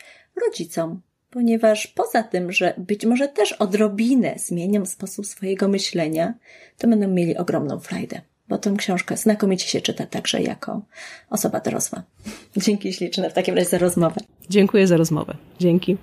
rodzicom 0.45 1.01
ponieważ 1.31 1.87
poza 1.87 2.23
tym, 2.23 2.51
że 2.51 2.73
być 2.77 3.05
może 3.05 3.27
też 3.27 3.51
odrobinę 3.51 4.33
zmienią 4.37 4.85
sposób 4.85 5.25
swojego 5.25 5.67
myślenia, 5.67 6.33
to 6.77 6.87
będą 6.87 7.07
mieli 7.07 7.37
ogromną 7.37 7.79
frajdę, 7.79 8.21
bo 8.47 8.57
tę 8.57 8.73
książkę 8.77 9.17
znakomicie 9.17 9.67
się 9.67 9.81
czyta 9.81 10.05
także 10.05 10.41
jako 10.41 10.81
osoba 11.29 11.59
dorosła. 11.59 12.03
Dzięki 12.57 12.93
śliczne 12.93 13.29
w 13.29 13.33
takim 13.33 13.55
razie 13.55 13.69
za 13.69 13.77
rozmowę. 13.77 14.21
Dziękuję 14.49 14.87
za 14.87 14.97
rozmowę. 14.97 15.37
Dzięki. 15.59 15.97